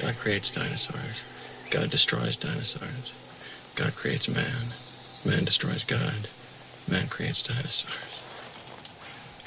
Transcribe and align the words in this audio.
God 0.00 0.16
creates 0.16 0.50
dinosaurs. 0.50 1.20
God 1.70 1.90
destroys 1.90 2.34
dinosaurs. 2.36 3.12
God 3.76 3.94
creates 3.94 4.28
man. 4.28 4.72
Man 5.26 5.44
destroys 5.44 5.84
God. 5.84 6.26
Man 6.88 7.06
creates 7.08 7.42
dinosaurs. 7.42 8.22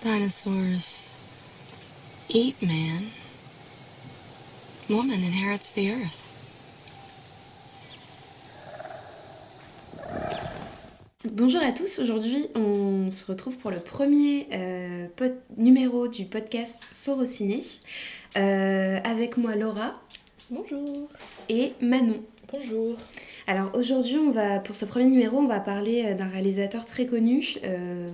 Dinosaurs 0.04 1.12
eat 2.30 2.62
man. 2.62 3.08
Woman 4.90 5.24
inherits 5.24 5.72
the 5.72 5.92
earth. 5.92 6.20
Bonjour 11.32 11.62
à 11.66 11.72
tous, 11.72 11.98
aujourd'hui 12.00 12.46
on 12.54 13.10
se 13.10 13.26
retrouve 13.26 13.58
pour 13.58 13.72
le 13.72 13.80
premier 13.80 14.48
euh, 14.52 15.08
numéro 15.58 16.08
du 16.08 16.26
podcast 16.26 16.84
Sorociné 16.92 17.64
euh, 18.38 19.00
avec 19.04 19.38
moi 19.38 19.56
Laura 19.56 19.94
Bonjour. 20.54 21.10
et 21.50 21.72
Manon. 21.82 22.22
Bonjour. 22.52 22.96
Alors 23.48 23.72
aujourd'hui 23.74 24.18
on 24.18 24.30
va 24.30 24.60
pour 24.60 24.76
ce 24.76 24.86
premier 24.86 25.06
numéro 25.08 25.38
on 25.40 25.48
va 25.48 25.60
parler 25.60 26.04
euh, 26.06 26.14
d'un 26.14 26.28
réalisateur 26.28 26.86
très 26.86 27.08
connu, 27.08 27.56
euh, 27.64 28.12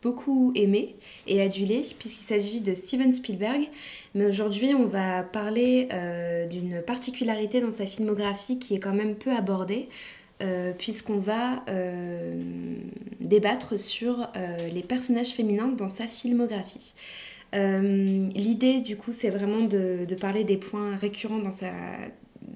beaucoup 0.00 0.52
aimé 0.54 0.94
et 1.26 1.42
adulé 1.42 1.84
puisqu'il 1.98 2.22
s'agit 2.22 2.60
de 2.60 2.74
Steven 2.74 3.12
Spielberg. 3.12 3.68
Mais 4.14 4.26
aujourd'hui 4.26 4.74
on 4.76 4.86
va 4.86 5.24
parler 5.24 5.88
euh, 5.92 6.46
d'une 6.46 6.82
particularité 6.82 7.60
dans 7.60 7.72
sa 7.72 7.84
filmographie 7.86 8.60
qui 8.60 8.76
est 8.76 8.80
quand 8.80 8.94
même 8.94 9.16
peu 9.16 9.32
abordée. 9.32 9.88
euh, 10.40 10.72
puisqu'on 10.76 11.18
va 11.18 11.64
débattre 13.20 13.78
sur 13.78 14.28
les 14.72 14.82
personnages 14.82 15.30
féminins 15.30 15.68
dans 15.68 15.88
sa 15.88 16.06
filmographie. 16.06 16.94
Euh, 17.54 18.28
L'idée, 18.34 18.80
du 18.80 18.96
coup, 18.96 19.12
c'est 19.12 19.30
vraiment 19.30 19.60
de, 19.62 20.04
de 20.06 20.14
parler 20.14 20.44
des 20.44 20.56
points 20.56 20.96
récurrents 20.96 21.38
dans 21.38 21.50
sa, 21.50 21.70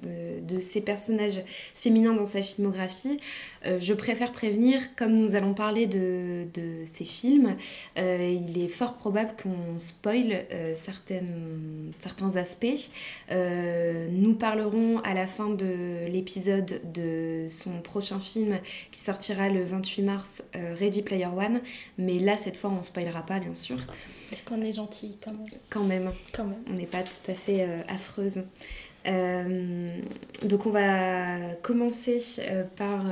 de, 0.03 0.55
de 0.55 0.61
ces 0.61 0.81
personnages 0.81 1.41
féminins 1.75 2.13
dans 2.13 2.25
sa 2.25 2.41
filmographie. 2.41 3.17
Euh, 3.65 3.79
je 3.79 3.93
préfère 3.93 4.31
prévenir, 4.31 4.95
comme 4.95 5.13
nous 5.13 5.35
allons 5.35 5.53
parler 5.53 5.87
de, 5.87 6.47
de 6.53 6.85
ces 6.85 7.05
films, 7.05 7.55
euh, 7.97 8.37
il 8.47 8.61
est 8.61 8.67
fort 8.67 8.95
probable 8.95 9.31
qu'on 9.41 9.79
spoil 9.79 10.45
euh, 10.51 10.73
certaines, 10.75 11.91
certains 12.01 12.35
aspects. 12.35 12.89
Nous 13.29 14.33
parlerons 14.35 14.99
à 14.99 15.13
la 15.13 15.27
fin 15.27 15.49
de 15.49 16.07
l'épisode 16.07 16.81
de 16.93 17.47
son 17.49 17.81
prochain 17.81 18.19
film 18.19 18.59
qui 18.91 18.99
sortira 18.99 19.49
le 19.49 19.63
28 19.63 20.01
mars, 20.03 20.43
Ready 20.53 21.01
Player 21.01 21.25
One. 21.27 21.61
Mais 21.97 22.19
là, 22.19 22.37
cette 22.37 22.57
fois, 22.57 22.69
on 22.69 22.77
ne 22.77 22.81
spoilera 22.83 23.25
pas, 23.25 23.39
bien 23.39 23.55
sûr. 23.55 23.77
Est-ce 24.31 24.43
qu'on 24.43 24.61
est 24.61 24.73
gentil 24.73 25.17
quand 25.23 25.31
même 25.31 25.47
Quand 25.69 25.83
même, 25.83 26.11
Quand 26.33 26.45
même. 26.45 26.57
on 26.69 26.73
n'est 26.73 26.85
pas 26.85 27.03
tout 27.03 27.31
à 27.31 27.33
fait 27.33 27.65
affreuse. 27.87 28.43
Euh, 29.07 29.89
donc 30.43 30.65
on 30.65 30.71
va 30.71 31.55
commencer 31.61 32.21
euh, 32.39 32.63
par, 32.75 33.05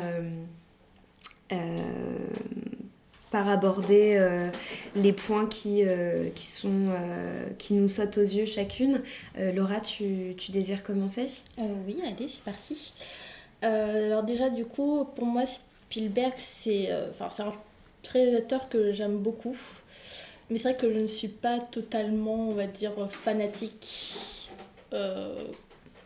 euh, 1.53 1.79
par 3.31 3.49
aborder 3.49 4.19
les 4.95 5.13
points 5.13 5.45
qui, 5.45 5.83
qui, 6.35 6.45
sont, 6.45 6.89
qui 7.57 7.73
nous 7.73 7.88
sautent 7.88 8.17
aux 8.17 8.21
yeux 8.21 8.45
chacune. 8.45 9.01
Laura, 9.38 9.79
tu, 9.79 10.35
tu 10.38 10.51
désires 10.51 10.83
commencer? 10.83 11.27
Oui, 11.57 11.97
allez, 12.05 12.27
c'est 12.29 12.43
parti. 12.43 12.93
Alors 13.61 14.23
déjà, 14.23 14.49
du 14.49 14.66
coup, 14.66 15.05
pour 15.16 15.25
moi, 15.25 15.43
Spielberg, 15.45 16.33
c'est 16.38 16.91
un 16.91 17.51
réalisateur 18.11 18.69
que 18.69 18.93
j'aime 18.93 19.17
beaucoup. 19.17 19.57
Mais 20.49 20.59
c'est 20.59 20.69
vrai 20.69 20.77
que 20.77 20.93
je 20.93 20.99
ne 20.99 21.07
suis 21.07 21.27
pas 21.27 21.59
totalement, 21.59 22.49
on 22.49 22.53
va 22.53 22.67
dire, 22.67 22.93
fanatique 23.09 24.49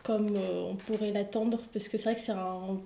comme 0.02 0.36
euh, 0.36 0.70
on 0.70 0.76
pourrait 0.76 1.12
l'attendre. 1.12 1.58
Parce 1.72 1.88
que 1.88 1.98
c'est 1.98 2.04
vrai 2.04 2.14
que 2.14 2.20
c'est 2.20 2.32
un, 2.32 2.80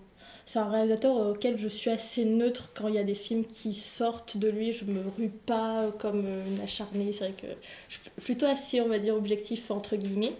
c'est 0.47 0.59
un 0.59 0.69
réalisateur 0.69 1.17
auquel 1.17 1.59
je 1.59 1.69
suis 1.69 1.91
assez 1.91 2.25
neutre 2.25 2.71
quand 2.75 2.89
il 2.89 2.95
y 2.95 2.99
a 2.99 3.05
des 3.05 3.15
films 3.15 3.45
qui 3.45 3.75
sortent 3.75 4.37
de 4.37 4.49
lui. 4.49 4.73
Je 4.73 4.85
me 4.85 5.03
rue 5.17 5.31
pas 5.31 5.91
comme 5.99 6.25
euh, 6.27 6.47
une 6.49 6.61
acharnée. 6.61 7.13
C'est 7.13 7.31
vrai 7.31 7.35
que 7.41 7.49
je 7.89 7.95
suis 7.95 8.11
plutôt 8.23 8.47
assez, 8.47 8.81
on 8.81 8.89
va 8.89 8.99
dire, 8.99 9.15
objectif, 9.15 9.71
entre 9.71 9.97
guillemets. 9.97 10.35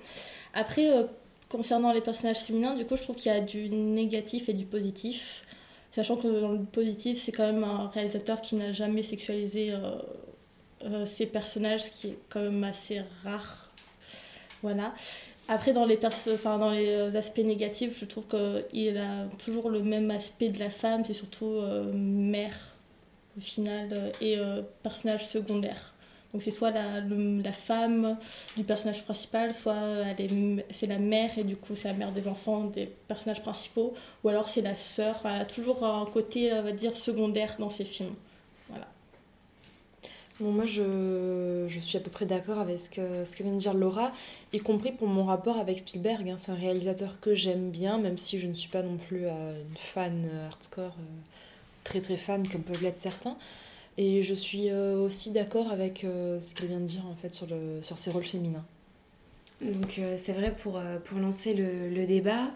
Après, 0.55 0.91
euh, 0.91 1.05
concernant 1.49 1.93
les 1.93 2.01
personnages 2.01 2.41
féminins, 2.41 2.75
du 2.75 2.85
coup, 2.85 2.97
je 2.97 3.03
trouve 3.03 3.17
qu'il 3.17 3.31
y 3.31 3.35
a 3.35 3.41
du 3.41 3.69
négatif 3.69 4.49
et 4.49 4.55
du 4.55 4.65
positif. 4.65 5.45
Sachant 5.95 6.17
que 6.17 6.41
dans 6.41 6.53
le 6.53 6.65
positif, 6.65 7.23
c'est 7.23 7.31
quand 7.31 7.47
même 7.47 7.63
un 7.63 7.89
réalisateur 7.89 8.41
qui 8.41 8.57
n'a 8.57 8.73
jamais 8.73 9.05
sexualisé 9.05 9.71
euh, 9.71 9.97
euh, 10.83 11.07
ses 11.07 11.27
personnages, 11.27 11.85
ce 11.85 11.91
qui 11.91 12.09
est 12.09 12.19
quand 12.29 12.41
même 12.41 12.65
assez 12.65 13.03
rare. 13.23 13.71
Voilà. 14.63 14.93
Après, 15.47 15.75
dans 15.75 15.85
les, 15.85 15.99
enfin, 16.33 16.59
dans 16.59 16.71
les 16.71 16.89
euh, 16.89 17.19
aspects 17.19 17.39
négatifs, 17.39 17.99
je 18.01 18.07
trouve 18.07 18.27
qu'il 18.27 18.97
a 18.97 19.27
toujours 19.45 19.69
le 19.69 19.83
même 19.83 20.11
aspect 20.11 20.49
de 20.49 20.59
la 20.59 20.71
femme, 20.71 21.05
c'est 21.05 21.13
surtout 21.13 21.47
euh, 21.47 21.93
mère, 21.93 22.57
au 23.37 23.41
final, 23.41 23.89
euh, 23.93 24.11
et 24.23 24.39
personnage 24.83 25.29
secondaire. 25.29 25.93
Donc 26.33 26.43
c'est 26.43 26.51
soit 26.51 26.73
la, 26.73 27.01
la 27.01 27.53
femme 27.53 28.17
du 28.57 28.65
personnage 28.65 29.05
principal, 29.05 29.55
soit 29.55 29.77
c'est 30.71 30.89
la 30.89 30.99
mère 30.99 31.31
et 31.39 31.45
du 31.45 31.55
coup 31.55 31.77
c'est 31.77 31.87
la 31.87 31.95
mère 31.95 32.11
des 32.11 32.27
enfants 32.27 32.65
des 32.65 32.87
personnages 33.07 33.41
principaux, 33.41 33.95
ou 34.25 34.31
alors 34.31 34.49
c'est 34.49 34.63
la 34.63 34.75
sœur. 34.75 35.21
Elle 35.25 35.43
a 35.43 35.45
toujours 35.45 35.85
un 35.85 36.07
côté, 36.07 36.51
va 36.51 36.73
dire, 36.73 36.97
secondaire 36.97 37.55
dans 37.61 37.71
ses 37.71 37.85
films. 37.85 38.15
Bon, 40.41 40.51
moi, 40.51 40.67
je, 40.67 41.67
je 41.69 41.81
suis 41.81 41.97
à 41.97 42.01
peu 42.01 42.11
près 42.11 42.27
d'accord 42.27 42.59
avec 42.59 42.81
ce 42.81 42.91
que, 42.91 43.25
ce 43.25 43.37
que 43.37 43.43
vient 43.45 43.53
de 43.53 43.59
dire 43.59 43.73
Laura, 43.75 44.13
y 44.53 44.59
compris 44.59 44.91
pour 44.93 45.07
mon 45.07 45.25
rapport 45.25 45.59
avec 45.59 45.79
Spielberg. 45.79 46.29
hein. 46.29 46.37
C'est 46.39 46.51
un 46.51 46.57
réalisateur 46.57 47.21
que 47.21 47.35
j'aime 47.35 47.71
bien, 47.71 47.99
même 47.99 48.19
si 48.19 48.41
je 48.41 48.49
ne 48.49 48.55
suis 48.55 48.69
pas 48.69 48.83
non 48.83 48.97
plus 48.97 49.27
euh, 49.27 49.63
une 49.63 49.77
fan 49.77 50.25
euh, 50.27 50.47
hardcore, 50.49 50.97
euh, 50.99 51.21
très 51.85 52.01
très 52.01 52.17
fan 52.17 52.49
comme 52.49 52.63
peuvent 52.63 52.83
l'être 52.83 52.97
certains. 52.97 53.37
Et 53.99 54.23
je 54.25 54.35
suis 54.35 54.73
aussi 54.73 55.31
d'accord 55.33 55.71
avec 55.73 56.01
ce 56.03 56.55
qu'elle 56.55 56.69
vient 56.69 56.81
de 56.81 56.87
dire 56.87 57.07
en 57.07 57.17
fait 57.17 57.35
sur, 57.35 57.47
le, 57.47 57.83
sur 57.83 57.99
ses 57.99 58.11
rôles 58.11 58.25
féminins. 58.25 58.65
Donc 59.61 59.99
euh, 59.99 60.17
c'est 60.21 60.33
vrai 60.33 60.55
pour, 60.63 60.79
euh, 60.79 60.99
pour 60.99 61.19
lancer 61.19 61.55
le, 61.55 61.89
le 61.89 62.07
débat, 62.07 62.51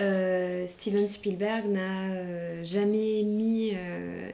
euh, 0.00 0.66
Steven 0.66 1.08
Spielberg 1.08 1.66
n'a 1.66 2.62
jamais 2.62 3.22
mis 3.22 3.72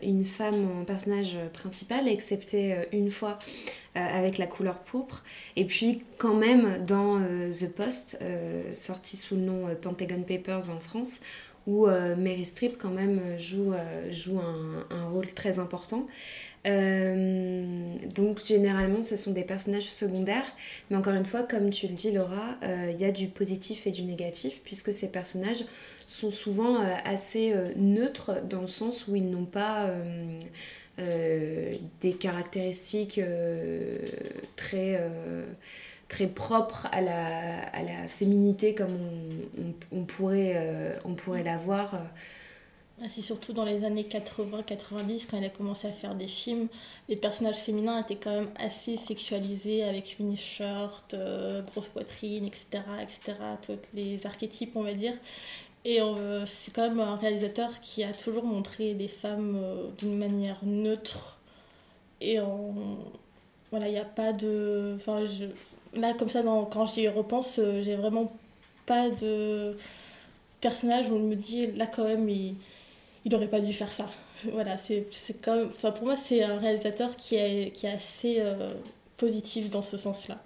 une 0.03 0.25
femme 0.25 0.81
en 0.81 0.85
personnage 0.85 1.37
principal, 1.53 2.09
excepté 2.09 2.77
une 2.93 3.11
fois 3.11 3.39
avec 3.95 4.39
la 4.39 4.47
couleur 4.47 4.79
pourpre. 4.79 5.25
Et 5.57 5.65
puis 5.65 6.03
quand 6.19 6.35
même 6.35 6.85
dans 6.87 7.21
The 7.21 7.73
Post, 7.75 8.19
sorti 8.75 9.17
sous 9.17 9.35
le 9.35 9.43
nom 9.43 9.75
Pentagon 9.81 10.23
Papers 10.23 10.71
en 10.71 10.79
France, 10.79 11.21
où 11.67 11.87
Mary 11.87 12.45
Streep 12.45 12.79
quand 12.79 12.91
même 12.91 13.21
joue, 13.39 13.75
joue 14.11 14.39
un, 14.39 14.87
un 14.91 15.09
rôle 15.09 15.27
très 15.33 15.59
important. 15.59 16.07
Euh, 16.69 17.95
donc 18.15 18.45
généralement 18.45 19.03
ce 19.03 19.17
sont 19.17 19.33
des 19.33 19.45
personnages 19.45 19.89
secondaires, 19.89 20.45
mais 20.91 20.97
encore 20.97 21.15
une 21.15 21.25
fois, 21.25 21.43
comme 21.43 21.71
tu 21.71 21.87
le 21.87 21.95
dis 21.95 22.11
Laura, 22.11 22.57
euh, 22.63 22.91
il 22.93 23.01
y 23.01 23.05
a 23.05 23.13
du 23.13 23.29
positif 23.29 23.87
et 23.87 23.91
du 23.91 24.03
négatif, 24.03 24.61
puisque 24.65 24.93
ces 24.93 25.09
personnages 25.09 25.65
sont 26.07 26.31
souvent 26.31 26.83
euh, 26.83 26.87
assez 27.05 27.55
neutres 27.77 28.43
dans 28.49 28.63
le 28.63 28.69
sens 28.69 29.07
où 29.09 29.17
ils 29.17 29.29
n'ont 29.29 29.45
pas 29.45 29.91
des 30.99 32.13
caractéristiques 32.13 33.21
très, 34.57 35.01
très 36.09 36.27
propres 36.27 36.89
à 36.91 37.01
la, 37.01 38.09
féminité 38.09 38.75
comme 38.75 38.99
on 39.93 40.03
pourrait 40.03 40.55
l'avoir. 41.45 41.95
Ah, 43.01 43.07
C'est 43.09 43.23
surtout 43.23 43.53
dans 43.53 43.65
les 43.65 43.85
années 43.85 44.03
80-90, 44.03 45.27
quand 45.31 45.39
il 45.39 45.45
a 45.45 45.49
commencé 45.49 45.87
à 45.87 45.93
faire 45.93 46.15
des 46.17 46.27
films, 46.27 46.69
les 47.09 47.15
personnages 47.17 47.59
féminins 47.59 48.01
étaient 48.01 48.17
quand 48.17 48.33
même 48.35 48.51
assez 48.57 48.97
sexualisés, 48.97 49.85
avec 49.85 50.17
mini-shirt, 50.19 51.15
euh, 51.15 51.63
grosse 51.63 51.87
poitrine, 51.89 52.45
etc., 52.47 52.67
etc., 53.01 53.35
tous 53.65 53.79
les 53.95 54.27
archétypes, 54.27 54.75
on 54.75 54.83
va 54.83 54.95
dire. 54.95 55.15
Et 55.85 56.01
euh, 56.01 56.45
c'est 56.47 56.73
quand 56.73 56.83
même 56.89 57.01
un 57.01 57.17
réalisateur 57.17 57.81
qui 57.81 58.05
a 58.05 58.13
toujours 58.13 58.45
montré 58.45 58.95
les 58.95 59.09
femmes 59.09 59.57
euh, 59.63 59.89
d'une 59.99 60.19
manière 60.19 60.59
neutre. 60.65 61.39
Et 62.21 62.41
en... 62.41 62.75
voilà, 63.71 63.89
il 63.89 63.93
n'y 63.93 63.99
a 63.99 64.05
pas 64.05 64.33
de... 64.33 64.95
Enfin, 64.97 65.25
je... 65.27 65.47
Là, 65.99 66.15
comme 66.15 66.29
ça, 66.29 66.43
quand 66.43 66.87
j'y 66.87 67.09
repense, 67.09 67.59
euh, 67.59 67.83
j'ai 67.83 67.97
vraiment 67.97 68.33
pas 68.87 69.09
de 69.11 69.77
personnage 70.61 71.11
où 71.11 71.15
on 71.17 71.21
me 71.21 71.35
dit, 71.37 71.69
là, 71.69 71.87
quand 71.87 72.05
même, 72.05 72.29
il 72.29 72.57
il 73.29 73.35
aurait 73.35 73.49
pas 73.49 73.61
dû 73.61 73.73
faire 73.73 73.93
ça. 73.93 74.07
Voilà, 74.53 74.79
c'est 74.79 75.07
même, 75.47 75.69
enfin 75.69 75.91
pour 75.91 76.07
moi 76.07 76.17
c'est 76.17 76.43
un 76.43 76.59
réalisateur 76.59 77.17
qui 77.17 77.35
est, 77.37 77.73
qui 77.75 77.87
est 77.87 77.93
assez 77.93 78.37
euh, 78.39 78.73
positif 79.17 79.69
dans 79.71 79.83
ce 79.83 79.97
sens-là. 79.97 80.39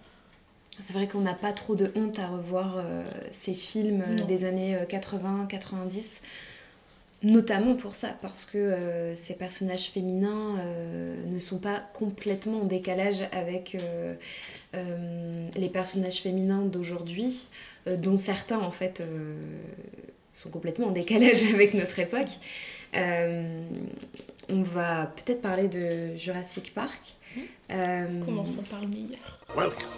C'est 0.80 0.94
vrai 0.94 1.06
qu'on 1.06 1.20
n'a 1.20 1.34
pas 1.34 1.52
trop 1.52 1.76
de 1.76 1.92
honte 1.94 2.18
à 2.18 2.26
revoir 2.28 2.78
euh, 2.78 3.04
ces 3.30 3.54
films 3.54 4.02
euh, 4.08 4.14
Non. 4.16 4.24
des 4.26 4.44
années 4.46 4.74
80-90. 4.88 6.20
notamment 7.22 7.76
pour 7.76 7.94
ça, 7.94 8.08
parce 8.22 8.44
que 8.46 8.58
euh, 8.58 9.14
ces 9.14 9.34
personnages 9.34 9.90
féminins 9.90 10.58
euh, 10.58 11.14
ne 11.26 11.38
sont 11.38 11.58
pas 11.60 11.78
complètement 11.92 12.62
en 12.62 12.64
décalage 12.64 13.28
avec 13.30 13.74
euh, 13.76 14.14
euh, 14.74 15.46
les 15.56 15.68
personnages 15.68 16.20
féminins 16.22 16.62
d'aujourd'hui, 16.62 17.48
euh, 17.86 17.96
dont 17.96 18.16
certains 18.16 18.58
en 18.58 18.70
fait 18.72 19.00
euh, 19.00 19.36
sont 20.32 20.50
complètement 20.50 20.88
en 20.88 20.92
décalage 20.92 21.42
avec 21.54 21.74
notre 21.74 21.98
époque. 21.98 22.28
Euh, 22.94 23.62
on 24.48 24.62
va 24.62 25.06
peut-être 25.06 25.40
parler 25.40 25.68
de 25.68 26.16
Jurassic 26.16 26.74
Park. 26.74 27.14
Euh, 27.70 28.20
Commençons 28.24 28.62
par 28.70 28.80
le 28.80 28.88
meilleur. 28.88 29.38
Welcome 29.56 29.88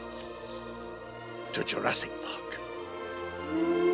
to 1.53 1.67
Jurassic 1.67 2.11
Park. 2.23 3.94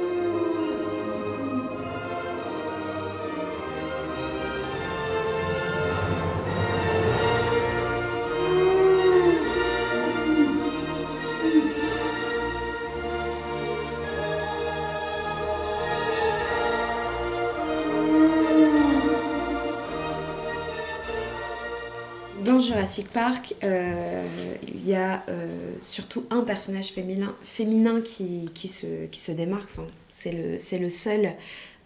Jurassic 22.80 23.08
Park, 23.08 23.54
euh, 23.62 24.24
il 24.66 24.88
y 24.88 24.94
a 24.94 25.22
euh, 25.28 25.46
surtout 25.80 26.24
un 26.30 26.40
personnage 26.40 26.92
féminin, 26.92 28.00
qui, 28.02 28.68
se, 28.68 29.04
qui 29.04 29.20
se 29.20 29.32
démarque. 29.32 29.68
C'est 30.08 30.32
le, 30.32 30.56
le 30.78 30.90
seul 30.90 31.32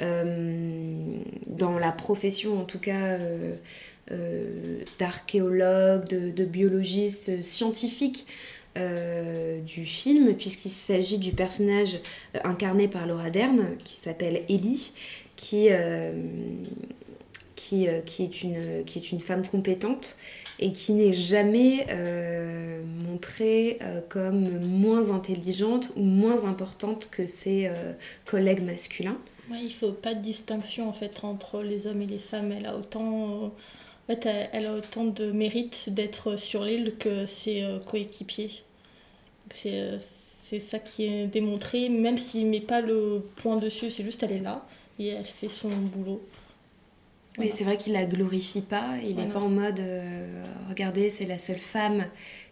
euh, 0.00 1.16
dans 1.48 1.80
la 1.80 1.90
profession, 1.90 2.60
en 2.60 2.64
tout 2.64 2.78
cas, 2.78 3.18
d'archéologue, 5.00 6.06
de, 6.06 6.30
de 6.30 6.44
biologiste, 6.44 7.42
scientifique 7.42 8.24
du 8.76 9.84
film, 9.84 10.34
puisqu'il 10.36 10.70
s'agit 10.70 11.18
du 11.18 11.32
personnage 11.32 11.98
incarné 12.44 12.86
par 12.86 13.04
Laura 13.08 13.30
Dern, 13.30 13.76
qui 13.82 13.96
s'appelle 13.96 14.44
Ellie, 14.48 14.92
qui, 15.34 15.70
qui, 17.56 17.88
qui, 18.06 18.22
est 18.22 18.42
une, 18.44 18.84
qui 18.84 18.98
est 19.00 19.10
une 19.10 19.20
femme 19.20 19.44
compétente 19.44 20.16
et 20.58 20.72
qui 20.72 20.92
n'est 20.92 21.12
jamais 21.12 21.86
euh, 21.90 22.82
montrée 22.84 23.78
euh, 23.82 24.00
comme 24.08 24.60
moins 24.60 25.10
intelligente 25.10 25.90
ou 25.96 26.02
moins 26.02 26.44
importante 26.44 27.08
que 27.10 27.26
ses 27.26 27.66
euh, 27.66 27.92
collègues 28.24 28.62
masculins. 28.62 29.18
Il 29.50 29.72
faut 29.72 29.92
pas 29.92 30.14
de 30.14 30.22
distinction 30.22 30.88
en 30.88 30.92
fait 30.92 31.22
entre 31.22 31.62
les 31.62 31.86
hommes 31.86 32.02
et 32.02 32.06
les 32.06 32.18
femmes. 32.18 32.52
Elle 32.52 32.66
a 32.66 32.76
autant, 32.76 33.44
en 33.44 33.52
fait, 34.06 34.26
elle, 34.52 34.66
a 34.66 34.74
autant 34.74 35.04
de 35.04 35.30
mérite 35.30 35.90
d'être 35.90 36.36
sur 36.36 36.64
l'île 36.64 36.94
que 36.98 37.26
ses 37.26 37.62
coéquipiers. 37.86 38.62
C'est 39.50 39.98
c'est 40.44 40.60
ça 40.60 40.78
qui 40.78 41.06
est 41.06 41.26
démontré, 41.26 41.88
même 41.88 42.18
s'il 42.18 42.46
met 42.46 42.60
pas 42.60 42.82
le 42.82 43.22
point 43.36 43.56
dessus, 43.56 43.90
c'est 43.90 44.04
juste 44.04 44.22
elle 44.22 44.32
est 44.32 44.40
là 44.40 44.66
et 44.98 45.08
elle 45.08 45.24
fait 45.24 45.48
son 45.48 45.70
boulot. 45.70 46.20
Oui, 47.38 47.50
c'est 47.52 47.64
vrai 47.64 47.76
qu'il 47.76 47.92
la 47.94 48.04
glorifie 48.06 48.60
pas. 48.60 48.90
Il 49.02 49.16
n'est 49.16 49.24
Voilà. 49.24 49.32
pas 49.32 49.40
en 49.40 49.48
mode 49.48 49.80
euh, 49.80 50.44
regardez, 50.68 51.10
c'est 51.10 51.26
la 51.26 51.38
seule 51.38 51.58
femme 51.58 52.04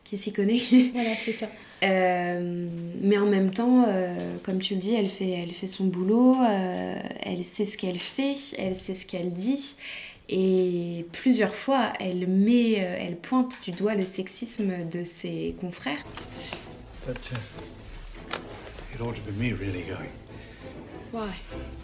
qui 0.05 0.19
s'y 0.19 0.33
connaît. 0.33 0.61
Voilà, 0.93 1.15
c'est 1.15 1.33
ça. 1.33 1.47
Euh, 1.85 2.69
mais 3.01 3.17
en 3.19 3.27
même 3.27 3.53
temps, 3.53 3.85
euh, 3.89 4.37
comme 4.43 4.59
tu 4.61 4.75
le 4.75 4.81
dis, 4.81 4.95
elle 4.95 5.09
fait, 5.09 5.31
elle 5.31 5.53
fait 5.53 5.67
son 5.67 5.85
boulot, 5.85 6.37
euh, 6.41 6.95
elle 7.23 7.45
sait 7.45 7.65
ce 7.65 7.77
qu'elle 7.77 7.99
fait, 7.99 8.37
elle 8.59 8.77
sait 8.77 8.95
ce 8.95 9.05
qu'elle 9.07 9.33
dit. 9.33 9.77
Et 10.29 11.05
plusieurs 11.13 11.55
fois, 11.55 11.93
elle 11.99 12.27
met, 12.29 12.77
euh, 12.79 12.97
elle 12.99 13.17
pointe 13.17 13.53
du 13.65 13.73
doigt 13.73 13.95
le 13.97 14.05
sexisme 14.07 14.89
de 14.91 15.05
ses 15.05 15.55
confrères. 15.61 16.05
But 17.07 17.17
uh, 17.33 17.37
it 18.95 19.01
ought 19.01 19.15
to 19.15 19.21
be 19.33 19.37
me 19.37 19.53
really 19.53 19.83
going. 19.83 20.11
Why? 21.13 21.31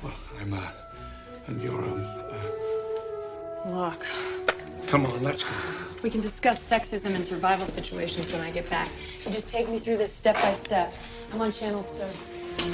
Well, 0.03 0.13
I'm 0.41 0.53
uh, 0.55 0.59
and 1.49 1.61
you're 1.61 1.75
um. 1.83 2.01
Uh, 2.01 2.78
Look, 3.67 4.07
come 4.87 5.07
on, 5.07 5.23
let's 5.23 5.43
go. 5.45 5.51
we 6.03 6.11
can 6.11 6.21
discuss 6.21 6.59
sexism 6.61 7.15
and 7.15 7.25
survival 7.25 7.67
situations 7.67 8.33
when 8.33 8.41
I 8.41 8.51
get 8.51 8.69
back. 8.71 8.89
You 9.27 9.33
just 9.33 9.49
take 9.49 9.69
me 9.69 9.79
through 9.79 9.99
this 9.99 10.13
step 10.15 10.37
by 10.37 10.53
step. 10.53 10.93
I'm 11.33 11.41
on 11.41 11.53
channel 11.53 11.85
two. 11.85 12.65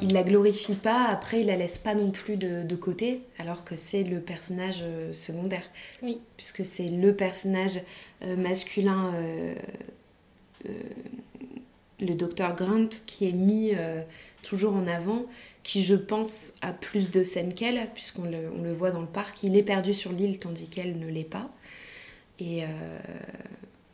Il 0.00 0.12
la 0.14 0.24
glorifie 0.24 0.74
pas, 0.74 1.04
après 1.04 1.42
il 1.42 1.46
la 1.46 1.56
laisse 1.56 1.78
pas 1.78 1.94
non 1.94 2.10
plus 2.10 2.36
de, 2.36 2.64
de 2.64 2.76
côté, 2.76 3.22
alors 3.38 3.62
que 3.64 3.76
c'est 3.76 4.02
le 4.02 4.18
personnage 4.18 4.80
euh, 4.82 5.12
secondaire. 5.12 5.62
Oui. 6.02 6.20
Puisque 6.36 6.64
c'est 6.64 6.88
le 6.88 7.14
personnage 7.14 7.78
euh, 8.24 8.36
masculin, 8.36 9.12
euh, 9.14 9.54
euh, 10.68 10.72
le 12.00 12.14
docteur 12.14 12.56
Grant, 12.56 12.88
qui 13.06 13.28
est 13.28 13.32
mis 13.32 13.74
euh, 13.76 14.02
toujours 14.42 14.74
en 14.74 14.88
avant, 14.88 15.24
qui 15.62 15.82
je 15.82 15.94
pense 15.94 16.52
a 16.60 16.72
plus 16.72 17.10
de 17.10 17.22
scènes 17.22 17.54
qu'elle, 17.54 17.88
puisqu'on 17.94 18.24
le, 18.24 18.50
on 18.58 18.62
le 18.62 18.72
voit 18.72 18.90
dans 18.90 19.00
le 19.00 19.06
parc. 19.06 19.42
Il 19.42 19.56
est 19.56 19.62
perdu 19.62 19.94
sur 19.94 20.12
l'île 20.12 20.38
tandis 20.38 20.66
qu'elle 20.66 20.98
ne 20.98 21.06
l'est 21.06 21.22
pas. 21.22 21.48
Et, 22.38 22.64
euh, 22.64 22.66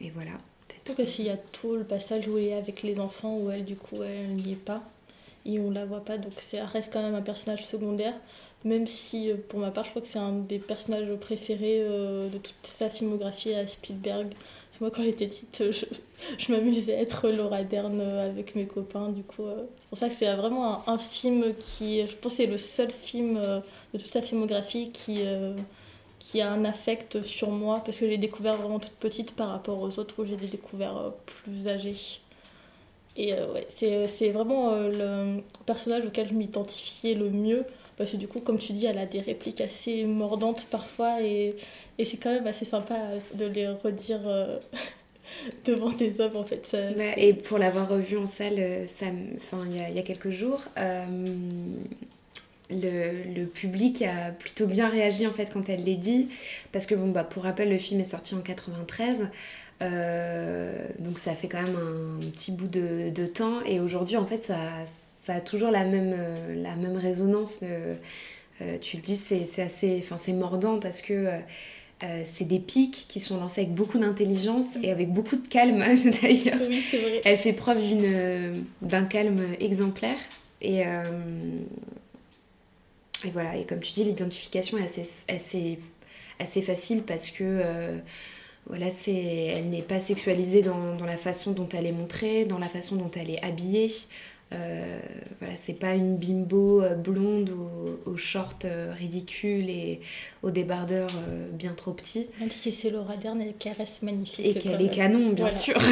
et 0.00 0.10
voilà. 0.10 0.32
Surtout 0.72 1.02
que 1.02 1.06
s'il 1.06 1.26
y 1.26 1.30
a 1.30 1.36
tout 1.36 1.76
le 1.76 1.84
passage 1.84 2.26
où 2.28 2.38
elle 2.38 2.44
est 2.44 2.54
avec 2.54 2.82
les 2.82 2.98
enfants, 2.98 3.36
où 3.36 3.50
elle, 3.50 3.64
du 3.64 3.76
coup, 3.76 4.02
elle 4.02 4.34
n'y 4.36 4.52
est 4.52 4.56
pas, 4.56 4.82
et 5.44 5.58
on 5.60 5.70
la 5.70 5.84
voit 5.84 6.04
pas, 6.04 6.16
donc 6.16 6.32
ça 6.40 6.64
reste 6.64 6.92
quand 6.92 7.02
même 7.02 7.14
un 7.14 7.22
personnage 7.22 7.66
secondaire, 7.66 8.14
même 8.64 8.86
si, 8.86 9.30
euh, 9.30 9.36
pour 9.48 9.60
ma 9.60 9.70
part, 9.70 9.84
je 9.84 9.90
crois 9.90 10.02
que 10.02 10.08
c'est 10.08 10.18
un 10.18 10.32
des 10.32 10.58
personnages 10.58 11.14
préférés 11.16 11.80
euh, 11.80 12.28
de 12.28 12.38
toute 12.38 12.56
sa 12.62 12.88
filmographie 12.88 13.54
à 13.54 13.66
Spielberg. 13.68 14.28
Moi, 14.80 14.90
quand 14.90 15.02
j'étais 15.02 15.26
petite, 15.26 15.64
je, 15.72 15.86
je 16.38 16.52
m'amusais 16.52 16.94
à 16.94 17.00
être 17.00 17.28
Laura 17.30 17.64
Dern 17.64 18.00
euh, 18.00 18.28
avec 18.28 18.54
mes 18.54 18.66
copains, 18.66 19.08
du 19.08 19.22
coup, 19.22 19.44
euh, 19.44 19.64
c'est 19.80 19.88
pour 19.88 19.98
ça 19.98 20.08
que 20.08 20.14
c'est 20.14 20.32
vraiment 20.34 20.88
un, 20.88 20.98
film 20.98 21.54
qui, 21.58 22.06
je 22.06 22.14
pense, 22.14 22.34
c'est 22.34 22.46
le 22.46 22.58
seul 22.58 22.90
film 22.90 23.36
euh, 23.36 23.60
de 23.92 23.98
toute 23.98 24.10
sa 24.10 24.22
filmographie 24.22 24.90
qui... 24.92 25.20
qui 26.19 26.40
a 26.40 26.50
un 26.52 26.64
affect 26.64 27.22
sur 27.22 27.50
moi 27.50 27.80
parce 27.84 27.98
que 27.98 28.08
j'ai 28.08 28.19
découvert 28.19 28.56
vraiment 28.56 28.80
toute 28.80 28.92
petite 28.92 29.32
par 29.32 29.50
rapport 29.50 29.80
aux 29.80 29.98
autres 29.98 30.20
où 30.20 30.26
j'ai 30.26 30.36
des 30.36 30.48
découvertes 30.48 31.16
plus 31.26 31.69
âgées. 31.69 32.20
Et 33.16 33.32
ouais, 33.32 33.66
c'est, 33.70 34.06
c'est 34.06 34.30
vraiment 34.30 34.75
le 34.76 35.40
personnage 35.66 36.04
auquel 36.06 36.28
je 36.28 36.34
m'identifiais 36.34 37.14
le 37.14 37.30
mieux 37.30 37.64
parce 37.98 38.12
que 38.12 38.16
du 38.16 38.28
coup, 38.28 38.40
comme 38.40 38.58
tu 38.58 38.72
dis, 38.72 38.86
elle 38.86 38.98
a 38.98 39.06
des 39.06 39.20
répliques 39.20 39.60
assez 39.60 40.04
mordantes 40.04 40.66
parfois 40.70 41.20
et, 41.20 41.56
et 41.98 42.04
c'est 42.04 42.16
quand 42.16 42.32
même 42.32 42.46
assez 42.46 42.64
sympa 42.64 42.96
de 43.34 43.44
les 43.44 43.66
redire 43.66 44.20
euh, 44.26 44.58
devant 45.66 45.90
des 45.90 46.20
hommes 46.20 46.37
en 46.37 46.44
fait. 46.44 46.64
Ça, 46.64 46.78
et 47.16 47.34
pour 47.34 47.58
l'avoir 47.58 47.88
revu 47.88 48.16
en 48.16 48.26
salle, 48.26 48.58
euh, 48.58 48.87
il 49.66 49.73
y 49.73 49.94
y 49.94 49.99
a 49.99 50.02
quelques 50.02 50.30
jours, 50.30 50.62
euh, 50.78 51.04
le, 52.70 53.34
le 53.34 53.46
public 53.46 54.02
a 54.02 54.30
plutôt 54.30 54.66
bien 54.66 54.88
réagi 54.88 55.26
en 55.26 55.32
fait 55.32 55.50
quand 55.52 55.68
elle 55.68 55.84
l'a 55.84 55.94
dit, 55.94 56.28
parce 56.73 56.87
que 56.87 56.94
bon 56.94 57.11
bah 57.11 57.25
pour 57.25 57.42
rappel 57.42 57.68
le 57.70 57.78
film 57.78 58.00
est 58.00 58.04
sorti 58.04 58.34
en 58.34 58.40
93, 58.40 59.28
euh, 59.80 60.87
donc 60.99 61.18
ça 61.18 61.34
fait 61.34 61.49
quand 61.49 61.62
même 61.62 61.76
un 61.76 62.30
petit 62.30 62.52
bout 62.52 62.66
de, 62.68 63.11
de 63.11 63.26
temps, 63.26 63.62
et 63.64 63.80
aujourd'hui 63.80 64.16
en 64.16 64.26
fait 64.26 64.38
ça, 64.38 64.56
ça 65.28 65.35
a 65.35 65.40
toujours 65.42 65.70
la 65.70 65.85
même, 65.85 66.14
euh, 66.16 66.62
la 66.62 66.75
même 66.75 66.97
résonance. 66.97 67.61
euh, 67.62 67.94
euh, 68.62 68.78
tu 68.80 68.97
le 68.97 69.02
dis, 69.02 69.14
c'est 69.16 69.44
assez, 69.61 70.00
enfin 70.02 70.16
c'est 70.16 70.32
mordant 70.32 70.80
parce 70.80 71.02
que 71.02 71.12
euh, 72.02 72.23
c'est 72.25 72.47
des 72.49 72.58
pics 72.58 73.04
qui 73.08 73.20
sont 73.20 73.37
lancés 73.38 73.61
avec 73.61 73.75
beaucoup 73.75 73.99
d'intelligence 73.99 74.76
et 74.82 74.90
avec 74.90 75.11
beaucoup 75.12 75.37
de 75.37 75.47
calme 75.47 75.80
d'ailleurs. 76.23 76.58
Oui, 76.66 76.80
c'est 76.80 76.99
vrai. 76.99 77.20
Elle 77.26 77.37
fait 77.37 77.52
preuve 77.52 77.82
d'une, 77.82 78.64
d'un 78.80 79.04
calme 79.04 79.42
exemplaire. 79.61 80.16
Et, 80.62 80.80
et 83.25 83.30
voilà, 83.32 83.54
et 83.56 83.64
comme 83.64 83.80
tu 83.80 83.92
dis, 83.92 84.04
l'identification 84.04 84.78
est 84.78 84.85
assez, 84.85 85.06
assez, 85.28 85.78
assez 86.40 86.62
facile 86.62 87.02
parce 87.02 87.30
que 87.30 87.62
voilà, 88.66 88.90
c'est, 88.90 89.12
elle 89.14 89.70
n'est 89.70 89.82
pas 89.82 90.00
sexualisée 90.00 90.62
dans, 90.62 90.97
dans 90.97 91.06
la 91.06 91.16
façon 91.16 91.52
dont 91.52 91.68
elle 91.68 91.87
est 91.87 91.92
montrée, 91.92 92.44
dans 92.44 92.58
la 92.58 92.68
façon 92.68 92.97
dont 92.97 93.11
elle 93.16 93.30
est 93.30 93.42
habillée. 93.44 93.90
Euh, 94.52 94.99
voilà, 95.40 95.57
c'est 95.57 95.75
pas 95.75 95.95
une 95.95 96.17
bimbo 96.17 96.83
euh, 96.83 96.95
blonde 96.95 97.50
aux, 97.50 98.11
aux 98.11 98.17
shorts 98.17 98.55
euh, 98.64 98.95
ridicules 98.99 99.69
et 99.69 100.00
aux 100.43 100.50
débardeurs 100.50 101.11
bien 101.52 101.75
trop 101.75 101.93
petits. 101.93 102.26
Même 102.40 102.50
si 102.50 102.73
c'est 102.73 102.88
Laura 102.90 103.17
Dern 103.17 103.40
et 103.43 103.52
qu'elle 103.52 103.75
reste 103.75 104.02
magnifique. 104.02 104.47
Et 104.47 104.55
qu'elle 104.55 104.81
est 104.81 104.88
canon, 104.95 105.31
bien 105.33 105.45
Voilà. 105.47 105.52
sûr. 105.52 105.76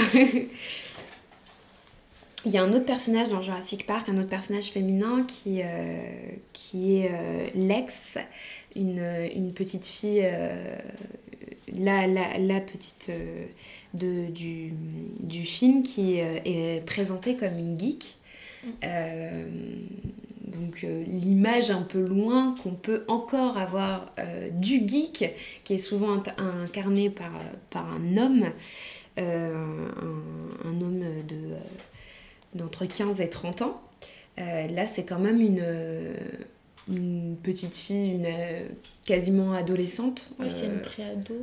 Il 2.45 2.53
y 2.53 2.59
a 2.59 2.63
un 2.63 2.73
autre 2.73 2.85
personnage 2.87 3.29
dans 3.29 3.43
Jurassic 3.43 3.87
Park, 3.87 4.09
un 4.09 4.19
autre 4.19 4.29
personnage 4.29 4.67
féminin 4.67 5.25
qui, 5.27 5.63
euh, 5.63 5.99
qui 6.53 6.99
est 6.99 7.11
euh, 7.11 7.47
Lex, 7.57 8.19
une, 8.77 9.03
une 9.35 9.53
petite 9.53 9.85
fille, 9.85 10.21
euh, 10.23 10.77
la, 11.75 12.07
la, 12.07 12.39
la 12.39 12.61
petite 12.61 13.11
de, 13.95 14.31
du, 14.31 14.73
du 15.21 15.43
film 15.45 15.83
qui 15.83 16.19
est 16.19 16.85
présentée 16.87 17.35
comme 17.37 17.59
une 17.59 17.79
geek. 17.81 18.15
Euh, 18.85 19.44
donc 20.46 20.85
euh, 20.85 21.02
l'image 21.04 21.70
un 21.70 21.82
peu 21.82 22.00
loin 22.00 22.54
qu'on 22.62 22.70
peut 22.75 23.04
encore 23.08 23.58
avoir 23.58 24.12
euh, 24.18 24.49
du 24.50 24.87
geek, 24.87 25.35
qui 25.64 25.75
est 25.75 25.78
souvent 25.78 26.23
incarné 26.38 27.11
par, 27.11 27.32
par 27.70 27.87
un 27.92 28.16
homme, 28.16 28.44
un, 29.16 29.23
un 30.64 30.80
homme 30.80 31.00
de, 31.28 32.58
d'entre 32.58 32.87
15 32.87 33.20
et 33.20 33.28
30 33.28 33.62
ans. 33.62 33.80
Là, 34.38 34.87
c'est 34.87 35.04
quand 35.04 35.18
même 35.18 35.40
une, 35.40 35.64
une 36.88 37.37
petite 37.42 37.75
fille, 37.75 38.12
une, 38.12 38.26
quasiment 39.04 39.52
adolescente. 39.52 40.30
Ouais, 40.38 40.50
c'est 40.50 40.66
une 40.66 40.82
préado. 40.82 41.35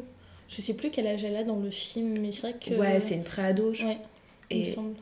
Je 0.48 0.62
sais 0.62 0.74
plus 0.76 0.92
quel 0.92 1.08
âge 1.08 1.24
elle 1.24 1.36
a 1.36 1.44
dans 1.44 1.58
le 1.60 1.72
film, 1.72 2.20
mais 2.20 2.32
c'est 2.32 2.42
vrai 2.42 2.56
que. 2.64 2.76
Ouais, 2.76 3.00
c'est 3.00 3.16
une 3.16 3.24
préado. 3.24 3.74
je- 3.74 3.86
Ouais, 3.86 3.98
il 4.52 4.70
me 4.70 4.74
semble. 4.74 4.96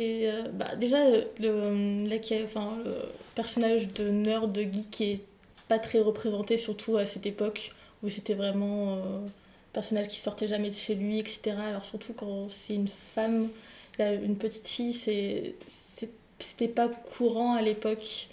Et 0.00 0.28
euh, 0.30 0.48
bah, 0.52 0.76
déjà, 0.76 0.98
euh, 1.06 1.24
le, 1.40 2.08
là, 2.08 2.18
qu'il 2.18 2.38
y 2.38 2.40
a- 2.40 2.44
enfin, 2.44 2.78
le 2.84 2.94
personnage 3.36 3.92
de 3.92 4.10
nerd, 4.10 4.52
de 4.52 4.62
geek, 4.62 4.90
qui 4.90 5.04
est 5.04 5.20
pas 5.68 5.78
très 5.78 6.00
représenté, 6.00 6.56
surtout 6.58 6.96
à 6.98 7.06
cette 7.06 7.26
époque 7.26 7.72
où 8.02 8.10
c'était 8.10 8.34
vraiment 8.34 8.94
euh, 8.96 9.18
un 9.26 9.30
personnage 9.74 10.08
qui 10.08 10.20
sortait 10.20 10.48
jamais 10.48 10.70
de 10.70 10.74
chez 10.76 10.94
lui, 10.96 11.20
etc. 11.20 11.68
Alors, 11.68 11.84
surtout 11.84 12.14
quand 12.14 12.48
c'est 12.50 12.74
une 12.74 12.88
femme, 12.88 13.50
une 14.00 14.36
petite 14.36 14.66
fille, 14.68 14.94
c'est, 14.94 15.54
c'était 16.40 16.68
pas 16.68 16.88
courant 16.88 17.54
à 17.54 17.62
l'époque. 17.62 18.28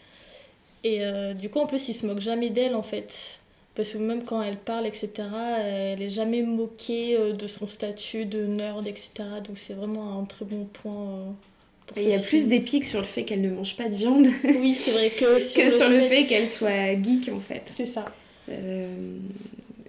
Et 0.83 1.03
euh, 1.05 1.33
du 1.33 1.49
coup, 1.49 1.59
en 1.59 1.67
plus, 1.67 1.89
il 1.89 1.93
se 1.95 2.05
moque 2.05 2.19
jamais 2.21 2.49
d'elle, 2.51 2.75
en 2.75 2.83
fait. 2.83 3.39
Parce 3.75 3.91
que 3.93 3.97
même 3.99 4.23
quand 4.25 4.41
elle 4.41 4.57
parle, 4.57 4.87
etc., 4.87 5.59
elle 5.59 6.01
est 6.01 6.09
jamais 6.11 6.41
moquée 6.43 7.17
euh, 7.17 7.33
de 7.33 7.47
son 7.47 7.67
statut 7.67 8.25
de 8.25 8.45
nerd, 8.45 8.87
etc. 8.87 9.41
Donc 9.41 9.57
c'est 9.59 9.73
vraiment 9.73 10.19
un 10.19 10.25
très 10.25 10.45
bon 10.45 10.65
point. 10.65 11.35
Il 11.95 12.09
y 12.09 12.13
a 12.15 12.19
plus 12.19 12.49
pics 12.59 12.85
sur 12.85 12.99
le 12.99 13.05
fait 13.05 13.23
qu'elle 13.23 13.41
ne 13.41 13.49
mange 13.49 13.75
pas 13.77 13.87
de 13.89 13.95
viande 13.95 14.27
Oui, 14.59 14.73
c'est 14.73 14.91
vrai 14.91 15.09
que 15.09 15.39
sur, 15.41 15.61
que 15.63 15.69
sur 15.69 15.89
le 15.89 16.01
fait 16.01 16.25
qu'elle 16.25 16.47
soit 16.49 16.93
geek 17.01 17.29
en 17.33 17.39
fait. 17.39 17.63
C'est 17.75 17.85
ça. 17.87 18.05
Euh, 18.49 18.87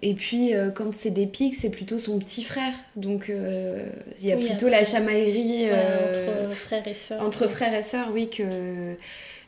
et 0.00 0.14
puis 0.14 0.54
euh, 0.54 0.70
quand 0.70 0.94
c'est 0.94 1.10
des 1.10 1.26
pics, 1.26 1.54
c'est 1.56 1.70
plutôt 1.70 1.98
son 1.98 2.18
petit 2.18 2.44
frère. 2.44 2.72
Donc 2.96 3.30
euh, 3.30 3.84
il 4.20 4.28
y 4.28 4.32
a 4.32 4.36
Oui, 4.36 4.42
plutôt 4.46 4.66
après. 4.66 4.78
la 4.78 4.84
chamaillerie 4.84 5.64
Ouais, 5.64 5.72
entre 6.46 6.54
frères 6.54 6.86
et 6.88 6.94
sœurs. 6.94 7.22
entre 7.22 7.48
frères 7.48 7.74
et 7.74 7.82
sœurs, 7.82 8.08
oui, 8.12 8.28
que 8.30 8.44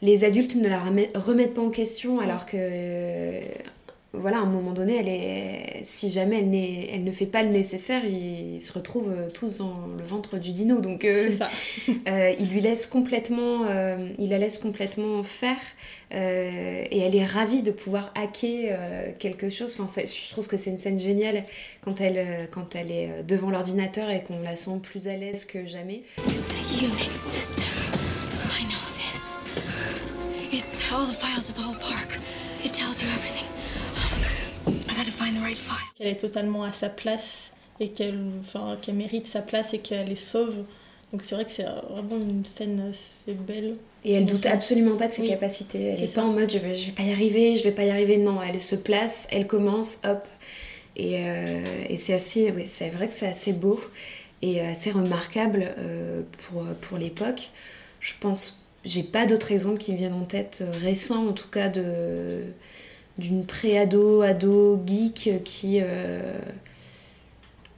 les 0.02 0.24
adultes 0.24 0.56
ne 0.56 0.68
la 0.68 0.78
remet- 0.80 1.10
remettent 1.14 1.54
pas 1.54 1.62
en 1.62 1.70
question 1.70 2.20
alors 2.20 2.46
que 2.46 2.56
voilà, 4.12 4.38
à 4.38 4.40
un 4.40 4.46
moment 4.46 4.72
donné, 4.72 4.96
elle 4.96 5.08
est, 5.08 5.80
si 5.84 6.10
jamais 6.10 6.38
elle, 6.38 6.50
n'est- 6.50 6.88
elle 6.92 7.04
ne 7.04 7.12
fait 7.12 7.26
pas 7.26 7.42
le 7.44 7.50
nécessaire, 7.50 8.02
ils 8.04 8.60
se 8.60 8.72
retrouvent 8.72 9.10
euh, 9.10 9.28
tous 9.30 9.58
dans 9.58 9.86
le 9.96 10.04
ventre 10.04 10.38
du 10.38 10.50
dino. 10.50 10.80
Donc 10.80 11.04
euh, 11.04 11.28
C'est 11.30 11.36
ça. 11.36 11.50
euh, 12.08 12.32
il 12.38 12.48
lui 12.50 12.60
laisse 12.60 12.86
complètement, 12.86 13.66
euh, 13.68 14.08
il 14.18 14.30
la 14.30 14.38
laisse 14.38 14.58
complètement 14.58 15.22
faire 15.22 15.56
euh, 16.12 16.84
et 16.90 16.98
elle 16.98 17.14
est 17.14 17.24
ravie 17.24 17.62
de 17.62 17.70
pouvoir 17.70 18.12
hacker 18.16 18.76
euh, 18.80 19.12
quelque 19.16 19.48
chose. 19.48 19.76
Enfin, 19.80 20.02
je 20.04 20.30
trouve 20.30 20.48
que 20.48 20.56
c'est 20.56 20.70
une 20.70 20.78
scène 20.80 20.98
géniale 20.98 21.44
quand 21.82 22.00
elle, 22.00 22.18
euh, 22.18 22.46
quand 22.50 22.74
elle 22.74 22.90
est 22.90 23.22
devant 23.22 23.50
l'ordinateur 23.50 24.10
et 24.10 24.22
qu'on 24.24 24.40
la 24.42 24.56
sent 24.56 24.80
plus 24.82 25.06
à 25.06 25.16
l'aise 25.16 25.44
que 25.44 25.66
jamais. 25.66 26.02
It's 26.28 26.50
a 26.52 26.84
Unix 26.84 27.14
system. 27.14 27.64
I 28.58 28.64
know 28.64 29.12
this. 29.12 29.40
It's 30.52 30.82
all 30.92 31.06
the 31.06 31.14
files 31.14 31.48
of 31.48 31.54
the 31.54 31.60
whole 31.62 31.78
park. 31.78 32.18
It 32.64 32.72
tells 32.72 33.00
you 33.00 33.08
everything. 33.08 33.46
Qu'elle 35.96 36.06
est 36.08 36.20
totalement 36.20 36.64
à 36.64 36.72
sa 36.72 36.88
place 36.88 37.52
et 37.78 37.88
qu'elle 37.88 38.18
enfin, 38.40 38.76
qu'elle 38.80 38.94
mérite 38.96 39.26
sa 39.26 39.40
place 39.42 39.74
et 39.74 39.78
qu'elle 39.78 40.08
les 40.08 40.16
sauve. 40.16 40.64
Donc 41.12 41.22
c'est 41.24 41.34
vrai 41.34 41.44
que 41.44 41.50
c'est 41.50 41.64
vraiment 41.64 42.16
une 42.16 42.44
scène 42.44 42.90
assez 42.90 43.32
belle. 43.34 43.76
Et 44.04 44.12
elle 44.12 44.26
doute 44.26 44.46
absolument 44.46 44.96
pas 44.96 45.08
de 45.08 45.12
ses 45.12 45.22
Oui, 45.22 45.28
capacités. 45.28 45.82
Elle 45.84 46.02
est 46.02 46.06
ça. 46.06 46.22
pas 46.22 46.26
en 46.26 46.32
mode 46.32 46.50
je 46.50 46.58
vais, 46.58 46.76
je 46.76 46.86
vais 46.86 46.92
pas 46.92 47.02
y 47.02 47.12
arriver, 47.12 47.56
je 47.56 47.64
vais 47.64 47.72
pas 47.72 47.84
y 47.84 47.90
arriver. 47.90 48.16
Non, 48.16 48.40
elle 48.42 48.60
se 48.60 48.76
place, 48.76 49.26
elle 49.30 49.46
commence, 49.46 49.98
hop. 50.04 50.26
Et, 50.96 51.16
euh, 51.28 51.84
et 51.88 51.96
c'est 51.96 52.14
assez, 52.14 52.50
oui, 52.52 52.66
c'est 52.66 52.90
vrai 52.90 53.08
que 53.08 53.14
c'est 53.14 53.26
assez 53.28 53.52
beau 53.52 53.80
et 54.42 54.60
assez 54.60 54.90
remarquable 54.90 55.74
euh, 55.78 56.22
pour, 56.48 56.64
pour 56.80 56.98
l'époque. 56.98 57.50
Je 58.00 58.12
pense, 58.20 58.60
j'ai 58.84 59.02
pas 59.02 59.26
d'autres 59.26 59.52
exemples 59.52 59.78
qui 59.78 59.92
me 59.92 59.98
viennent 59.98 60.14
en 60.14 60.24
tête 60.24 60.58
euh, 60.62 60.72
récents, 60.72 61.26
en 61.28 61.32
tout 61.32 61.48
cas 61.48 61.68
de 61.68 62.42
d'une 63.20 63.44
pré-ado, 63.46 64.22
ado 64.22 64.80
geek 64.86 65.42
qui. 65.44 65.78
euh, 65.82 66.40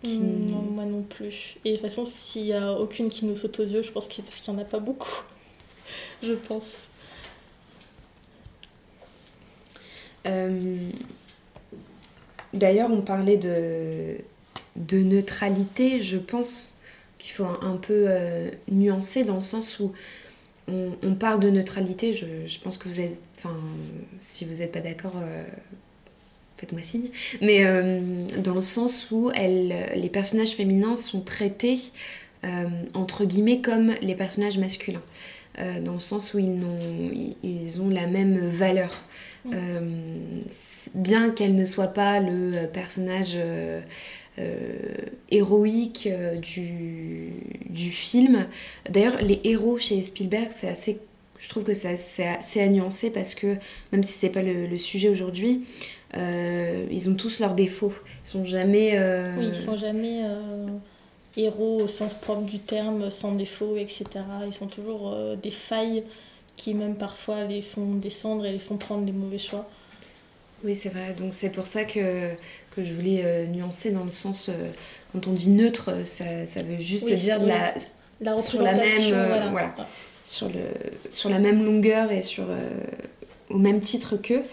qui- 0.02 0.18
Mm, 0.18 0.50
Non, 0.50 0.62
moi 0.62 0.84
non 0.84 1.02
plus. 1.02 1.56
Et 1.64 1.72
de 1.72 1.76
toute 1.76 1.82
façon, 1.88 2.04
s'il 2.06 2.46
y 2.46 2.52
a 2.52 2.72
aucune 2.75 3.08
qui 3.11 3.25
nous 3.26 3.37
saute 3.37 3.61
aux 3.61 3.64
yeux, 3.64 3.82
je 3.82 3.90
pense 3.92 4.08
qu'il 4.08 4.25
parce 4.25 4.38
qu'il 4.38 4.52
y 4.52 4.56
en 4.56 4.61
a 4.61 4.64
pas 4.64 4.80
beaucoup. 4.80 5.22
je 6.22 6.32
pense. 6.32 6.88
Euh, 10.26 10.90
D'ailleurs, 12.54 12.90
on 12.92 13.00
parlait 13.00 13.38
de, 13.38 14.16
de 14.76 14.99
neutralité. 14.99 16.02
Je 16.02 16.18
pense 16.18 16.78
qu'il 17.18 17.32
faut 17.32 17.44
un, 17.44 17.58
un 17.62 17.76
peu 17.76 18.04
euh, 18.08 18.50
nuancer 18.70 19.25
dans 19.25 19.37
le 19.37 19.40
sens 19.40 19.80
où 19.80 19.92
on, 20.69 20.92
on 21.02 21.14
parle 21.14 21.40
de 21.40 21.50
neutralité. 21.50 22.12
Je, 22.12 22.47
je 22.47 22.61
pense 22.61 22.76
que 22.76 22.88
vous 22.88 23.00
êtes. 23.00 23.21
Enfin, 23.38 23.57
si 24.19 24.45
vous 24.45 24.57
n'êtes 24.57 24.73
pas 24.73 24.81
d'accord, 24.81 25.14
euh, 25.16 25.45
faites-moi 26.62 26.83
signe. 26.83 27.09
Mais 27.40 27.64
euh, 27.64 28.26
dans 28.38 28.54
le 28.54 28.61
sens 28.61 29.11
où 29.11 29.31
les 29.31 30.11
personnages 30.12 30.52
féminins 30.52 30.97
sont 30.97 31.21
traités, 31.21 31.81
euh, 32.45 32.64
entre 32.95 33.25
guillemets, 33.25 33.61
comme 33.61 33.95
les 34.00 34.14
personnages 34.14 34.59
masculins. 34.59 35.02
Dans 35.85 35.92
le 35.92 36.00
sens 36.00 36.33
où 36.33 36.38
ils, 36.38 37.81
ont 37.83 37.90
la 37.90 38.07
même 38.07 38.38
valeur. 38.38 39.04
Euh, 39.52 39.81
bien 40.95 41.28
qu'elle 41.28 41.54
ne 41.54 41.66
soit 41.66 41.88
pas 41.88 42.21
le 42.21 42.66
personnage 42.69 43.37
héroïque 45.30 46.08
euh, 46.10 46.36
du, 46.36 47.30
du 47.68 47.90
film. 47.90 48.46
D'ailleurs, 48.88 49.20
les 49.20 49.40
héros 49.44 49.78
chez 49.78 50.02
Spielberg, 50.02 50.48
c'est 50.50 50.68
assez. 50.68 50.98
Je 51.38 51.48
trouve 51.48 51.64
que 51.64 51.74
c'est 51.74 51.98
assez, 52.26 52.60
à 52.60 52.68
nuancer 52.68 53.10
parce 53.10 53.34
que, 53.34 53.56
même 53.90 54.04
si 54.04 54.12
c'est 54.12 54.28
pas 54.30 54.42
le, 54.42 54.66
le 54.66 54.78
sujet 54.78 55.08
aujourd'hui, 55.08 55.62
euh, 56.16 56.86
ils 56.90 57.10
ont 57.10 57.14
tous 57.14 57.40
leurs 57.40 57.54
défauts. 57.54 57.92
Ils 58.24 58.28
sont 58.28 58.44
jamais. 58.44 58.92
euh, 58.94 59.34
Oui, 59.38 59.46
ils 59.48 59.56
sont 59.56 59.76
jamais 59.76 60.20
euh, 60.22 60.68
héros 61.36 61.80
au 61.82 61.88
sens 61.88 62.14
propre 62.14 62.42
du 62.42 62.60
terme, 62.60 63.10
sans 63.10 63.32
défaut, 63.32 63.76
etc. 63.76 64.04
Ils 64.46 64.54
sont 64.54 64.68
toujours 64.68 65.10
euh, 65.12 65.34
des 65.34 65.50
failles 65.50 66.04
qui 66.54 66.74
même 66.74 66.94
parfois 66.94 67.42
les 67.44 67.60
font 67.62 67.94
descendre 67.94 68.46
et 68.46 68.52
les 68.52 68.58
font 68.60 68.76
prendre 68.76 69.04
des 69.04 69.12
mauvais 69.12 69.38
choix. 69.38 69.68
Oui, 70.62 70.76
c'est 70.76 70.90
vrai. 70.90 71.12
Donc 71.18 71.34
c'est 71.34 71.50
pour 71.50 71.66
ça 71.66 71.84
que, 71.84 72.28
que 72.74 72.84
je 72.84 72.92
voulais 72.94 73.22
euh, 73.24 73.46
nuancer 73.46 73.90
dans 73.90 74.04
le 74.04 74.10
sens, 74.10 74.48
euh, 74.48 74.52
quand 75.12 75.26
on 75.26 75.32
dit 75.32 75.50
neutre, 75.50 75.90
euh, 75.90 76.04
ça, 76.04 76.46
ça 76.46 76.62
veut 76.62 76.80
juste 76.80 77.06
Oui, 77.06 77.14
dire 77.14 77.38
la, 77.40 77.74
La 78.20 78.36
Sur 78.36 78.62
la 78.62 78.74
même, 78.74 79.50
voilà. 79.50 79.74
sur, 80.24 80.48
le, 80.48 80.64
sur 81.10 81.28
la 81.28 81.38
même 81.38 81.64
longueur 81.64 82.10
et 82.12 82.22
sur, 82.22 82.44
au 83.50 83.58
même 83.58 83.80
titre 83.80 84.16
qu'eux. 84.16 84.44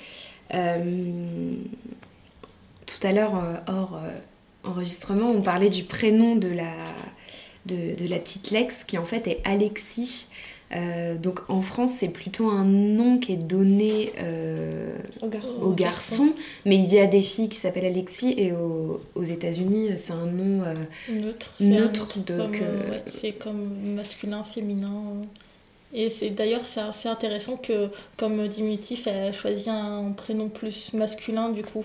Tout 2.86 3.08
à 3.08 3.12
l'heure, 3.12 3.42
hors 3.68 4.00
enregistrement, 4.64 5.30
on 5.30 5.42
parlait 5.42 5.70
du 5.70 5.84
prénom 5.84 6.36
de 6.36 6.48
la, 6.48 6.74
de, 7.68 7.96
de 7.96 8.10
la 8.10 8.18
petite 8.18 8.50
Lex, 8.50 8.84
qui 8.84 8.98
en 8.98 9.06
fait 9.06 9.28
est 9.28 9.42
Alexis. 9.46 10.26
Euh, 10.76 11.16
donc 11.16 11.40
en 11.50 11.62
France, 11.62 11.94
c'est 11.94 12.10
plutôt 12.10 12.50
un 12.50 12.64
nom 12.64 13.18
qui 13.18 13.34
est 13.34 13.38
donné 13.38 14.14
euh, 14.20 14.96
Au 15.22 15.28
garçon. 15.28 15.62
aux 15.64 15.74
garçons, 15.74 16.30
mais 16.66 16.78
il 16.78 16.94
y 16.94 17.00
a 17.00 17.08
des 17.08 17.24
filles 17.24 17.50
qui 17.50 17.58
s'appellent 17.58 17.86
Alexis, 17.86 18.36
et 18.38 18.52
aux, 18.52 19.00
aux 19.16 19.24
États-Unis, 19.24 19.90
c'est 19.98 20.14
un 20.14 20.26
nom. 20.28 20.64
euh, 20.64 20.76
Neutre. 21.10 21.56
Neutre, 21.60 22.08
comme, 22.28 22.54
euh, 22.62 22.92
ouais, 22.92 23.04
c'est 23.08 23.32
comme 23.32 23.74
masculin, 23.96 24.44
féminin. 24.44 24.92
Et 25.92 26.12
c'est 26.12 26.30
d'ailleurs 26.30 26.68
c'est 26.68 26.82
assez 26.82 27.10
intéressant 27.10 27.58
que 27.58 27.90
comme 28.16 28.48
diminutif, 28.48 29.08
elle 29.08 29.30
a 29.30 29.34
choisi 29.34 29.72
un 29.72 30.12
prénom 30.16 30.48
plus 30.50 30.94
masculin 30.94 31.50
du 31.50 31.64
coup, 31.64 31.84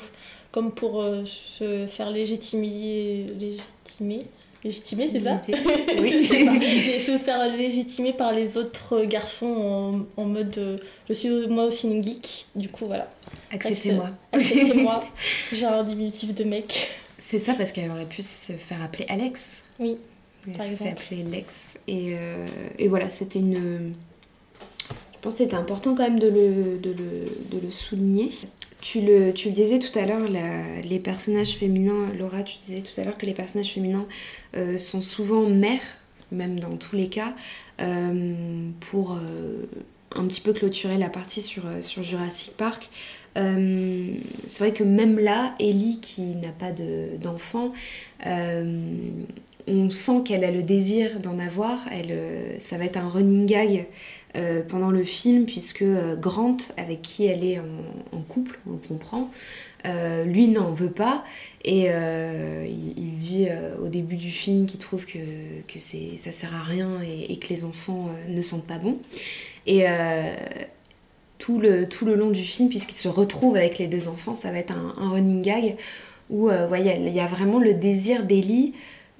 comme 0.52 0.72
pour 0.72 1.02
se 1.24 1.86
faire 1.86 2.10
légitimer, 2.10 3.26
légitimer, 3.40 4.22
légitimer 4.64 5.06
c'est 5.08 5.20
ça. 5.20 5.40
Oui. 6.00 6.28
Et 6.94 7.00
se 7.00 7.18
faire 7.18 7.46
légitimer 7.54 8.12
par 8.12 8.32
les 8.32 8.56
autres 8.56 9.04
garçons 9.04 10.06
en, 10.16 10.22
en 10.22 10.24
mode 10.24 10.56
euh, 10.58 10.76
je 11.08 11.14
suis 11.14 11.28
moi 11.48 11.64
aussi 11.64 11.86
une 11.86 12.02
geek, 12.02 12.46
du 12.54 12.68
coup 12.68 12.86
voilà. 12.86 13.10
Acceptez-moi. 13.50 14.10
Acceptez-moi, 14.32 15.04
j'ai 15.52 15.66
un 15.66 15.82
diminutif 15.84 16.34
de 16.34 16.44
mec. 16.44 16.88
C'est 17.18 17.38
ça 17.38 17.54
parce 17.54 17.72
qu'elle 17.72 17.90
aurait 17.90 18.06
pu 18.06 18.22
se 18.22 18.52
faire 18.52 18.82
appeler 18.82 19.06
Alex. 19.08 19.64
Oui, 19.78 19.96
Elle 20.46 20.56
Par 20.56 20.66
se 20.66 20.74
fait 20.74 20.90
appeler 20.90 21.22
Lex. 21.22 21.74
Et, 21.88 22.14
euh, 22.14 22.46
et 22.78 22.88
voilà, 22.88 23.10
c'était 23.10 23.38
une. 23.38 23.94
Je 24.90 25.18
pense 25.20 25.34
que 25.34 25.38
c'était 25.38 25.56
important 25.56 25.94
quand 25.94 26.02
même 26.02 26.18
de 26.20 26.28
le, 26.28 26.78
de 26.78 26.90
le, 26.90 27.58
de 27.58 27.64
le 27.64 27.70
souligner. 27.70 28.30
Tu 28.84 29.00
le, 29.00 29.32
disais 29.32 29.78
tout 29.78 29.98
à 29.98 30.04
l'heure, 30.04 30.28
les 30.28 30.98
personnages 30.98 31.56
féminins, 31.56 32.12
Laura, 32.18 32.42
tu 32.42 32.58
disais 32.58 32.82
tout 32.82 33.00
à 33.00 33.04
l'heure 33.04 33.16
que 33.16 33.24
les 33.24 33.32
personnages 33.32 33.72
féminins 33.72 34.04
euh, 34.58 34.76
sont 34.76 35.00
souvent 35.00 35.48
mères, 35.48 35.80
même 36.30 36.60
dans 36.60 36.76
tous 36.76 36.94
les 36.94 37.08
cas, 37.08 37.32
euh, 37.80 38.34
pour 38.80 39.12
euh, 39.12 39.64
un 40.14 40.26
petit 40.26 40.42
peu 40.42 40.52
clôturer 40.52 40.98
la 40.98 41.08
partie 41.08 41.40
sur, 41.40 41.62
sur 41.80 42.02
Jurassic 42.02 42.58
Park. 42.58 42.90
c'est 43.34 44.58
vrai 44.58 44.74
que 44.74 44.84
même 44.84 45.18
là, 45.18 45.54
Ellie, 45.58 45.98
qui 46.02 46.20
n'a 46.20 46.52
pas 46.52 46.70
d'enfant, 47.22 47.72
on 49.66 49.90
sent 49.90 50.24
qu'elle 50.26 50.44
a 50.44 50.50
le 50.50 50.62
désir 50.62 51.20
d'en 51.20 51.38
avoir. 51.38 51.80
Elle, 51.90 52.60
ça 52.60 52.76
va 52.76 52.84
être 52.84 52.98
un 52.98 53.08
running 53.08 53.46
gag 53.46 53.86
pendant 54.68 54.90
le 54.90 55.04
film, 55.04 55.44
puisque 55.46 55.84
Grant, 56.18 56.56
avec 56.76 57.02
qui 57.02 57.26
elle 57.26 57.44
est 57.44 57.60
en, 57.60 58.20
couple, 58.20 58.58
on 58.68 58.76
comprend, 58.76 59.30
euh, 59.86 60.24
lui 60.24 60.48
n'en 60.48 60.70
veut 60.70 60.90
pas 60.90 61.24
et 61.62 61.88
euh, 61.88 62.66
il, 62.66 63.16
dit 63.16 63.48
euh, 63.50 63.76
au 63.82 63.88
début 63.88 64.16
du 64.16 64.30
film 64.30 64.64
qu'il 64.64 64.80
trouve 64.80 65.04
que, 65.04 65.18
que 65.68 65.78
ça 65.78 66.32
sert 66.32 66.54
à 66.54 66.62
rien 66.62 67.00
et, 67.02 67.36
que 67.36 67.48
les 67.48 67.66
enfants 67.66 68.08
ne 68.28 68.40
sentent 68.40 68.66
pas 68.66 68.78
bon. 68.78 68.98
Et 69.66 69.84
tout, 71.38 71.58
le, 71.58 71.88
tout 71.88 72.04
le 72.04 72.14
long 72.14 72.30
du 72.30 72.42
film, 72.42 72.68
puisqu'il 72.68 72.94
se 72.94 73.08
retrouve 73.08 73.56
avec 73.56 73.78
les 73.78 73.86
deux 73.86 74.08
enfants, 74.08 74.34
ça 74.34 74.50
va 74.50 74.58
être 74.58 74.72
un, 74.72 75.10
running 75.10 75.42
gag 75.42 75.76
où 76.30 76.50
il 76.50 77.14
y 77.14 77.20
a 77.20 77.26
vraiment 77.26 77.58
le 77.58 77.74
désir 77.74 78.24
d'Ellie 78.24 78.72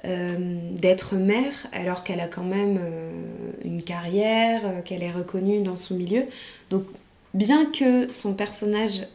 d'être 0.04 1.14
mère 1.14 1.66
alors 1.72 2.04
qu'elle 2.04 2.20
a 2.20 2.28
quand 2.28 2.44
même 2.44 2.78
une 3.64 3.82
carrière, 3.82 4.84
qu'elle 4.84 5.02
est 5.02 5.10
reconnue 5.10 5.62
dans 5.62 5.78
son 5.78 5.94
milieu. 5.94 6.24
Donc 6.70 6.84
bien 7.32 7.64
que 7.64 8.12
son 8.12 8.34
personnage 8.34 9.06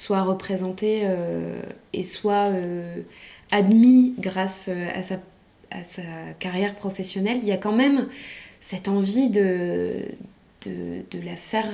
soit 0.00 0.22
représenté 0.22 1.02
euh, 1.04 1.60
et 1.92 2.02
soit 2.02 2.48
euh, 2.48 3.02
admis 3.50 4.14
grâce 4.18 4.70
euh, 4.70 4.88
à 4.94 5.02
sa, 5.02 6.02
carrière 6.38 6.74
professionnelle, 6.74 7.38
il 7.42 7.48
y 7.48 7.52
a 7.52 7.56
quand 7.56 7.74
même 7.74 8.08
cette 8.60 8.88
envie 8.88 9.28
de 9.30 10.04
la 10.66 11.36
faire 11.36 11.70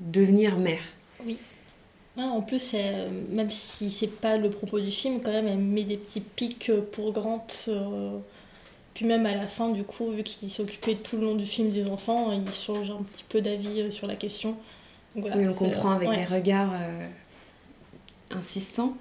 devenir 0.00 0.58
mère. 0.58 0.82
Oui. 2.18 2.24
en 2.24 2.40
plus, 2.40 2.74
même 3.30 3.50
si 3.50 3.90
c'est 3.90 4.06
pas 4.06 4.36
le 4.36 4.50
propos 4.50 4.80
du 4.80 4.90
film, 4.90 5.20
quand 5.22 5.30
même, 5.30 5.48
elle 5.48 5.58
met 5.58 5.84
des 5.84 5.96
petits 5.96 6.20
pics 6.20 6.70
pour 6.92 7.12
Grant. 7.12 7.46
puis 8.94 9.06
même 9.06 9.26
à 9.26 9.34
la 9.34 9.46
fin, 9.46 9.70
du 9.70 9.84
coup, 9.84 10.10
vu 10.10 10.22
qu'il 10.22 10.50
s'occupait 10.50 10.96
tout 10.96 11.16
le 11.16 11.24
long 11.24 11.34
du 11.34 11.46
film 11.46 11.70
des 11.70 11.88
enfants, 11.88 12.32
il 12.32 12.52
change 12.52 12.90
un 12.90 13.02
petit 13.02 13.24
peu 13.28 13.40
d'avis 13.40 13.90
sur 13.92 14.06
la 14.06 14.16
question. 14.16 14.56
oui, 15.16 15.30
on 15.48 15.54
comprend 15.54 15.92
avec 15.92 16.10
les 16.10 16.24
regards 16.24 16.72
insistant. 18.30 18.94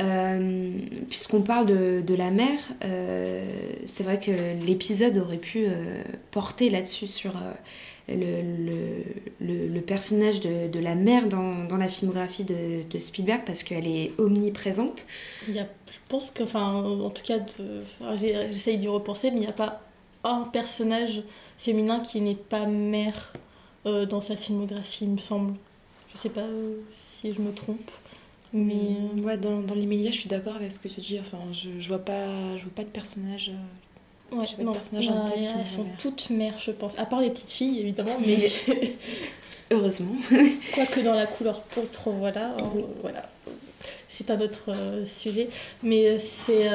Euh, 0.00 0.70
puisqu'on 1.10 1.42
parle 1.42 1.66
de, 1.66 2.14
la 2.14 2.30
mère, 2.30 2.58
euh, 2.84 3.44
c'est 3.84 4.02
vrai 4.02 4.18
que 4.18 4.30
l'épisode 4.64 5.18
aurait 5.18 5.36
pu 5.36 5.66
euh, 5.66 6.02
porter 6.30 6.70
là-dessus 6.70 7.06
sur 7.06 7.32
le, 8.16 9.68
le, 9.68 9.80
personnage 9.80 10.40
de, 10.40 10.78
la 10.78 10.94
mère 10.94 11.28
dans, 11.28 11.76
la 11.76 11.88
filmographie 11.88 12.44
de, 12.44 12.98
Spielberg 12.98 13.42
parce 13.44 13.62
qu'elle 13.62 13.86
est 13.86 14.12
omniprésente. 14.18 15.06
Il 15.48 15.54
y 15.54 15.58
a, 15.58 15.64
je 15.90 15.98
pense 16.08 16.30
que, 16.30 16.42
enfin, 16.42 16.74
en 16.74 17.10
tout 17.10 17.22
cas, 17.22 17.38
j'essaye 18.16 18.78
d'y 18.78 18.88
repenser, 18.88 19.30
mais 19.30 19.38
il 19.38 19.40
n'y 19.40 19.46
a 19.46 19.52
pas 19.52 19.80
un 20.24 20.42
personnage 20.42 21.22
féminin 21.58 22.00
qui 22.00 22.20
n'est 22.20 22.34
pas 22.34 22.66
mère 22.66 23.32
dans 23.84 24.20
sa 24.20 24.36
filmographie, 24.36 25.04
il 25.04 25.12
me 25.12 25.18
semble. 25.18 25.54
Je 26.12 26.18
sais 26.18 26.30
pas 26.30 26.46
si 26.90 27.32
je 27.32 27.40
me 27.40 27.52
trompe. 27.52 27.90
Mais 28.52 28.96
euh, 29.16 29.20
ouais, 29.22 29.36
dans, 29.36 29.60
dans 29.60 29.74
l'immédiat, 29.74 30.10
je 30.10 30.18
suis 30.18 30.28
d'accord 30.28 30.56
avec 30.56 30.72
ce 30.72 30.78
que 30.78 30.88
tu 30.88 31.00
dis. 31.00 31.20
Enfin, 31.20 31.38
je, 31.52 31.70
je 31.78 31.88
vois 31.88 32.00
pas, 32.00 32.56
je 32.56 32.64
vois 32.64 32.74
pas 32.74 32.84
de 32.84 32.88
personnage. 32.88 33.52
Euh, 34.32 34.36
ouais, 34.36 34.66
en 34.66 34.72
tête 34.72 34.92
elles 35.58 35.66
sont 35.66 35.86
toutes 35.98 36.30
mères, 36.30 36.58
je 36.58 36.70
pense. 36.70 36.98
À 36.98 37.06
part 37.06 37.20
les 37.20 37.30
petites 37.30 37.50
filles, 37.50 37.80
évidemment, 37.80 38.16
mais 38.24 38.38
heureusement. 39.70 40.14
Quoique 40.74 41.00
dans 41.00 41.14
la 41.14 41.26
couleur 41.26 41.62
pourpre, 41.62 42.10
voilà, 42.10 42.56
euh, 42.58 42.82
voilà. 43.02 43.28
C'est 44.08 44.30
un 44.30 44.40
autre 44.40 44.74
sujet, 45.06 45.48
mais 45.82 46.18
c'est 46.18 46.68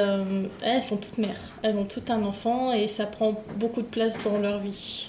elles 0.62 0.82
sont 0.82 0.96
toutes 0.96 1.18
mères. 1.18 1.52
Elles 1.62 1.76
ont 1.76 1.84
tout 1.84 2.02
un 2.08 2.24
enfant 2.24 2.72
et 2.72 2.88
ça 2.88 3.06
prend 3.06 3.44
beaucoup 3.56 3.82
de 3.82 3.86
place 3.86 4.20
dans 4.24 4.38
leur 4.38 4.58
vie. 4.58 5.08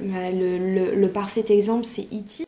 Bah, 0.00 0.30
le, 0.30 0.58
le, 0.58 0.94
le, 0.94 1.08
parfait 1.08 1.44
exemple, 1.48 1.84
c'est 1.84 2.02
E.T. 2.02 2.44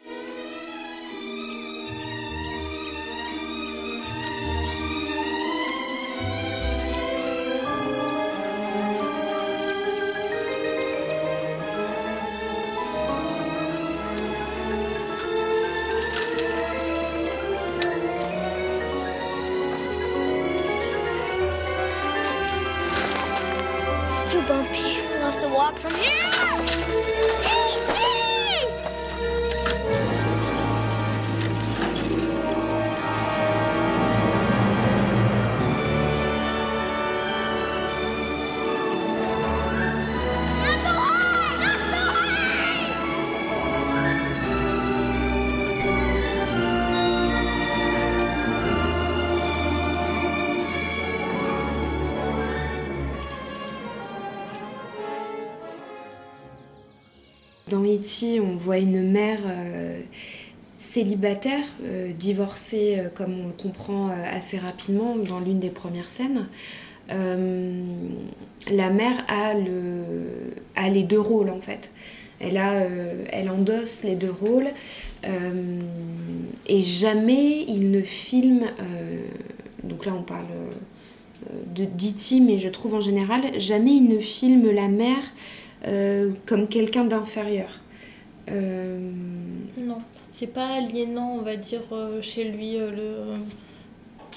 on 58.55 58.57
voit 58.57 58.79
une 58.79 59.11
mère 59.11 59.41
euh, 59.47 60.01
célibataire, 60.77 61.65
euh, 61.85 62.13
divorcée, 62.13 62.97
euh, 62.99 63.09
comme 63.13 63.41
on 63.41 63.47
le 63.49 63.53
comprend 63.53 64.11
assez 64.33 64.59
rapidement 64.59 65.17
dans 65.17 65.41
l'une 65.41 65.59
des 65.59 65.71
premières 65.71 66.09
scènes. 66.09 66.47
la 67.09 68.91
mère 68.91 69.25
a, 69.29 69.55
le, 69.55 70.55
a 70.77 70.89
les 70.89 71.03
deux 71.03 71.21
rôles 71.21 71.51
en 71.51 71.61
fait. 71.61 71.91
Elle 72.41 73.51
endosse 73.51 74.03
les 74.05 74.17
deux 74.17 74.31
rôles 74.31 74.69
et 76.67 76.83
jamais 76.83 77.65
il 77.69 77.91
ne 77.91 78.03
filme, 78.03 78.65
donc 79.83 80.05
là 80.05 80.13
on 80.19 80.23
parle 80.23 80.47
de 81.75 81.85
Diti, 81.85 82.41
mais 82.41 82.59
je 82.59 82.69
trouve 82.69 82.95
en 82.95 83.01
général, 83.01 83.43
jamais 83.59 83.95
il 83.95 84.09
ne 84.09 84.19
filme 84.19 84.71
la 84.71 84.89
mère 84.89 85.33
comme 86.47 86.69
quelqu'un 86.69 87.05
d'inférieur. 87.05 87.84
Euh, 88.51 89.11
non, 89.79 89.99
c'est 90.33 90.47
pas 90.47 90.67
aliénant, 90.67 91.37
on 91.39 91.43
va 91.43 91.57
dire, 91.57 91.83
euh, 91.93 92.21
chez 92.21 92.45
lui, 92.45 92.77
euh, 92.77 92.91
le, 92.91 93.15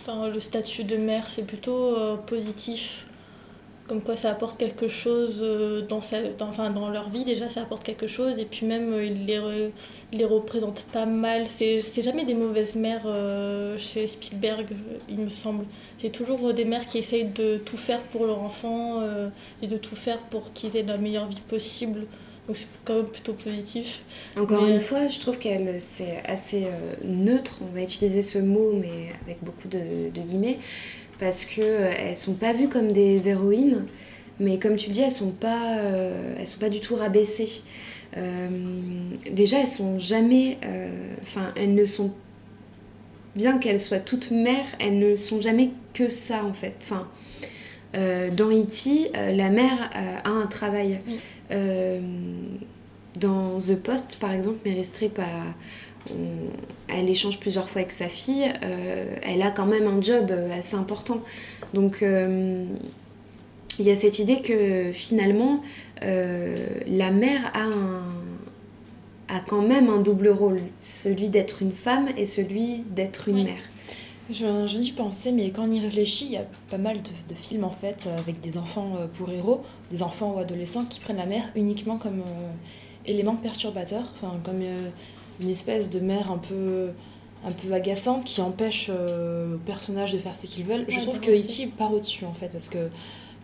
enfin, 0.01 0.29
le 0.29 0.39
statut 0.39 0.83
de 0.83 0.97
mère, 0.97 1.29
c'est 1.29 1.45
plutôt 1.45 1.95
positif. 2.25 3.05
Comme 3.87 4.01
quoi 4.01 4.17
ça 4.17 4.31
apporte 4.31 4.59
quelque 4.59 4.89
chose 4.89 5.41
dans, 5.87 6.01
sa, 6.01 6.17
enfin, 6.41 6.71
dans 6.71 6.89
leur 6.89 7.09
vie, 7.09 7.23
déjà 7.23 7.49
ça 7.49 7.61
apporte 7.61 7.83
quelque 7.83 8.07
chose, 8.07 8.37
et 8.37 8.43
puis 8.43 8.65
même 8.65 8.93
il 9.01 9.25
les, 9.25 9.71
les 10.11 10.25
représente 10.25 10.83
pas 10.91 11.05
mal. 11.05 11.47
C'est 11.47 12.01
jamais 12.01 12.25
des 12.25 12.33
mauvaises 12.33 12.75
mères 12.75 13.07
chez 13.77 14.07
Spielberg, 14.07 14.65
il 15.07 15.19
me 15.19 15.29
semble. 15.29 15.63
C'est 16.01 16.09
toujours 16.09 16.53
des 16.53 16.65
mères 16.65 16.85
qui 16.85 16.97
essayent 16.97 17.29
de 17.33 17.59
tout 17.59 17.77
faire 17.77 18.01
pour 18.11 18.25
leur 18.25 18.41
enfant 18.41 19.01
et 19.61 19.67
de 19.67 19.77
tout 19.77 19.95
faire 19.95 20.19
pour 20.19 20.51
qu'ils 20.51 20.75
aient 20.75 20.83
la 20.83 20.97
meilleure 20.97 21.27
vie 21.27 21.41
possible. 21.47 22.07
Donc 22.47 22.55
c'est 22.55 22.67
quand 22.85 22.95
même 22.95 23.07
plutôt 23.07 23.33
positif. 23.33 24.03
Encore 24.37 24.65
une 24.65 24.79
fois, 24.79 25.07
je 25.07 25.19
trouve 25.19 25.37
qu'elle 25.37 25.81
c'est 25.81 26.23
assez 26.25 26.63
euh, 26.63 26.93
neutre, 27.03 27.59
on 27.61 27.75
va 27.75 27.83
utiliser 27.83 28.21
ce 28.21 28.37
mot, 28.37 28.71
mais 28.73 29.11
avec 29.25 29.39
beaucoup 29.43 29.67
de, 29.67 30.09
guillemets, 30.09 30.57
parce 31.19 31.43
que 31.43 31.61
euh, 31.61 31.91
elles 31.97 32.15
sont 32.15 32.35
pas 32.35 32.53
vues 32.53 32.69
comme 32.69 32.93
des 32.93 33.27
héroïnes, 33.27 33.85
mais 34.39 34.59
comme 34.59 34.77
tu 34.77 34.91
dis, 34.91 35.01
elles 35.01 35.11
sont 35.11 35.31
pas, 35.31 35.79
euh, 35.79 36.35
elles 36.39 36.47
sont 36.47 36.59
pas 36.59 36.69
du 36.69 36.79
tout 36.79 36.95
rabaissées. 36.95 37.63
déjà, 39.29 39.59
elles 39.59 39.67
sont 39.67 39.99
jamais, 39.99 40.57
enfin, 41.21 41.51
elles 41.57 41.75
ne 41.75 41.85
sont 41.85 42.13
bien 43.35 43.57
qu'elles 43.59 43.79
soient 43.79 43.99
toutes 43.99 44.31
mères, 44.31 44.65
elles 44.79 44.97
ne 44.97 45.17
sont 45.17 45.41
jamais 45.41 45.71
que 45.93 46.07
ça 46.07 46.45
en 46.45 46.53
fait. 46.53 46.75
Enfin, 46.81 47.07
dans 47.93 48.49
E.T., 48.49 49.11
la 49.13 49.49
mère 49.49 49.89
a 50.23 50.29
un 50.29 50.47
travail. 50.47 50.99
Euh, 51.51 51.99
dans 53.19 53.59
The 53.59 53.75
Post, 53.75 54.17
par 54.19 54.31
exemple, 54.31 54.57
Mary 54.65 54.83
Streep 54.83 55.19
elle 56.87 57.09
échange 57.09 57.39
plusieurs 57.39 57.69
fois 57.69 57.81
avec 57.81 57.91
sa 57.91 58.07
fille. 58.07 58.45
Euh, 58.63 59.15
elle 59.23 59.41
a 59.41 59.51
quand 59.51 59.65
même 59.65 59.87
un 59.87 60.01
job 60.01 60.31
assez 60.57 60.75
important. 60.75 61.21
Donc, 61.73 62.01
euh, 62.01 62.65
il 63.77 63.85
y 63.85 63.91
a 63.91 63.95
cette 63.95 64.19
idée 64.19 64.41
que 64.41 64.91
finalement, 64.93 65.61
la 66.01 67.11
mère 67.11 67.51
a 67.53 67.63
un, 67.63 68.03
a 69.27 69.41
quand 69.41 69.61
même 69.61 69.89
un 69.89 69.99
double 69.99 70.29
rôle, 70.29 70.61
celui 70.81 71.29
d'être 71.29 71.61
une 71.61 71.73
femme 71.73 72.07
et 72.17 72.25
celui 72.25 72.83
d'être 72.89 73.27
une 73.27 73.43
mère. 73.43 73.61
Je, 74.29 74.67
je 74.67 74.77
n'y 74.77 74.91
pensais, 74.91 75.31
mais 75.31 75.51
quand 75.51 75.63
on 75.67 75.71
y 75.71 75.79
réfléchit, 75.79 76.25
il 76.25 76.31
y 76.33 76.37
a 76.37 76.45
pas 76.69 76.77
mal 76.77 76.97
de, 77.01 77.09
de 77.29 77.35
films 77.35 77.63
en 77.63 77.69
fait 77.69 78.07
euh, 78.07 78.17
avec 78.19 78.41
des 78.41 78.57
enfants 78.57 78.95
euh, 78.99 79.07
pour 79.07 79.29
héros, 79.29 79.63
des 79.89 80.03
enfants 80.03 80.33
ou 80.35 80.39
adolescents 80.39 80.83
qui 80.85 80.99
prennent 80.99 81.17
la 81.17 81.25
mère 81.25 81.45
uniquement 81.55 81.97
comme 81.97 82.19
euh, 82.19 82.51
élément 83.05 83.35
perturbateur, 83.37 84.03
enfin 84.15 84.37
comme 84.43 84.59
euh, 84.61 84.89
une 85.39 85.49
espèce 85.49 85.89
de 85.89 85.99
mère 86.01 86.29
un 86.31 86.39
peu 86.39 86.89
un 87.45 87.51
peu 87.51 87.71
agaçante 87.71 88.25
qui 88.25 88.41
empêche 88.41 88.87
euh, 88.89 89.51
le 89.51 89.57
personnage 89.59 90.11
de 90.11 90.17
faire 90.17 90.35
ce 90.35 90.47
qu'ils 90.47 90.65
veulent. 90.65 90.85
Je 90.89 90.97
Ouais, 90.97 91.01
trouve 91.03 91.19
que 91.21 91.31
d'avancer. 91.31 91.63
E.T. 91.65 91.71
part 91.77 91.93
au-dessus 91.93 92.25
en 92.25 92.33
fait 92.33 92.49
parce 92.49 92.67
que 92.67 92.89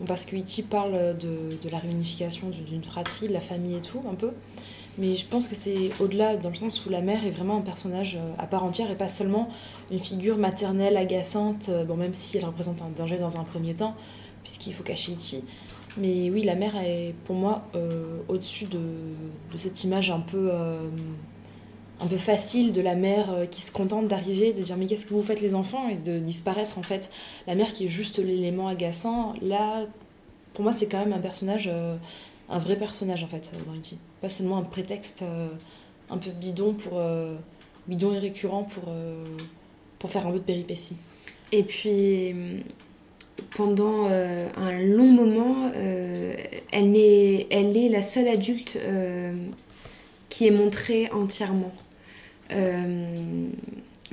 parce 0.06 0.26
que 0.26 0.36
E.T. 0.36 0.64
parle 0.64 1.16
de, 1.18 1.56
de 1.64 1.70
la 1.70 1.78
réunification 1.78 2.50
d'une 2.50 2.66
d'une 2.66 2.84
fratrie, 2.84 3.30
de 3.30 3.34
la 3.34 3.40
famille 3.40 3.76
et 3.78 3.82
tout 3.82 4.02
un 4.12 4.16
peu. 4.16 4.32
Mais 4.98 5.16
je 5.16 5.26
pense 5.26 5.48
que 5.48 5.56
c'est 5.56 5.92
au-delà, 6.00 6.38
dans 6.38 6.50
le 6.50 6.56
sens 6.56 6.86
où 6.86 6.90
la 6.90 7.02
mère 7.02 7.26
est 7.26 7.32
vraiment 7.32 7.58
un 7.58 7.62
personnage 7.62 8.16
euh, 8.16 8.34
à 8.38 8.46
part 8.46 8.64
entière 8.64 8.92
et 8.92 8.96
pas 8.96 9.08
seulement 9.08 9.50
une 9.90 10.00
figure 10.00 10.38
maternelle 10.38 10.98
agaçante, 10.98 11.70
euh, 11.70 11.84
bon, 11.84 11.98
même 11.98 12.14
si 12.14 12.38
elle 12.38 12.46
représente 12.46 12.82
un 12.82 12.90
danger 12.96 13.18
dans 13.18 13.38
un 13.40 13.44
premier 13.44 13.74
temps, 13.74 13.96
puisqu'il 14.44 14.74
faut 14.74 14.84
cacher 14.84 15.14
Iti. 15.14 15.46
Mais 15.98 16.30
oui, 16.30 16.44
la 16.44 16.54
mère 16.56 16.76
est 16.76 17.16
pour 17.26 17.36
moi 17.36 17.64
euh, 17.76 18.20
au-dessus 18.28 18.66
de, 18.66 18.80
de 19.52 19.58
cette 19.58 19.84
image 19.84 20.12
un 20.12 20.20
peu, 20.20 20.52
un 22.00 22.08
peu 22.08 22.18
facile 22.18 22.74
de 22.74 22.82
la 22.82 22.96
mère 22.96 23.48
qui 23.52 23.62
se 23.62 23.72
contente 23.72 24.08
d'arriver, 24.08 24.54
de 24.54 24.62
dire 24.64 24.76
mais 24.76 24.88
qu'est-ce 24.88 25.06
que 25.06 25.14
vous 25.14 25.22
faites 25.22 25.40
les 25.40 25.54
enfants? 25.54 25.90
Et 25.90 25.96
de 25.98 26.18
disparaître 26.18 26.80
en 26.80 26.84
fait. 26.84 27.12
La 27.46 27.54
mère 27.54 27.74
qui 27.74 27.86
est 27.86 27.90
juste 27.90 28.18
l'élément 28.18 28.68
agaçant, 28.68 29.36
là, 29.44 29.86
pour 30.56 30.64
moi 30.64 30.72
c'est 30.72 30.88
quand 30.88 30.98
même 30.98 31.14
un 31.14 31.20
personnage, 31.20 31.70
un 32.50 32.58
vrai 32.58 32.76
personnage 32.76 33.24
en 33.24 33.28
fait 33.28 33.54
dans 33.68 33.76
E.T. 33.76 33.98
Pas 34.24 34.30
seulement 34.30 34.58
un 34.58 34.64
prétexte 34.64 35.22
euh, 35.24 35.50
un 36.10 36.18
peu 36.18 36.30
bidon 36.30 36.76
pour 36.76 36.94
euh, 36.98 37.36
bidon 37.90 38.14
et 38.14 38.20
récurrent 38.20 38.64
pour, 38.64 38.86
euh, 38.88 39.26
pour 40.00 40.12
faire 40.12 40.26
un 40.26 40.32
peu 40.32 40.38
de 40.38 40.44
péripéties. 40.46 40.96
Et 41.52 41.64
puis, 41.64 42.34
pendant 43.58 44.06
un 44.06 44.80
long 44.80 45.12
moment, 45.12 45.70
elle, 45.76 46.96
est, 46.96 47.48
elle 47.52 47.76
est 47.76 47.90
la 47.90 48.02
seule 48.02 48.30
adulte 48.30 48.80
qui 50.30 50.48
est 50.48 50.52
montrée 50.52 51.12
entièrement. 51.12 51.74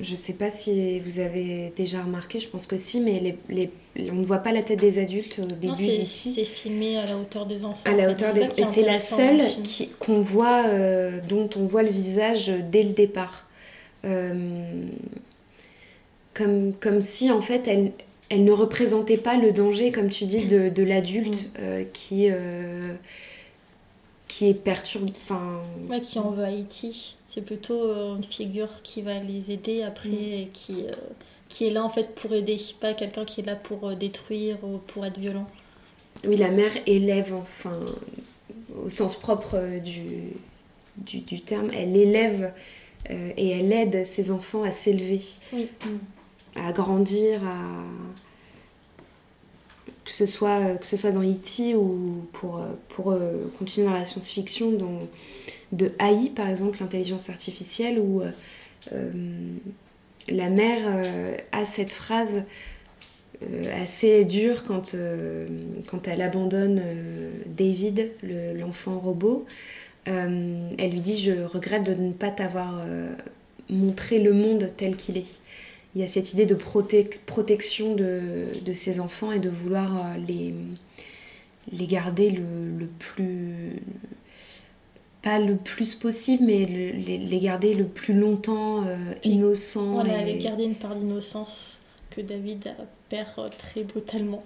Je 0.02 0.16
sais 0.16 0.32
pas 0.32 0.48
si 0.50 0.98
vous 1.00 1.18
avez 1.18 1.72
déjà 1.76 2.02
remarqué, 2.02 2.40
je 2.40 2.48
pense 2.48 2.66
que 2.66 2.78
si, 2.78 3.00
mais 3.00 3.20
les, 3.20 3.36
les- 3.96 4.10
on 4.10 4.14
ne 4.16 4.24
voit 4.24 4.38
pas 4.38 4.52
la 4.52 4.62
tête 4.62 4.80
des 4.80 4.98
adultes 4.98 5.38
au 5.40 5.46
début 5.46 5.74
d'ici. 5.98 6.32
c'est 6.34 6.44
filmé 6.44 6.96
à 6.96 7.04
la 7.06 7.16
hauteur 7.16 7.44
des 7.44 7.64
enfants. 7.64 7.82
À 7.84 7.92
la 7.94 8.10
hauteur 8.10 8.32
des... 8.32 8.42
Et 8.60 8.64
c'est 8.64 8.82
la 8.82 8.98
seule 9.00 9.42
qu'on 9.98 10.20
voit, 10.22 10.64
euh, 10.68 11.20
dont 11.28 11.50
on 11.56 11.66
voit 11.66 11.82
le 11.82 11.90
visage 11.90 12.50
dès 12.70 12.82
le 12.82 12.90
départ. 12.90 13.46
Euh, 14.06 14.84
comme, 16.34 16.72
comme 16.74 17.00
si, 17.00 17.30
en 17.30 17.42
fait, 17.42 17.66
elle, 17.68 17.92
elle 18.30 18.44
ne 18.44 18.52
représentait 18.52 19.18
pas 19.18 19.36
le 19.36 19.52
danger, 19.52 19.92
comme 19.92 20.08
tu 20.08 20.24
dis, 20.24 20.44
de, 20.46 20.68
de 20.70 20.82
l'adulte 20.82 21.50
euh, 21.58 21.84
qui, 21.92 22.28
qui 24.28 24.48
est 24.48 24.54
perturbé. 24.54 25.12
Enfin, 25.24 25.60
Ouais, 25.88 26.00
qui 26.00 26.18
en 26.18 26.30
veut 26.30 26.44
à 26.44 26.50
E.T. 26.52 26.92
C'est 27.32 27.42
plutôt 27.42 27.82
euh, 27.84 28.16
une 28.16 28.24
figure 28.24 28.82
qui 28.82 29.02
va 29.02 29.18
les 29.20 29.52
aider 29.52 29.82
après 29.82 30.08
Mm. 30.08 30.32
et 30.32 30.48
qui, 30.52 30.84
euh, 30.86 30.92
qui 31.48 31.66
est 31.66 31.70
là 31.70 31.84
en 31.84 31.88
fait 31.88 32.14
pour 32.14 32.32
aider, 32.34 32.58
pas 32.80 32.92
quelqu'un 32.94 33.24
qui 33.24 33.40
est 33.40 33.44
là 33.46 33.56
pour 33.56 33.88
euh, 33.88 33.94
détruire 33.94 34.56
ou 34.64 34.78
pour 34.78 35.06
être 35.06 35.18
violent. 35.18 35.46
oui, 36.26 36.36
la 36.36 36.50
mère 36.50 36.72
élève, 36.86 37.32
enfin, 37.34 37.78
au 38.76 38.88
sens 38.88 39.16
propre 39.16 39.58
du, 39.84 40.32
du, 40.96 41.20
du 41.20 41.40
terme, 41.40 41.70
elle 41.72 41.96
élève 41.96 42.52
euh, 43.10 43.32
et 43.36 43.50
elle 43.50 43.72
aide 43.72 44.04
ses 44.04 44.30
enfants 44.30 44.62
à 44.64 44.72
s'élever. 44.72 45.22
Oui. 45.52 45.68
à 46.56 46.72
grandir, 46.72 47.42
à 47.44 47.84
que 50.04 50.10
ce 50.10 50.26
soit 50.26 50.74
que 50.76 50.86
ce 50.86 50.96
soit 50.96 51.12
dans 51.12 51.22
E.T. 51.22 51.76
ou 51.76 52.26
pour 52.32 52.60
pour 52.88 53.12
euh, 53.12 53.46
continuer 53.58 53.86
dans 53.86 53.92
la 53.94 54.04
science-fiction 54.04 54.72
dans 54.72 54.98
de 55.72 55.92
AI 56.00 56.30
par 56.34 56.48
exemple 56.48 56.78
l'intelligence 56.80 57.30
artificielle 57.30 57.98
où 57.98 58.22
euh, 58.22 58.30
euh, 58.92 59.10
la 60.28 60.48
mère 60.48 60.82
euh, 60.86 61.36
a 61.52 61.64
cette 61.64 61.92
phrase 61.92 62.44
assez 63.74 64.26
dure 64.26 64.64
quand 64.64 64.92
elle 64.94 66.20
abandonne 66.20 66.82
David 67.46 68.10
le- 68.22 68.52
l'enfant 68.58 68.98
robot. 68.98 69.46
Elle 70.04 70.90
lui 70.92 71.00
dit 71.00 71.18
je 71.18 71.42
regrette 71.44 71.84
de 71.84 71.94
ne 71.94 72.12
pas 72.12 72.30
t'avoir 72.30 72.84
montré 73.70 74.18
le 74.22 74.34
monde 74.34 74.70
tel 74.76 74.96
qu'il 74.96 75.16
est. 75.16 75.38
Il 75.94 76.02
y 76.02 76.04
a 76.04 76.06
cette 76.08 76.34
idée 76.34 76.44
de 76.44 76.54
protec- 76.54 77.20
protection 77.24 77.94
de, 77.94 78.20
de 78.62 78.74
ses 78.74 79.00
enfants 79.00 79.32
et 79.32 79.40
de 79.40 79.48
vouloir 79.48 80.14
les, 80.28 80.54
garder 81.86 82.30
le 82.30 82.86
plus 82.98 83.80
pas 85.22 85.38
le 85.38 85.56
plus 85.56 85.94
possible 85.94 86.44
mais 86.46 86.64
le- 86.66 86.90
les, 86.98 87.18
les 87.18 87.40
garder 87.40 87.74
le 87.74 87.84
plus 87.84 88.14
longtemps 88.14 88.84
euh, 88.86 88.96
innocents 89.24 89.94
Voilà, 89.94 90.26
et- 90.26 90.32
elle 90.36 90.42
garder 90.42 90.64
une 90.64 90.74
part 90.74 90.94
d'innocence 90.94 91.78
que 92.10 92.20
David 92.20 92.74
perd 93.08 93.28
euh, 93.38 93.48
très 93.58 93.82
brutalement. 93.84 94.42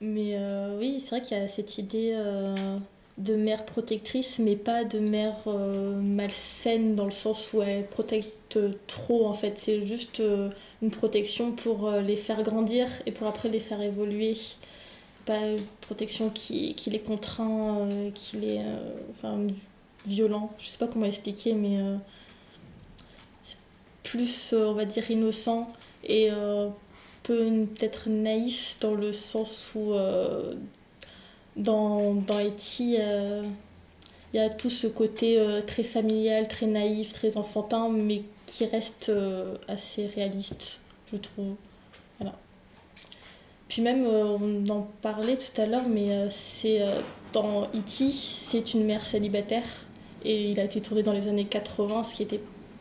Mais 0.00 0.32
euh, 0.34 0.78
oui, 0.78 1.00
c'est 1.00 1.10
vrai 1.10 1.22
qu'il 1.22 1.36
y 1.36 1.40
a 1.40 1.46
cette 1.46 1.76
idée 1.76 2.12
euh, 2.14 2.78
de 3.18 3.34
mère 3.36 3.66
protectrice, 3.66 4.38
mais 4.38 4.56
pas 4.56 4.84
de 4.84 4.98
mère 4.98 5.36
euh, 5.46 6.00
malsaine 6.00 6.96
dans 6.96 7.04
le 7.04 7.10
sens 7.10 7.52
où 7.52 7.60
elle 7.62 7.86
protecte 7.86 8.58
trop 8.86 9.26
en 9.26 9.34
fait. 9.34 9.58
C'est 9.58 9.86
juste 9.86 10.20
euh, 10.20 10.48
une 10.80 10.90
protection 10.90 11.52
pour 11.52 11.90
les 11.90 12.16
faire 12.16 12.42
grandir 12.42 12.88
et 13.04 13.12
pour 13.12 13.26
après 13.26 13.50
les 13.50 13.60
faire 13.60 13.82
évoluer. 13.82 14.36
Pas 15.26 15.48
une 15.48 15.60
protection 15.82 16.30
qui, 16.30 16.74
qui 16.74 16.88
les 16.88 17.00
contraint, 17.00 17.86
qui 18.14 18.38
les. 18.38 18.60
enfin, 19.10 19.38
violent. 20.06 20.50
Je 20.58 20.68
sais 20.68 20.78
pas 20.78 20.86
comment 20.86 21.04
expliquer, 21.04 21.52
mais 21.52 21.78
plus, 24.02 24.54
on 24.54 24.72
va 24.72 24.86
dire, 24.86 25.10
innocent 25.10 25.70
et. 26.04 26.30
euh, 26.30 26.68
peu 27.22 27.66
peut-être 27.74 28.08
naïf 28.08 28.78
dans 28.80 28.94
le 28.94 29.12
sens 29.12 29.72
où 29.74 29.92
euh, 29.92 30.54
dans, 31.56 32.14
dans 32.14 32.40
E.T., 32.40 32.96
euh, 32.98 33.42
il 34.32 34.36
y 34.36 34.40
a 34.40 34.48
tout 34.48 34.70
ce 34.70 34.86
côté 34.86 35.44
très 35.66 35.82
familial, 35.82 36.46
très 36.46 36.66
naïf, 36.66 37.12
très 37.12 37.36
enfantin, 37.36 37.88
mais 37.88 38.22
qui 38.46 38.64
reste 38.64 39.10
assez 39.66 40.06
réaliste, 40.06 40.80
je 41.12 41.18
trouve. 41.18 41.56
Voilà. 42.20 42.36
Puis 43.68 43.82
même, 43.82 44.06
on 44.06 44.68
en 44.68 44.86
parlait 45.02 45.36
tout 45.36 45.60
à 45.60 45.66
l'heure, 45.66 45.88
mais 45.88 46.30
c'est 46.30 46.80
dans 47.32 47.64
E.T., 47.64 48.12
c'est 48.12 48.72
une 48.74 48.84
mère 48.84 49.04
célibataire, 49.04 49.66
et 50.24 50.50
il 50.50 50.60
a 50.60 50.64
été 50.64 50.80
tourné 50.80 51.02
dans 51.02 51.12
les 51.12 51.26
années 51.26 51.46
80, 51.46 52.04
ce 52.04 52.14
qui 52.14 52.22
était 52.22 52.40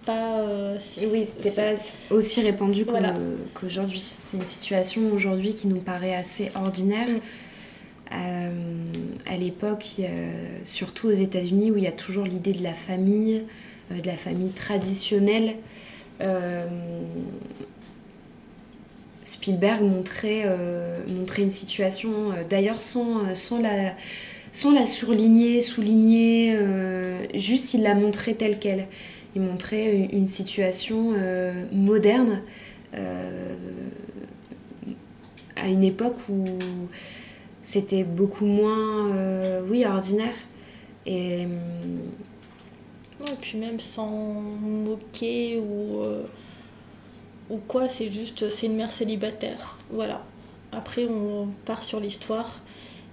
pas... 0.09 0.39
euh, 0.39 0.79
oui, 1.11 1.21
c'était 1.25 1.51
pas 1.51 1.73
aussi 2.09 2.41
répandu 2.41 2.83
Voilà. 2.83 3.13
qu'aujourd'hui. 3.53 4.01
C'est 4.23 4.37
une 4.37 4.45
situation 4.45 5.01
aujourd'hui 5.13 5.53
qui 5.53 5.67
nous 5.67 5.81
paraît 5.91 6.15
assez 6.15 6.51
ordinaire. 6.55 7.07
Mm. 7.07 7.19
Euh, 8.11 8.51
à 9.27 9.37
l'époque, 9.37 9.85
surtout 10.63 11.07
aux 11.09 11.19
États-Unis, 11.27 11.69
où 11.71 11.77
il 11.77 11.83
y 11.83 11.87
a 11.87 11.91
toujours 11.91 12.25
l'idée 12.25 12.53
de 12.53 12.63
la 12.63 12.73
famille, 12.73 13.43
euh, 13.91 13.99
de 13.99 14.07
la 14.07 14.15
famille 14.15 14.49
traditionnelle. 14.65 15.55
euh, 16.21 16.65
Spielberg 19.21 19.83
montrait, 19.83 20.43
euh, 20.45 21.01
montrait 21.07 21.43
une 21.43 21.51
situation, 21.51 22.31
euh, 22.31 22.43
d'ailleurs 22.49 22.81
sans, 22.81 23.35
sans, 23.35 23.59
la, 23.61 23.93
sans 24.53 24.71
la 24.73 24.85
surligner, 24.87 25.61
souligner, 25.61 26.55
euh, 26.55 27.25
juste 27.35 27.73
il 27.75 27.83
la 27.83 27.93
montrait 27.93 28.33
telle 28.33 28.57
qu'elle. 28.59 28.87
Il 29.35 29.41
montrait 29.41 30.09
une, 30.11 30.27
situation 30.27 31.13
euh, 31.15 31.53
moderne 31.71 32.41
euh, 32.95 33.55
à 35.55 35.67
une 35.67 35.83
époque 35.83 36.17
où 36.29 36.45
c'était 37.61 38.03
beaucoup 38.03 38.45
moins, 38.45 39.11
euh, 39.11 39.61
oui, 39.69 39.85
ordinaire. 39.85 40.35
Et 41.05 41.47
puis 43.41 43.57
même 43.57 43.79
sans 43.79 44.09
moquer 44.09 45.59
ou, 45.59 46.01
ou 47.49 47.57
quoi, 47.67 47.89
c'est 47.89 48.09
juste, 48.09 48.49
c'est 48.49 48.65
une 48.65 48.75
mère 48.75 48.91
célibataire. 48.91 49.77
Voilà. 49.91 50.23
Après, 50.71 51.05
on 51.05 51.49
part 51.65 51.83
sur 51.83 51.99
l'histoire. 51.99 52.61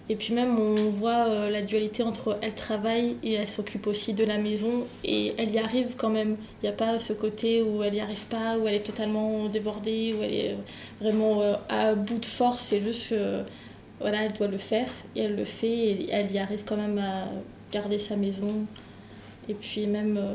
Et 0.09 0.15
puis 0.15 0.35
même, 0.35 0.59
on 0.59 0.91
voit 0.91 1.27
euh, 1.27 1.51
la 1.51 1.63
dualité 1.63 2.03
entre 2.03 2.39
elle 2.41 2.55
travaille 2.55 3.17
et 3.25 3.35
elle 3.35 3.49
s'occupe 3.49 3.87
aussi 3.89 4.15
de 4.15 4.25
la 4.25 4.39
maison. 4.39 4.87
Et 5.03 5.35
elle 5.37 5.51
y 5.51 5.59
arrive 5.59 5.95
quand 5.97 6.11
même. 6.11 6.37
Il 6.63 6.67
n'y 6.67 6.69
a 6.69 6.73
pas 6.73 6.99
ce 7.01 7.13
côté 7.13 7.63
où 7.63 7.83
elle 7.83 7.95
n'y 7.95 8.01
arrive 8.01 8.25
pas, 8.27 8.57
où 8.57 8.69
elle 8.69 8.75
est 8.75 8.87
totalement 8.87 9.49
débordée, 9.49 10.15
où 10.19 10.23
elle 10.23 10.35
est 10.35 10.51
euh, 10.51 10.57
vraiment 11.01 11.43
euh, 11.43 11.55
à 11.69 11.95
bout 11.95 12.19
de 12.19 12.27
force. 12.27 12.63
C'est 12.69 12.81
juste 12.81 13.15
voilà, 14.01 14.25
elle 14.25 14.33
doit 14.33 14.49
le 14.49 14.59
faire. 14.59 14.89
Et 15.15 15.23
elle 15.23 15.37
le 15.37 15.45
fait. 15.45 15.67
Et 15.67 16.09
elle 16.11 16.31
y 16.31 16.39
arrive 16.39 16.63
quand 16.65 16.77
même 16.77 16.99
à 16.99 17.27
garder 17.73 17.99
sa 17.99 18.17
maison. 18.17 18.67
Et 19.49 19.55
puis 19.55 19.87
même, 19.87 20.17
euh, 20.17 20.35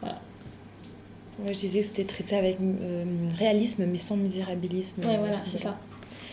voilà. 0.00 0.20
Je 1.46 1.58
disais 1.58 1.80
que 1.80 1.86
c'était 1.86 2.04
traité 2.04 2.36
avec 2.36 2.58
euh, 2.60 3.04
réalisme, 3.36 3.86
mais 3.86 3.98
sans 3.98 4.16
misérabilisme. 4.16 5.04
Ouais, 5.04 5.18
voilà, 5.18 5.34
c'est 5.34 5.58
ça. 5.58 5.78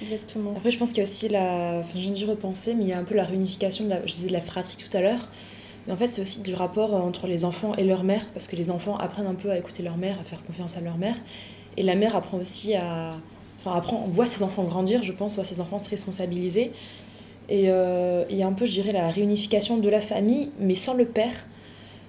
Exactement. 0.01 0.53
Après, 0.57 0.71
je 0.71 0.77
pense 0.77 0.89
qu'il 0.89 0.99
y 0.99 1.01
a 1.01 1.03
aussi 1.03 1.29
la. 1.29 1.79
Enfin, 1.79 1.99
viens 1.99 2.11
d'y 2.11 2.25
repenser, 2.25 2.75
mais 2.75 2.83
il 2.83 2.89
y 2.89 2.93
a 2.93 2.99
un 2.99 3.03
peu 3.03 3.15
la 3.15 3.23
réunification 3.23 3.85
de 3.85 3.89
la. 3.89 4.05
Je 4.05 4.11
disais 4.13 4.27
de 4.27 4.33
la 4.33 4.41
fratrie 4.41 4.75
tout 4.77 4.95
à 4.95 5.01
l'heure. 5.01 5.29
Mais 5.87 5.93
en 5.93 5.97
fait, 5.97 6.07
c'est 6.07 6.21
aussi 6.21 6.41
du 6.41 6.53
rapport 6.53 6.93
euh, 6.95 6.99
entre 6.99 7.27
les 7.27 7.45
enfants 7.45 7.73
et 7.75 7.83
leur 7.83 8.03
mère, 8.03 8.25
parce 8.33 8.47
que 8.47 8.55
les 8.55 8.71
enfants 8.71 8.97
apprennent 8.97 9.27
un 9.27 9.35
peu 9.35 9.51
à 9.51 9.57
écouter 9.57 9.83
leur 9.83 9.97
mère, 9.97 10.19
à 10.19 10.23
faire 10.23 10.43
confiance 10.43 10.77
à 10.77 10.81
leur 10.81 10.97
mère. 10.97 11.15
Et 11.77 11.83
la 11.83 11.95
mère 11.95 12.15
apprend 12.15 12.37
aussi 12.37 12.75
à. 12.75 13.15
Enfin, 13.59 13.77
apprend, 13.77 14.03
on 14.05 14.09
voit 14.09 14.27
ses 14.27 14.43
enfants 14.43 14.63
grandir, 14.63 15.03
je 15.03 15.11
pense, 15.11 15.35
voit 15.35 15.43
ses 15.43 15.61
enfants 15.61 15.79
se 15.79 15.89
responsabiliser. 15.89 16.71
Et 17.47 17.65
il 17.65 18.37
y 18.37 18.43
a 18.43 18.47
un 18.47 18.53
peu, 18.53 18.65
je 18.65 18.71
dirais, 18.71 18.91
la 18.91 19.09
réunification 19.09 19.77
de 19.77 19.89
la 19.89 20.01
famille, 20.01 20.49
mais 20.59 20.75
sans 20.75 20.95
le 20.95 21.05
père, 21.05 21.45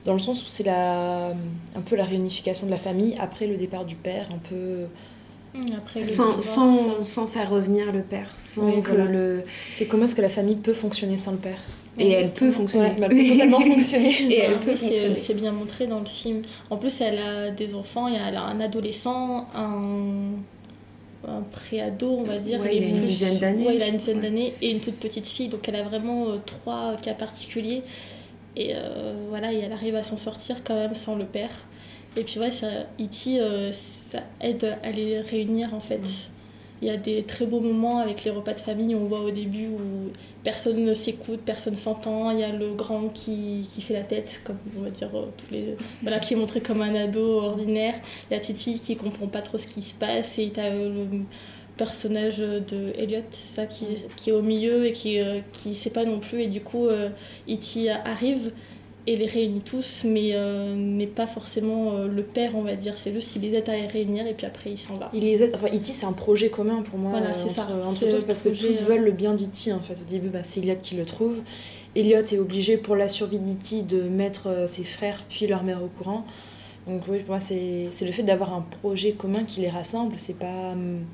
dans 0.07 0.15
le 0.15 0.19
sens 0.19 0.43
où 0.43 0.49
c'est 0.49 0.65
la, 0.65 1.29
un 1.29 1.81
peu 1.85 1.97
la 1.97 2.05
réunification 2.05 2.67
de 2.67 2.71
la 2.71 2.79
famille 2.79 3.15
après 3.19 3.47
le 3.47 3.57
départ 3.57 3.85
du 3.85 3.97
père, 3.97 4.29
un 4.33 4.39
peu. 4.39 4.87
Après, 5.77 6.01
le 6.01 6.07
sans, 6.07 6.27
divorce, 6.39 6.47
sans, 6.47 7.03
sans 7.03 7.27
faire 7.27 7.51
revenir 7.51 7.93
le 7.93 8.03
père, 8.03 8.29
sans 8.39 8.67
Oui, 8.67 8.83
que 8.83 8.91
voilà. 8.91 9.05
le... 9.07 9.43
C'est 9.71 9.87
comment 9.87 10.05
est-ce 10.05 10.15
que 10.15 10.23
la 10.23 10.29
famille 10.29 10.57
peut 10.57 10.75
fonctionner 10.75 11.17
sans 11.17 11.33
le 11.33 11.39
père 11.39 11.59
Et 11.99 12.11
elle 12.13 12.31
peut 12.33 12.51
fonctionner. 12.51 12.87
Ouais, 12.87 12.95
elle 13.03 13.09
peut 13.09 13.29
totalement 13.33 13.61
fonctionner. 13.75 14.11
Et 14.33 14.39
elle 14.41 14.59
peut 14.61 14.77
c'est- 14.77 14.87
fonctionner. 14.87 15.19
C'est 15.19 15.35
bien 15.35 15.53
montré 15.53 15.87
dans 15.87 16.01
le 16.01 16.07
film. 16.07 16.43
En 16.71 16.77
plus, 16.77 17.01
elle 17.01 17.19
a 17.19 17.51
des 17.51 17.75
enfants, 17.75 18.09
et 18.09 18.15
elle 18.17 18.37
a 18.37 18.43
un 18.43 18.61
adolescent, 18.61 19.47
un, 19.55 20.33
un 21.29 21.41
pré-ado, 21.51 22.19
on 22.21 22.23
va 22.25 22.39
dire. 22.39 22.61
Ouais, 22.61 22.77
il 22.77 22.85
a 22.85 22.87
une 22.89 23.01
dizaine 23.01 23.39
d'années, 23.39 23.67
Ouais, 23.67 23.77
il 23.77 23.83
a 23.83 23.89
une 23.89 23.97
dizaine 23.97 24.17
ouais. 24.17 24.23
d'années 24.23 24.55
et 24.63 24.71
une 24.73 24.81
toute 24.81 24.97
petite 24.97 25.27
fille. 25.27 25.49
Donc, 25.49 25.69
elle 25.69 25.77
a 25.77 25.83
vraiment 25.83 26.27
euh, 26.29 26.37
trois 26.45 26.95
cas 27.03 27.15
particuliers. 27.15 27.83
Et 28.59 28.73
euh, 28.75 29.15
voilà, 29.29 29.53
et 29.53 29.59
elle 29.59 29.73
arrive 29.73 29.97
à 29.97 30.03
s'en 30.03 30.17
sortir 30.17 30.57
quand 30.65 30.75
même 30.75 30.95
sans 30.95 31.15
le 31.17 31.25
père. 31.27 31.51
Et 32.17 32.25
puis, 32.25 32.39
ouais, 32.39 32.51
ça, 32.51 32.69
E.T., 33.01 33.41
euh, 33.41 33.73
ça 33.73 34.21
aide 34.41 34.79
à 34.83 34.91
les 34.91 35.21
réunir 35.21 35.75
en 35.75 35.81
fait. 35.81 36.31
Il 36.83 36.89
y 36.89 36.91
a 36.91 36.97
des 36.97 37.23
très 37.23 37.47
beaux 37.47 37.61
moments 37.61 37.99
avec 37.99 38.25
les 38.25 38.31
repas 38.31 38.53
de 38.53 38.61
famille. 38.61 38.95
On 38.95 39.07
voit 39.07 39.23
au 39.23 39.31
début 39.31 39.69
où 39.69 40.11
personne 40.45 40.85
ne 40.85 40.93
s'écoute, 40.93 41.41
personne 41.45 41.77
s'entend. 41.77 42.31
Il 42.31 42.41
y 42.41 42.45
a 42.45 42.53
le 42.53 42.75
grand 42.75 43.09
qui, 43.09 43.67
qui 43.73 43.81
fait 43.81 43.95
la 43.95 44.03
tête, 44.03 44.43
comme 44.45 44.59
on 44.79 44.83
va 44.83 44.91
dire, 44.91 45.09
euh, 45.15 45.27
tous 45.39 45.53
les, 45.53 45.77
voilà, 46.03 46.19
qui 46.19 46.35
est 46.35 46.37
montré 46.37 46.61
comme 46.61 46.83
un 46.83 46.95
ado 46.95 47.39
ordinaire. 47.39 47.95
La 48.31 48.41
Titi 48.41 48.79
qui 48.79 48.97
comprend 48.97 49.27
pas 49.27 49.41
trop 49.41 49.57
ce 49.57 49.67
qui 49.67 49.81
se 49.81 49.95
passe. 49.95 50.39
Et 50.39 50.51
tu 50.51 50.61
as 50.61 50.71
le 50.71 51.07
personnage 51.79 52.39
de 52.39 52.93
Elliot, 52.99 53.23
ça, 53.31 53.65
qui, 53.67 53.87
qui 54.17 54.31
est 54.31 54.33
au 54.33 54.43
milieu 54.43 54.87
et 54.87 54.93
qui, 54.93 55.19
euh, 55.21 55.41
qui 55.53 55.75
sait 55.75 55.91
pas 55.91 56.05
non 56.05 56.19
plus. 56.19 56.43
Et 56.43 56.49
du 56.49 56.61
coup, 56.61 56.89
euh, 56.89 57.09
E.T. 57.49 57.91
arrive 57.91 58.53
et 59.07 59.17
les 59.17 59.27
réunit 59.27 59.61
tous, 59.61 60.03
mais 60.05 60.31
euh, 60.35 60.75
n'est 60.75 61.07
pas 61.07 61.27
forcément 61.27 61.93
euh, 61.93 62.09
le 62.09 62.23
père, 62.23 62.57
on 62.57 62.63
va 62.63 62.75
dire. 62.75 62.95
C'est 62.99 63.13
juste 63.13 63.31
qu'il 63.31 63.43
les 63.43 63.55
aide 63.55 63.69
à 63.69 63.77
les 63.77 63.87
réunir 63.87 64.27
et 64.27 64.35
puis 64.35 64.47
après 64.47 64.71
il 64.71 64.79
s'en 64.79 64.95
va. 64.95 65.11
Il 65.15 65.23
les 65.23 65.43
aide, 65.43 65.53
enfin, 65.55 65.69
E.T. 65.69 65.93
c'est 65.93 66.07
un 66.07 66.13
projet 66.13 66.49
commun 66.51 66.83
pour 66.83 66.99
moi 66.99 67.13
Voilà, 67.13 67.37
c'est 67.37 67.45
entre, 67.45 67.55
ça. 67.55 67.69
entre 67.85 67.99
C'est 67.99 68.11
tous 68.11 68.23
parce 68.25 68.43
que 68.43 68.49
tous 68.49 68.83
euh, 68.83 68.85
veulent 68.85 69.05
le 69.05 69.13
bien 69.13 69.35
d'E.T. 69.35 69.73
en 69.73 69.81
fait. 69.81 69.95
Au 69.95 70.11
début, 70.11 70.29
bah, 70.29 70.43
c'est 70.43 70.61
Elliot 70.61 70.77
qui 70.83 70.97
le 70.97 71.05
trouve. 71.05 71.37
Elliot 71.95 72.19
est 72.19 72.39
obligé 72.39 72.77
pour 72.77 72.97
la 72.97 73.09
survie 73.09 73.39
d'E.T. 73.39 73.83
de 73.83 74.03
mettre 74.03 74.49
euh, 74.49 74.67
ses 74.67 74.83
frères 74.85 75.23
puis 75.29 75.47
leur 75.47 75.63
mère 75.63 75.83
au 75.85 75.89
courant. 75.89 76.27
Donc 76.89 77.03
oui, 77.09 77.21
pour 77.21 77.31
moi, 77.31 77.41
c'est 77.41 77.89
c'est 77.93 78.07
le 78.07 78.13
fait 78.13 78.23
d'avoir 78.25 78.55
un 78.55 78.63
projet 78.83 79.13
commun 79.13 79.45
qui 79.45 79.61
les 79.61 79.71
rassemble. 79.71 80.15
C'est 80.19 80.39
pas, 80.39 80.73
hum, 80.73 81.05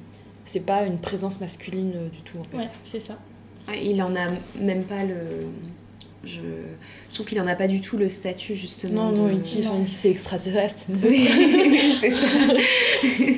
c'est 0.47 0.65
pas 0.65 0.85
une 0.85 0.99
présence 0.99 1.41
masculine 1.41 2.09
du 2.11 2.21
tout 2.23 2.39
en 2.39 2.45
fait. 2.45 2.57
Ouais, 2.57 2.65
c'est 2.85 3.01
ça. 3.01 3.19
Il 3.83 4.03
en 4.03 4.15
a 4.17 4.29
même 4.61 4.85
pas 4.85 5.05
le... 5.05 5.15
Je, 6.25 6.41
je 7.11 7.15
trouve 7.15 7.27
qu'il 7.27 7.41
en 7.41 7.47
a 7.49 7.55
pas 7.57 7.67
du 7.69 7.81
tout 7.81 7.97
le 7.97 8.09
statut 8.09 8.55
justement. 8.55 9.11
Non, 9.11 9.25
non, 9.25 9.27
de- 9.29 9.41
E.T. 9.41 9.67
enfin, 9.67 9.85
c'est 9.87 10.11
extraterrestre. 10.11 10.85
Oui, 11.03 11.29
c'est 12.01 12.11
ça. 12.11 12.27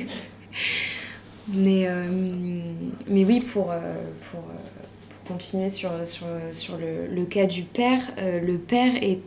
mais, 1.47 1.85
euh, 1.87 2.05
mais 3.07 3.23
oui, 3.25 3.39
pour, 3.41 3.71
euh, 3.71 3.79
pour, 4.31 4.39
euh, 4.41 4.53
pour 5.25 5.35
continuer 5.37 5.69
sur, 5.69 5.91
sur, 6.05 6.25
sur 6.51 6.77
le, 6.77 7.07
le 7.13 7.25
cas 7.25 7.45
du 7.45 7.63
père, 7.63 8.01
euh, 8.19 8.39
le 8.39 8.57
père 8.57 8.95
est 9.01 9.19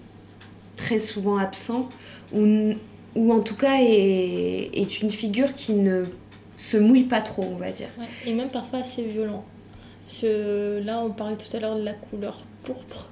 très 0.76 0.98
souvent 0.98 1.38
absent, 1.38 1.88
ou, 2.32 2.72
ou 3.14 3.32
en 3.32 3.40
tout 3.40 3.56
cas 3.56 3.78
est, 3.80 4.70
est 4.72 5.00
une 5.02 5.10
figure 5.10 5.54
qui 5.54 5.72
ne 5.72 6.04
se 6.56 6.76
mouille 6.76 7.04
pas 7.04 7.20
trop, 7.20 7.42
on 7.44 7.56
va 7.56 7.70
dire. 7.70 7.88
Ouais, 7.98 8.06
Et 8.26 8.34
même 8.34 8.48
parfois 8.50 8.80
assez 8.80 9.02
violent. 9.02 9.44
Parce 10.06 10.20
que 10.22 10.80
là, 10.84 11.00
on 11.00 11.10
parlait 11.10 11.36
tout 11.36 11.54
à 11.56 11.60
l'heure 11.60 11.76
de 11.76 11.82
la 11.84 11.92
couleur 11.94 12.38
pourpre. 12.64 13.10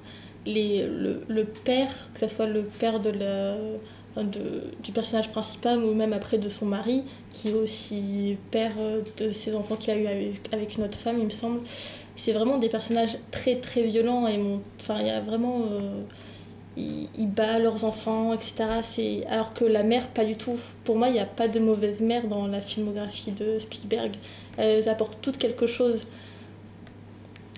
Les, 0.53 0.87
le, 0.87 1.21
le 1.27 1.43
père, 1.45 1.89
que 2.13 2.19
ce 2.21 2.27
soit 2.27 2.45
le 2.47 2.63
père 2.63 2.99
de 2.99 3.09
la, 3.09 3.55
de, 4.23 4.71
du 4.83 4.91
personnage 4.91 5.29
principal 5.31 5.83
ou 5.83 5.93
même 5.93 6.13
après 6.13 6.37
de 6.37 6.49
son 6.49 6.65
mari, 6.65 7.03
qui 7.31 7.49
est 7.49 7.53
aussi 7.53 8.37
père 8.51 8.73
de 9.17 9.31
ses 9.31 9.55
enfants 9.55 9.75
qu'il 9.75 9.91
a 9.91 9.97
eu 9.97 10.07
avec, 10.51 10.77
une 10.77 10.83
autre 10.85 10.97
femme, 10.97 11.17
il 11.19 11.25
me 11.25 11.29
semble. 11.29 11.61
C'est 12.15 12.33
vraiment 12.33 12.57
des 12.57 12.69
personnages 12.69 13.17
très 13.31 13.57
très 13.57 13.83
violents 13.83 14.27
et 14.27 14.37
mon, 14.37 14.61
enfin, 14.79 14.97
il 15.01 15.07
y 15.07 15.11
a 15.11 15.19
vraiment. 15.21 15.63
euh, 15.71 16.03
battent 17.19 17.61
leurs 17.61 17.83
enfants, 17.85 18.33
etc. 18.33 18.53
Alors 19.29 19.53
que 19.53 19.65
la 19.65 19.83
mère, 19.83 20.07
pas 20.09 20.25
du 20.25 20.35
tout. 20.35 20.57
Pour 20.83 20.95
moi, 20.95 21.07
il 21.09 21.13
n'y 21.13 21.19
a 21.19 21.25
pas 21.25 21.47
de 21.47 21.59
mauvaise 21.59 22.01
mère 22.01 22.27
dans 22.27 22.47
la 22.47 22.61
filmographie 22.61 23.31
de 23.31 23.59
Spielberg. 23.59 24.15
Elles 24.57 24.87
apportent 24.89 25.17
toutes 25.21 25.37
quelque 25.37 25.67
chose. 25.67 26.05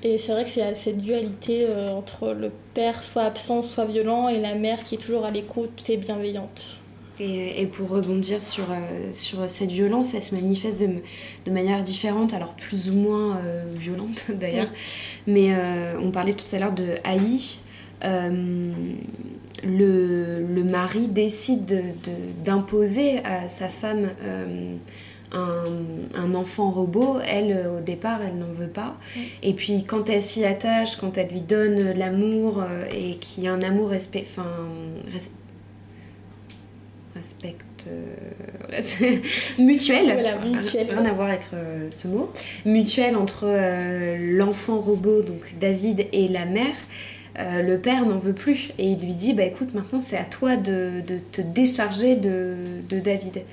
Et 0.04 0.18
c'est 0.18 0.32
vrai 0.32 0.46
que 0.46 0.50
c'est 0.50 0.76
cette 0.76 0.98
dualité 0.98 1.66
euh, 1.68 1.92
entre 1.92 2.30
le 2.34 2.52
père 2.74 3.04
soit 3.04 3.24
absent, 3.24 3.62
soit 3.62 3.86
violent, 3.86 4.30
et 4.30 4.40
la 4.40 4.56
mère 4.56 4.84
qui 4.86 4.96
est 4.96 5.00
toujours 5.00 5.26
à 5.26 5.32
l'écoute 5.32 5.90
et 5.90 5.98
bienveillante. 5.98 6.80
Et, 7.20 7.62
et 7.62 7.66
pour 7.66 7.90
rebondir 7.90 8.42
sur, 8.42 8.64
euh, 8.72 9.12
sur 9.12 9.50
cette 9.50 9.72
violence, 9.72 10.14
elle 10.14 10.24
se 10.24 10.34
manifeste 10.34 10.82
de, 10.82 10.88
de 11.46 11.52
manière 11.52 11.84
différente, 11.84 12.34
alors 12.34 12.54
plus 12.54 12.90
ou 12.90 12.94
moins 12.94 13.38
euh, 13.38 13.64
violente 13.76 14.28
d'ailleurs. 14.34 14.70
Mais 15.28 15.50
on 16.02 16.12
parlait 16.12 16.34
tout 16.34 16.46
à 16.56 16.60
l'heure 16.60 16.72
de 16.72 16.96
Haï. 17.04 17.58
Le, 19.62 20.46
le 20.46 20.64
mari 20.64 21.08
décide 21.08 21.66
de- 21.66 21.76
de- 21.76 22.44
d'imposer 22.46 23.20
à 23.26 23.50
sa 23.50 23.68
femme 23.68 24.08
un, 25.32 25.63
un 26.15 26.34
enfant 26.36 26.70
robot. 26.72 27.18
Elle, 27.26 27.52
euh, 27.52 27.78
au 27.78 27.82
départ, 27.82 28.20
elle 28.26 28.38
n'en 28.38 28.52
veut 28.52 28.68
pas. 28.68 28.98
Et 29.44 29.54
puis 29.54 29.84
quand 29.84 30.10
elle 30.10 30.24
s'y 30.24 30.44
attache, 30.46 30.98
quand 30.98 31.18
elle 31.18 31.30
lui 31.30 31.42
donne 31.42 31.92
l'amour 31.94 32.62
euh, 32.62 32.86
et 32.94 33.15
qu'il 33.18 33.44
y 33.44 33.48
a 33.48 33.54
un 33.54 33.62
amour 33.62 33.89
respect, 33.89 34.26
enfin, 34.28 34.48
res- 35.15 35.32
respecte 37.15 37.86
euh, 37.88 39.18
mutuel, 39.60 40.06
Voilà, 40.13 40.38
mutuel, 40.46 40.88
rien 40.92 41.06
à 41.06 41.13
voir 41.13 41.30
avec 41.30 41.42
euh, 41.54 41.88
ce 41.92 42.08
mot, 42.08 42.32
mutuel 42.65 43.15
entre 43.15 43.44
euh, 43.46 44.18
l'enfant 44.38 44.80
robot, 44.80 45.22
donc 45.22 45.54
David, 45.60 46.06
et 46.13 46.28
la 46.28 46.46
mère. 46.46 46.76
euh, 47.39 47.62
le 47.63 47.78
père 47.80 48.06
n'en 48.06 48.20
veut 48.20 48.34
plus 48.34 48.72
et 48.78 48.88
il 48.92 49.00
lui 49.00 49.13
dit 49.13 49.34
bah 49.34 49.44
écoute 49.44 49.74
maintenant 49.74 50.00
c'est 50.00 50.18
à 50.18 50.24
toi 50.26 50.56
de, 50.58 51.02
de 51.08 51.20
te 51.32 51.42
décharger 51.42 52.15
de, 52.15 52.56
de 52.89 53.00
David 53.00 53.44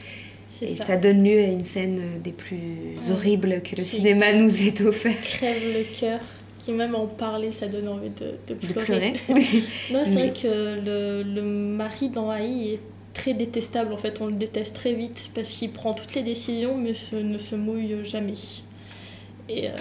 et 0.63 0.77
ça. 0.77 0.85
ça. 0.85 0.97
donne 0.97 1.23
lieu 1.25 1.39
à 1.39 1.47
une 1.47 1.65
scène 1.65 2.01
des 2.23 2.33
plus 2.33 2.57
Ouais. 2.57 3.13
horribles 3.13 3.63
que 3.63 3.77
le 3.77 3.85
cinéma 3.85 4.33
nous 4.35 4.63
ait 4.67 4.81
offert 4.83 5.21
Crève 5.23 5.63
le 5.75 5.85
cœur, 5.99 6.21
qui 6.61 6.73
même 6.73 6.95
en 6.95 7.07
parler, 7.07 7.53
ça 7.53 7.67
donne 7.67 7.89
envie 7.89 8.11
de, 8.11 8.35
de 8.49 8.55
De 8.55 8.73
pleurer. 8.73 9.15
pleurer. 9.27 9.43
non, 9.93 10.03
c'est 10.05 10.11
Mais- 10.11 10.29
vrai 10.29 10.33
que 10.33 10.81
le, 10.85 11.23
le 11.23 11.43
mari 11.43 12.09
dans 12.09 12.33
AI 12.33 12.75
est 12.75 12.81
très 13.15 13.35
détestable. 13.35 13.93
En 13.93 13.99
fait, 13.99 14.21
on 14.21 14.27
le 14.27 14.35
déteste 14.35 14.75
très 14.75 14.93
vite 14.95 15.31
parce 15.35 15.49
qu'il 15.51 15.71
prend 15.71 15.95
toutes 15.95 16.15
les 16.15 16.23
décisions, 16.23 16.77
mais 16.77 16.95
se- 16.95 17.17
ne 17.17 17.39
se 17.39 17.55
mouille 17.55 17.97
jamais. 18.05 18.35
Et, 19.49 19.69
euh, 19.69 19.73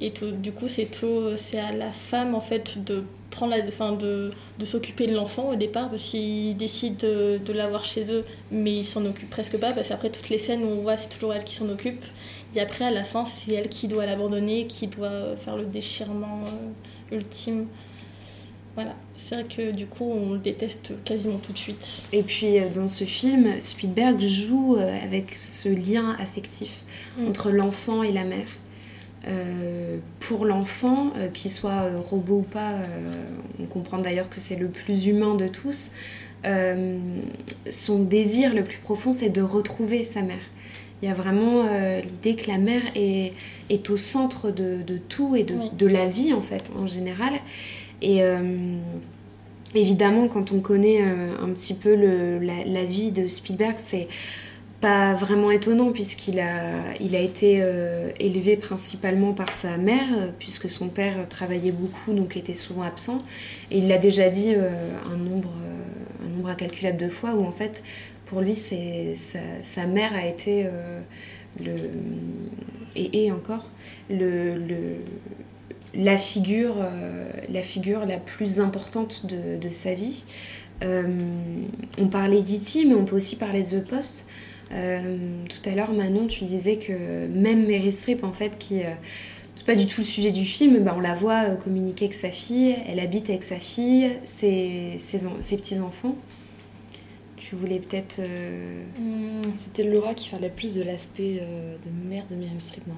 et 0.00 0.10
tout- 0.12 0.30
du 0.30 0.52
coup, 0.52 0.68
c'est 0.68 0.86
tout, 0.86 1.22
c'est 1.36 1.58
à 1.58 1.72
la 1.72 1.90
femme 1.90 2.34
en 2.34 2.40
fait 2.40 2.82
de 2.84 3.02
prendre 3.30 3.54
la, 3.56 3.62
enfin, 3.66 3.92
de, 3.92 4.30
de 4.58 4.64
s'occuper 4.64 5.06
de 5.06 5.14
l'enfant 5.14 5.50
au 5.50 5.54
départ 5.56 5.90
parce 5.90 6.02
qu'ils 6.02 6.56
décident 6.56 6.96
de, 7.00 7.38
de 7.44 7.52
l'avoir 7.52 7.84
chez 7.84 8.10
eux, 8.10 8.24
mais 8.50 8.76
ils 8.78 8.84
s'en 8.84 9.04
occupent 9.04 9.30
presque 9.30 9.58
pas 9.58 9.72
parce 9.72 9.88
qu'après 9.88 10.10
toutes 10.10 10.28
les 10.30 10.38
scènes 10.38 10.62
où 10.64 10.68
on 10.68 10.82
voit 10.82 10.96
c'est 10.96 11.08
toujours 11.08 11.32
elle 11.34 11.44
qui 11.44 11.54
s'en 11.54 11.68
occupe. 11.68 12.04
Et 12.56 12.60
après 12.60 12.84
à 12.86 12.90
la 12.90 13.04
fin, 13.04 13.24
c'est 13.26 13.52
elle 13.52 13.68
qui 13.68 13.88
doit 13.88 14.06
l'abandonner, 14.06 14.66
qui 14.66 14.86
doit 14.86 15.36
faire 15.44 15.56
le 15.56 15.64
déchirement 15.66 16.42
euh, 17.12 17.16
ultime. 17.16 17.66
Voilà, 18.74 18.94
c'est 19.16 19.34
vrai 19.34 19.44
que 19.44 19.70
du 19.72 19.86
coup 19.86 20.10
on 20.10 20.32
le 20.34 20.38
déteste 20.38 20.92
quasiment 21.04 21.38
tout 21.38 21.52
de 21.52 21.58
suite. 21.58 22.04
Et 22.12 22.22
puis 22.22 22.58
euh, 22.58 22.68
dans 22.68 22.88
ce 22.88 23.04
film, 23.04 23.60
Spielberg 23.60 24.20
joue 24.20 24.76
euh, 24.76 24.96
avec 25.04 25.34
ce 25.34 25.68
lien 25.68 26.16
affectif 26.20 26.82
Mm. 27.18 27.28
entre 27.28 27.50
l'enfant 27.50 28.02
et 28.02 28.12
la 28.12 28.24
mère. 28.24 28.46
Euh, 29.28 29.98
pour 30.20 30.46
l'enfant, 30.46 31.12
euh, 31.16 31.28
qu'il 31.28 31.50
soit 31.50 31.82
euh, 31.84 31.98
robot 32.00 32.38
ou 32.38 32.42
pas, 32.42 32.72
euh, 32.72 33.24
on 33.60 33.66
comprend 33.66 33.98
d'ailleurs 33.98 34.30
que 34.30 34.40
c'est 34.40 34.56
le 34.56 34.68
plus 34.68 35.06
humain 35.06 35.34
de 35.34 35.48
tous, 35.48 35.90
son 37.70 37.98
désir 38.04 38.54
le 38.54 38.62
plus 38.64 38.78
profond, 38.78 39.12
c'est 39.12 39.28
de 39.28 39.42
retrouver 39.42 40.02
sa 40.04 40.22
mère. 40.22 40.38
Il 41.02 41.08
y 41.08 41.10
a 41.10 41.14
vraiment 41.14 41.64
l'idée 42.00 42.36
que 42.36 42.48
la 42.50 42.58
mère 42.58 42.82
est, 42.94 43.32
est 43.70 43.90
au 43.90 43.96
centre 43.96 44.50
de, 44.50 44.82
de 44.86 44.98
tout 44.98 45.34
et 45.36 45.42
de, 45.42 45.54
Oui. 45.54 45.70
de 45.76 45.86
la 45.86 46.06
vie 46.06 46.32
en 46.32 46.40
fait, 46.40 46.70
en 46.78 46.86
général. 46.86 47.32
Et 48.02 48.20
évidemment, 49.74 50.28
quand 50.28 50.52
on 50.52 50.60
connaît 50.60 51.02
un 51.02 51.48
petit 51.50 51.74
peu 51.74 51.94
le- 51.94 52.38
la, 52.38 52.64
la 52.64 52.84
vie 52.84 53.10
de 53.10 53.28
Spielberg, 53.28 53.74
c'est 53.76 54.08
pas 54.80 55.14
vraiment 55.14 55.50
étonnant 55.50 55.90
puisqu'il 55.92 56.38
a, 56.38 56.94
il 57.00 57.16
a 57.16 57.20
été 57.20 57.58
euh, 57.60 58.10
élevé 58.20 58.56
principalement 58.56 59.32
par 59.32 59.52
sa 59.52 59.76
mère, 59.76 60.06
euh, 60.16 60.28
puisque 60.38 60.70
son 60.70 60.88
père 60.88 61.28
travaillait 61.28 61.72
beaucoup, 61.72 62.12
donc 62.12 62.36
était 62.36 62.54
souvent 62.54 62.82
absent. 62.82 63.24
Et 63.70 63.78
il 63.78 63.88
l'a 63.88 63.98
déjà 63.98 64.28
dit 64.28 64.54
euh, 64.54 64.70
un, 65.12 65.16
nombre, 65.16 65.50
un 66.24 66.28
nombre 66.28 66.48
incalculable 66.50 66.98
de 66.98 67.08
fois 67.08 67.34
où 67.34 67.44
en 67.44 67.52
fait, 67.52 67.82
pour 68.26 68.40
lui, 68.40 68.54
c'est, 68.54 69.14
sa, 69.16 69.38
sa 69.62 69.86
mère 69.86 70.14
a 70.14 70.26
été 70.26 70.66
le, 71.64 71.74
et 72.94 73.26
est 73.26 73.30
encore 73.30 73.70
le, 74.10 74.56
le- 74.56 75.02
la, 75.94 76.18
figure, 76.18 76.76
la 77.48 77.62
figure 77.62 78.04
la 78.06 78.18
plus 78.18 78.60
importante 78.60 79.24
de, 79.26 79.56
de 79.58 79.72
sa 79.72 79.94
vie. 79.94 80.24
On 80.82 82.06
parlait 82.08 82.42
d'E.T., 82.42 82.84
mais 82.84 82.94
on 82.94 83.04
peut 83.04 83.16
aussi 83.16 83.36
parler 83.36 83.62
de 83.62 83.80
The 83.80 83.86
Post. 83.88 84.26
Euh, 84.72 85.16
tout 85.48 85.68
à 85.68 85.74
l'heure, 85.74 85.92
Manon, 85.92 86.26
tu 86.26 86.44
disais 86.44 86.76
que 86.76 87.26
même 87.28 87.66
Mary 87.66 87.90
Streep, 87.92 88.22
en 88.24 88.32
fait, 88.32 88.58
qui. 88.58 88.82
euh, 88.82 88.92
c'est 89.56 89.66
pas 89.66 89.74
du 89.74 89.86
tout 89.86 90.02
le 90.02 90.06
sujet 90.06 90.30
du 90.30 90.44
film, 90.44 90.78
bah, 90.84 90.94
on 90.96 91.00
la 91.00 91.14
voit 91.14 91.44
euh, 91.50 91.56
communiquer 91.56 92.04
avec 92.04 92.14
sa 92.14 92.30
fille, 92.30 92.76
elle 92.86 93.00
habite 93.00 93.28
avec 93.28 93.42
sa 93.42 93.58
fille, 93.58 94.10
ses, 94.22 94.94
ses, 94.98 95.26
en- 95.26 95.40
ses 95.40 95.56
petits-enfants. 95.56 96.14
Tu 97.36 97.56
voulais 97.56 97.78
peut-être. 97.80 98.18
euh, 98.20 98.82
Hmm, 98.98 99.50
C'était 99.56 99.84
Laura 99.84 100.14
qui 100.14 100.28
parlait 100.30 100.50
plus 100.50 100.74
de 100.74 100.82
l'aspect 100.82 101.38
euh, 101.40 101.76
de 101.84 102.08
mère 102.08 102.24
de 102.30 102.36
Meryl 102.36 102.60
Streep, 102.60 102.86
non? 102.86 102.94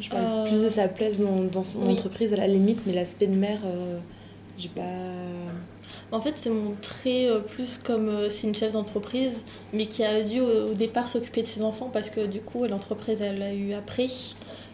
Je 0.00 0.08
parle 0.08 0.24
Euh, 0.24 0.50
plus 0.50 0.62
de 0.62 0.68
sa 0.68 0.88
place 0.88 1.20
dans, 1.20 1.42
dans 1.44 1.62
son 1.62 1.82
oui. 1.86 1.92
entreprise 1.92 2.32
à 2.32 2.36
la 2.38 2.48
limite, 2.48 2.84
mais 2.86 2.94
l'aspect 2.94 3.26
de 3.26 3.36
mère, 3.36 3.60
euh, 3.64 3.98
j'ai 4.58 4.70
pas. 4.70 4.82
En 6.12 6.20
fait, 6.20 6.34
c'est 6.36 6.50
montré 6.50 7.26
euh, 7.26 7.40
plus 7.40 7.78
comme 7.78 8.08
euh, 8.08 8.30
c'est 8.30 8.46
une 8.46 8.54
chef 8.54 8.72
d'entreprise, 8.72 9.44
mais 9.72 9.86
qui 9.86 10.04
a 10.04 10.22
dû 10.22 10.40
au, 10.40 10.70
au 10.70 10.74
départ 10.74 11.08
s'occuper 11.08 11.42
de 11.42 11.46
ses 11.46 11.62
enfants 11.62 11.90
parce 11.92 12.10
que 12.10 12.26
du 12.26 12.40
coup, 12.40 12.64
l'entreprise, 12.66 13.22
elle 13.22 13.38
l'a 13.38 13.54
eu 13.54 13.74
après. 13.74 14.08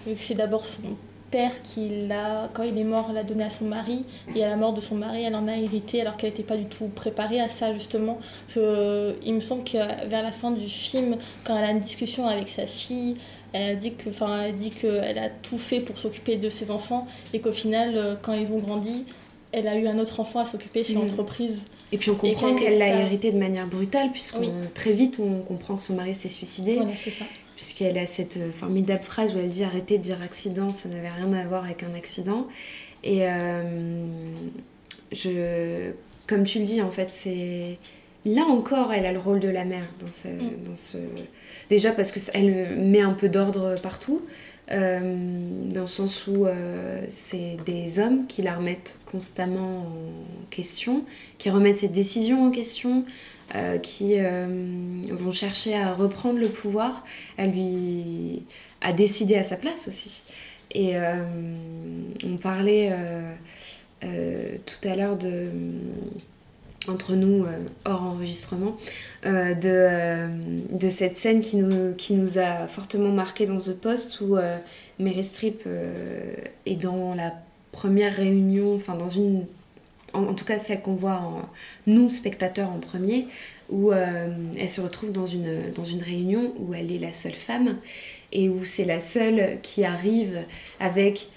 Vu 0.06 0.14
que 0.14 0.22
c'est 0.22 0.34
d'abord 0.34 0.64
son 0.64 0.96
père 1.30 1.62
qui 1.62 2.06
l'a, 2.06 2.48
quand 2.54 2.62
il 2.62 2.78
est 2.78 2.84
mort, 2.84 3.12
l'a 3.12 3.24
donné 3.24 3.44
à 3.44 3.50
son 3.50 3.64
mari, 3.64 4.04
et 4.34 4.44
à 4.44 4.48
la 4.48 4.56
mort 4.56 4.72
de 4.72 4.80
son 4.80 4.94
mari, 4.94 5.24
elle 5.24 5.34
en 5.34 5.48
a 5.48 5.56
hérité 5.56 6.00
alors 6.00 6.16
qu'elle 6.16 6.30
n'était 6.30 6.42
pas 6.42 6.56
du 6.56 6.66
tout 6.66 6.86
préparée 6.86 7.40
à 7.40 7.48
ça, 7.48 7.72
justement. 7.72 8.18
Euh, 8.56 9.14
il 9.24 9.34
me 9.34 9.40
semble 9.40 9.64
que 9.64 9.78
vers 10.06 10.22
la 10.22 10.32
fin 10.32 10.50
du 10.50 10.68
film, 10.68 11.16
quand 11.44 11.56
elle 11.56 11.64
a 11.64 11.70
une 11.70 11.80
discussion 11.80 12.26
avec 12.26 12.48
sa 12.48 12.66
fille, 12.66 13.16
elle 13.52 13.72
a 13.72 13.74
dit 13.74 13.94
que, 13.94 14.10
enfin, 14.10 14.42
elle 14.42 14.56
dit 14.56 14.70
qu'elle 14.70 15.18
a 15.18 15.28
tout 15.28 15.58
fait 15.58 15.80
pour 15.80 15.98
s'occuper 15.98 16.36
de 16.36 16.50
ses 16.50 16.70
enfants 16.70 17.06
et 17.32 17.40
qu'au 17.40 17.52
final, 17.52 17.92
euh, 17.96 18.14
quand 18.20 18.32
ils 18.32 18.50
ont 18.52 18.58
grandi, 18.58 19.04
elle 19.52 19.68
a 19.68 19.76
eu 19.76 19.86
un 19.86 19.98
autre 19.98 20.20
enfant 20.20 20.40
à 20.40 20.44
s'occuper, 20.44 20.84
c'est 20.84 20.94
Mm. 20.94 21.00
l'entreprise. 21.02 21.66
Et 21.92 21.98
puis 21.98 22.10
on 22.10 22.14
comprend 22.16 22.54
qu'elle 22.54 22.64
qu'elle 22.70 22.78
l'a 22.78 23.00
hérité 23.02 23.30
de 23.32 23.38
manière 23.38 23.66
brutale, 23.68 24.10
puisque 24.12 24.38
Oui. 24.40 24.48
très 24.74 24.92
vite 24.92 25.16
on 25.20 25.40
comprend 25.42 25.76
que 25.76 25.82
son 25.82 25.94
mari 25.94 26.14
s'était 26.14 26.30
suicidé. 26.34 26.76
Voilà, 26.76 26.90
c'est 26.96 27.10
ça. 27.10 27.24
puisqu'elle 27.54 27.96
a 27.96 28.06
cette 28.06 28.36
euh, 28.36 28.50
formidable 28.52 29.02
phrase 29.02 29.34
où 29.34 29.38
elle 29.38 29.48
dit 29.48 29.64
arrêtez 29.64 29.96
de 29.96 30.02
dire 30.02 30.20
accident, 30.22 30.72
ça 30.74 30.88
n'avait 30.90 31.08
rien 31.08 31.32
à 31.32 31.46
voir 31.46 31.64
avec 31.64 31.82
un 31.84 31.94
accident. 31.96 32.46
Et 33.02 33.20
euh, 33.22 34.04
je, 35.12 35.92
comme 36.26 36.44
tu 36.44 36.58
le 36.58 36.64
dis, 36.64 36.82
en 36.82 36.90
fait, 36.90 37.08
c'est 37.10 37.78
là 38.24 38.42
encore, 38.42 38.92
elle 38.92 39.06
a 39.06 39.12
le 39.12 39.18
rôle 39.18 39.40
de 39.40 39.48
la 39.48 39.64
mère 39.64 39.86
dans 40.00 40.10
ce, 40.10 40.28
Mm. 40.28 40.64
dans 40.68 40.74
ce... 40.76 40.98
déjà 41.70 41.92
parce 41.92 42.10
que 42.12 42.20
ça- 42.20 42.32
elle 42.34 42.76
met 42.76 43.00
un 43.00 43.12
peu 43.12 43.28
d'ordre 43.28 43.76
partout. 43.82 44.20
Euh, 44.72 45.68
dans 45.68 45.82
le 45.82 45.86
sens 45.86 46.26
où 46.26 46.44
euh, 46.44 47.04
c'est 47.08 47.56
des 47.64 48.00
hommes 48.00 48.26
qui 48.26 48.42
la 48.42 48.56
remettent 48.56 48.98
constamment 49.10 49.82
en 49.82 50.46
question, 50.50 51.04
qui 51.38 51.50
remettent 51.50 51.76
ses 51.76 51.88
décisions 51.88 52.46
en 52.46 52.50
question, 52.50 53.04
euh, 53.54 53.78
qui 53.78 54.16
vont 55.10 55.32
chercher 55.32 55.76
à 55.76 55.94
reprendre 55.94 56.38
le 56.38 56.48
pouvoir, 56.48 57.04
à 57.38 57.46
lui 57.46 58.42
à 58.80 58.92
décider 58.92 59.36
à 59.36 59.44
sa 59.44 59.56
place 59.56 59.88
aussi. 59.88 60.22
Et 60.72 60.94
on 62.24 62.36
parlait 62.36 62.92
tout 64.00 64.88
à 64.88 64.96
l'heure 64.96 65.16
de 65.16 65.48
entre 66.88 67.14
nous 67.14 67.44
euh, 67.44 67.64
hors 67.84 68.02
enregistrement 68.02 68.76
euh, 69.24 69.54
de, 69.54 69.68
euh, 69.68 70.28
de 70.70 70.88
cette 70.88 71.16
scène 71.16 71.40
qui 71.40 71.56
nous, 71.56 71.94
qui 71.94 72.14
nous 72.14 72.38
a 72.38 72.66
fortement 72.68 73.10
marqué 73.10 73.46
dans 73.46 73.58
The 73.58 73.72
Post 73.72 74.20
où 74.20 74.36
Mary 74.98 75.28
euh, 75.66 76.34
est 76.64 76.76
dans 76.76 77.14
la 77.14 77.34
première 77.72 78.14
réunion, 78.14 78.74
enfin 78.74 78.94
dans 78.94 79.08
une 79.08 79.46
en, 80.12 80.32
tout 80.32 80.46
cas 80.46 80.58
celle 80.58 80.80
qu'on 80.80 80.94
voit 80.94 81.20
en, 81.20 81.42
nous 81.86 82.08
spectateurs 82.08 82.70
en 82.70 82.78
premier 82.78 83.26
où 83.68 83.92
elle 83.92 84.70
se 84.70 84.80
retrouve 84.80 85.12
dans 85.12 85.26
une, 85.26 85.72
dans 85.74 85.84
une 85.84 86.00
réunion 86.00 86.54
où 86.58 86.72
elle 86.72 86.90
est 86.92 86.98
la 86.98 87.12
seule 87.12 87.34
femme 87.34 87.76
et 88.32 88.48
où 88.48 88.64
c'est 88.64 88.84
la 88.84 89.00
seule 89.00 89.58
qui 89.60 89.84
arrive 89.84 90.38
avec 90.80 91.28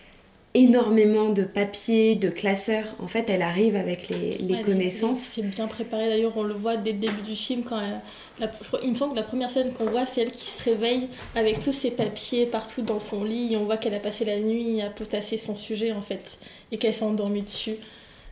énormément 0.54 1.30
de 1.30 1.44
papiers, 1.44 2.16
de 2.16 2.30
classeurs. 2.30 2.96
En 3.00 3.08
fait, 3.08 3.30
elle 3.30 3.42
arrive 3.44 3.76
avec 3.76 4.10
les, 4.10 4.38
les 4.40 4.56
Ouais, 4.56 4.62
connaissances. 4.62 5.20
C'est 5.20 5.44
bien 5.44 5.68
préparé 5.68 6.08
d'ailleurs, 6.08 6.36
on 6.38 6.44
le 6.44 6.54
voit 6.56 6.76
dès 6.78 6.92
le 6.92 6.98
début 7.00 7.22
du 7.22 7.36
film. 7.36 7.64
Quand 7.64 7.80
elle- 7.80 8.02
la- 8.40 8.52
il 8.84 8.92
me 8.92 8.96
semble 8.96 9.12
que 9.14 9.18
la 9.20 9.24
première 9.24 9.52
scène 9.52 9.74
qu'on 9.74 9.86
voit, 9.90 10.06
c'est 10.06 10.22
elle 10.22 10.32
qui 10.32 10.46
se 10.50 10.64
réveille 10.64 11.10
avec 11.36 11.60
tous 11.60 11.72
ses 11.74 11.92
papiers 11.92 12.46
partout 12.48 12.82
dans 12.82 13.00
son 13.00 13.24
lit. 13.24 13.54
Et 13.54 13.58
on 13.58 13.66
voit 13.66 13.78
qu'elle 13.78 13.94
a 13.94 14.00
passé 14.00 14.26
la 14.26 14.40
nuit 14.40 14.82
à 14.82 14.90
potasser 14.90 15.38
son 15.38 15.56
sujet 15.56 15.92
en 15.92 16.02
fait 16.02 16.40
et 16.72 16.78
qu'elle 16.78 16.94
s'est 16.94 17.04
endormie 17.06 17.44
dessus 17.44 17.76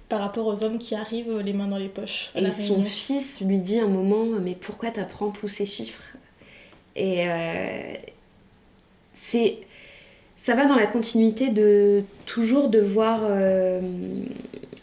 par 0.09 0.21
rapport 0.21 0.47
aux 0.47 0.63
hommes 0.63 0.79
qui 0.79 0.95
arrivent 0.95 1.39
les 1.39 1.53
mains 1.53 1.67
dans 1.67 1.77
les 1.77 1.89
poches. 1.89 2.31
Et 2.35 2.49
son 2.51 2.75
réunion. 2.75 2.85
fils 2.85 3.41
lui 3.41 3.59
dit 3.59 3.79
un 3.79 3.87
moment 3.87 4.25
Mais 4.41 4.55
pourquoi 4.55 4.91
t'apprends 4.91 5.29
tous 5.31 5.49
ces 5.49 5.65
chiffres? 5.65 6.15
Et 6.95 7.29
euh, 7.29 7.93
c'est. 9.13 9.59
Ça 10.37 10.55
va 10.55 10.65
dans 10.65 10.75
la 10.75 10.87
continuité 10.87 11.49
de 11.49 12.03
toujours 12.25 12.69
devoir. 12.69 13.21
euh, 13.25 13.81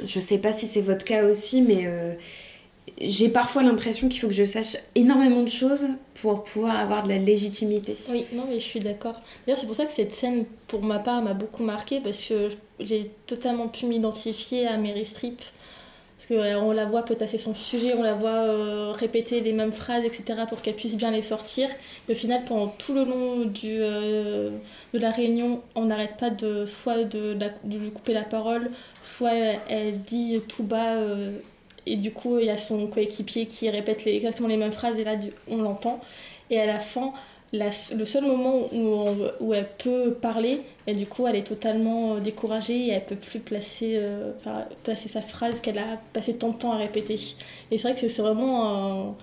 je 0.04 0.20
sais 0.20 0.38
pas 0.38 0.52
si 0.52 0.66
c'est 0.66 0.80
votre 0.82 1.04
cas 1.04 1.24
aussi, 1.24 1.62
mais 1.62 1.86
euh, 1.86 2.12
j'ai 3.00 3.28
parfois 3.28 3.62
l'impression 3.62 4.08
qu'il 4.08 4.20
faut 4.20 4.26
que 4.26 4.34
je 4.34 4.44
sache 4.44 4.76
énormément 4.94 5.42
de 5.42 5.48
choses 5.48 5.86
pour 6.20 6.44
pouvoir 6.44 6.78
avoir 6.78 7.02
de 7.04 7.08
la 7.08 7.18
légitimité. 7.18 7.96
Oui, 8.10 8.26
non, 8.32 8.44
mais 8.48 8.60
je 8.60 8.64
suis 8.64 8.80
d'accord. 8.80 9.20
D'ailleurs, 9.46 9.60
c'est 9.60 9.66
pour 9.66 9.76
ça 9.76 9.86
que 9.86 9.92
cette 9.92 10.14
scène, 10.14 10.44
pour 10.68 10.82
ma 10.82 10.98
part, 10.98 11.22
m'a 11.22 11.34
beaucoup 11.34 11.62
marquée 11.62 12.00
parce 12.02 12.20
que 12.20 12.50
j'ai 12.80 13.10
totalement 13.26 13.68
pu 13.68 13.86
m'identifier 13.86 14.66
à 14.66 14.76
Mary 14.76 15.06
Streep. 15.06 15.40
Parce 16.16 16.26
qu'on 16.28 16.72
la 16.72 16.84
voit 16.84 17.04
potasser 17.04 17.38
son 17.38 17.54
sujet, 17.54 17.94
on 17.94 18.02
la 18.02 18.14
voit 18.14 18.30
euh, 18.30 18.92
répéter 18.92 19.40
les 19.40 19.52
mêmes 19.52 19.72
phrases, 19.72 20.04
etc., 20.04 20.44
pour 20.48 20.62
qu'elle 20.62 20.76
puisse 20.76 20.96
bien 20.96 21.10
les 21.10 21.22
sortir. 21.22 21.68
Et 22.08 22.12
au 22.12 22.14
final, 22.14 22.44
pendant 22.44 22.68
tout 22.68 22.94
le 22.94 23.04
long 23.04 23.52
euh, 23.64 24.50
de 24.92 24.98
la 24.98 25.10
réunion, 25.10 25.62
on 25.74 25.86
n'arrête 25.86 26.16
pas 26.16 26.30
de 26.30 26.66
soit 26.66 27.04
de, 27.04 27.36
lui 27.64 27.90
couper 27.90 28.14
la 28.14 28.22
parole, 28.22 28.70
soit 29.02 29.32
elle 29.68 30.00
dit 30.02 30.40
tout 30.48 30.62
bas. 30.62 30.94
euh, 30.94 31.38
et 31.86 31.96
du 31.96 32.12
coup, 32.12 32.38
il 32.38 32.46
y 32.46 32.50
a 32.50 32.56
son 32.56 32.86
coéquipier 32.86 33.46
qui 33.46 33.68
répète 33.68 34.06
exactement 34.06 34.48
les 34.48 34.56
mêmes 34.56 34.72
phrases, 34.72 34.98
et 34.98 35.04
là, 35.04 35.16
on 35.48 35.58
l'entend. 35.62 36.00
Et 36.50 36.58
à 36.60 36.66
la 36.66 36.78
fin, 36.78 37.12
la- 37.54 37.70
le 37.96 38.04
seul 38.04 38.24
moment 38.24 38.68
où, 38.72 39.06
où 39.40 39.54
elle 39.54 39.68
peut 39.78 40.12
parler, 40.20 40.62
et 40.86 40.92
du 40.92 41.06
coup 41.06 41.26
elle 41.26 41.36
est 41.36 41.46
totalement 41.46 42.14
euh, 42.14 42.20
découragée 42.20 42.86
et 42.86 42.90
elle 42.90 43.04
peut 43.04 43.16
plus 43.16 43.38
placer, 43.38 43.94
euh, 43.96 44.32
placer 44.82 45.08
sa 45.08 45.22
phrase 45.22 45.60
qu'elle 45.60 45.78
a 45.78 46.00
passé 46.12 46.34
tant 46.34 46.50
de 46.50 46.56
temps 46.56 46.72
à 46.72 46.76
répéter. 46.76 47.18
Et 47.70 47.78
c'est 47.78 47.88
vrai 47.88 48.00
que 48.00 48.08
c'est 48.08 48.22
vraiment 48.22 49.16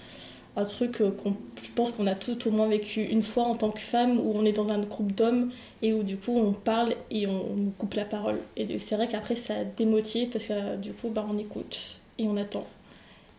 un, 0.55 0.65
truc 0.65 1.01
euh, 1.01 1.11
qu'on 1.11 1.35
pense 1.75 1.91
qu'on 1.91 2.07
a 2.07 2.15
tout 2.15 2.47
au 2.47 2.51
moins 2.51 2.67
vécu 2.67 3.03
une 3.03 3.21
fois 3.21 3.43
en 3.43 3.55
tant 3.55 3.69
que 3.69 3.79
femme, 3.79 4.19
où 4.19 4.31
on 4.35 4.45
est 4.45 4.53
dans 4.53 4.69
un 4.69 4.79
groupe 4.79 5.11
d'hommes 5.13 5.51
et 5.81 5.93
où 5.93 6.03
du 6.03 6.17
coup 6.17 6.37
on 6.37 6.53
parle 6.53 6.95
et 7.09 7.27
on, 7.27 7.71
coupe 7.77 7.95
la 7.95 8.05
parole. 8.05 8.39
Et 8.55 8.79
c'est 8.79 8.95
vrai 8.95 9.07
qu'après 9.07 9.35
ça 9.35 9.63
démotive 9.77 10.29
parce 10.29 10.45
que 10.45 10.77
du 10.77 10.93
coup 10.93 11.09
bah, 11.09 11.25
on 11.29 11.37
écoute 11.37 11.99
et 12.17 12.27
on 12.27 12.37
attend. 12.37 12.65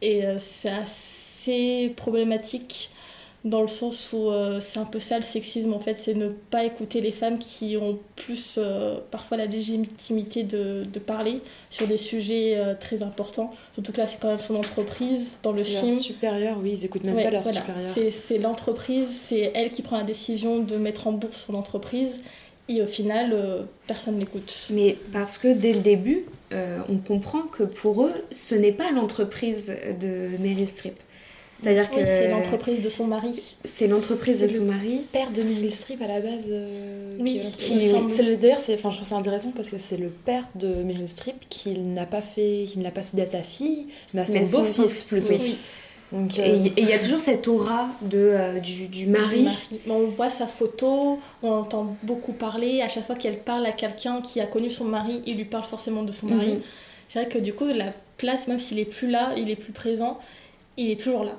Et 0.02 0.22
c'est 0.38 0.70
assez 0.70 1.92
problématique 1.96 2.90
dans 3.44 3.62
le 3.62 3.66
sens 3.68 4.10
où 4.12 4.30
euh, 4.30 4.60
c'est 4.60 4.78
un 4.78 4.84
peu 4.84 5.00
ça 5.00 5.16
le 5.18 5.24
sexisme 5.24 5.72
en 5.72 5.80
fait, 5.80 5.98
c'est 5.98 6.14
ne 6.14 6.28
pas 6.28 6.64
écouter 6.64 7.00
les 7.00 7.10
femmes 7.10 7.38
qui 7.38 7.76
ont 7.76 7.98
plus 8.14 8.54
euh, 8.58 8.98
parfois 9.10 9.36
la 9.36 9.46
légitimité 9.46 10.44
de, 10.44 10.84
de 10.84 10.98
parler 11.00 11.40
sur 11.68 11.88
des 11.88 11.98
sujets 11.98 12.54
euh, 12.56 12.74
très 12.78 13.02
importants. 13.02 13.52
Surtout 13.72 13.90
que 13.90 13.98
là 13.98 14.06
c'est 14.06 14.20
quand 14.20 14.28
même 14.28 14.38
son 14.38 14.54
entreprise 14.54 15.38
dans 15.42 15.50
le 15.50 15.56
C'est 15.56 15.72
leur 15.72 15.80
film. 15.82 15.98
supérieur, 15.98 16.58
oui, 16.62 16.70
ils 16.72 16.84
écoutent 16.84 17.02
même 17.02 17.16
Ouais, 17.16 17.24
pas 17.24 17.30
leur 17.30 17.42
voilà. 17.42 17.60
supérieur. 17.60 17.92
C'est- 18.12 18.38
l'entreprise, 18.38 19.08
c'est 19.10 19.50
elle 19.54 19.70
qui 19.70 19.82
prend 19.82 19.98
la 19.98 20.04
décision 20.04 20.60
de 20.60 20.76
mettre 20.76 21.08
en 21.08 21.12
bourse 21.12 21.44
son 21.46 21.54
entreprise 21.54 22.20
et 22.68 22.80
au 22.80 22.86
final 22.86 23.36
personne 23.88 24.18
n'écoute. 24.18 24.68
Mais 24.70 24.96
parce 25.12 25.36
que 25.36 25.52
dès 25.52 25.72
le 25.72 25.80
début, 25.80 26.26
on 26.52 26.96
comprend 26.98 27.40
que 27.42 27.64
pour 27.64 28.04
eux, 28.04 28.12
ce 28.30 28.54
n'est 28.54 28.72
pas 28.72 28.92
l'entreprise 28.92 29.66
de 30.00 30.28
Meryl 30.38 30.66
Streep. 30.68 30.94
C'est-à-dire 31.62 31.88
Oui, 31.92 32.00
que 32.00 32.06
c'est 32.06 32.28
l'entreprise 32.28 32.80
de 32.82 32.88
son 32.88 33.06
mari. 33.06 33.56
c'est 33.64 33.86
l'entreprise 33.86 34.40
de 34.40 34.48
son 34.48 34.64
mari. 34.64 35.02
père 35.12 35.30
de 35.30 35.42
Meryl 35.42 35.70
Streep 35.70 36.02
à 36.02 36.08
la 36.08 36.20
base. 36.20 36.46
euh, 36.50 37.16
Oui, 37.20 37.40
qui. 37.56 37.92
C'est 38.08 38.22
le- 38.22 38.36
D'ailleurs, 38.36 38.58
c'est, 38.60 38.74
enfin, 38.74 38.90
je 38.90 38.96
trouve 38.96 39.08
ça 39.08 39.16
intéressant 39.16 39.52
parce 39.54 39.68
que 39.68 39.78
c'est 39.78 39.96
le 39.96 40.08
père 40.08 40.44
de 40.54 40.66
Meryl 40.82 41.08
Streep 41.08 41.36
qui 41.48 41.70
n'a 41.78 42.06
pas 42.06 42.22
fait, 42.22 42.64
qui 42.68 42.78
ne 42.78 42.84
l'a 42.84 42.90
pas 42.90 43.02
cédé 43.02 43.22
à 43.22 43.26
sa 43.26 43.42
fille, 43.42 43.86
mais 44.14 44.22
à 44.22 44.26
son 44.26 44.40
beau-fils 44.40 45.04
plutôt. 45.04 45.34
oui. 45.34 45.58
Donc, 46.10 46.38
Et 46.38 46.42
euh, 46.42 46.64
et 46.76 46.82
il 46.82 46.88
y 46.88 46.92
a 46.92 46.98
toujours 46.98 47.20
cette 47.20 47.48
aura 47.48 47.88
de, 48.02 48.18
euh, 48.18 48.58
du, 48.60 48.86
du 48.88 49.06
mari. 49.06 49.46
On 49.88 50.00
voit 50.04 50.28
sa 50.28 50.46
photo, 50.46 51.18
on 51.42 51.50
entend 51.50 51.96
beaucoup 52.02 52.32
parler. 52.34 52.82
À 52.82 52.88
chaque 52.88 53.06
fois 53.06 53.14
qu'elle 53.16 53.38
parle 53.38 53.64
à 53.64 53.72
quelqu'un 53.72 54.20
qui 54.20 54.38
a 54.38 54.46
connu 54.46 54.68
son 54.68 54.84
mari, 54.84 55.22
il 55.26 55.36
lui 55.38 55.46
parle 55.46 55.64
forcément 55.64 56.02
de 56.02 56.12
son 56.12 56.26
mari. 56.26 56.48
Mhm. 56.54 56.60
C'est 57.08 57.18
vrai 57.20 57.28
que 57.30 57.38
du 57.38 57.54
coup, 57.54 57.64
la 57.66 57.88
place, 58.18 58.46
même 58.46 58.58
s'il 58.58 58.78
est 58.78 58.84
plus 58.84 59.08
là, 59.08 59.32
il 59.38 59.48
est 59.48 59.56
plus 59.56 59.72
présent, 59.72 60.18
il 60.76 60.90
est 60.90 61.00
toujours 61.00 61.24
là. 61.24 61.38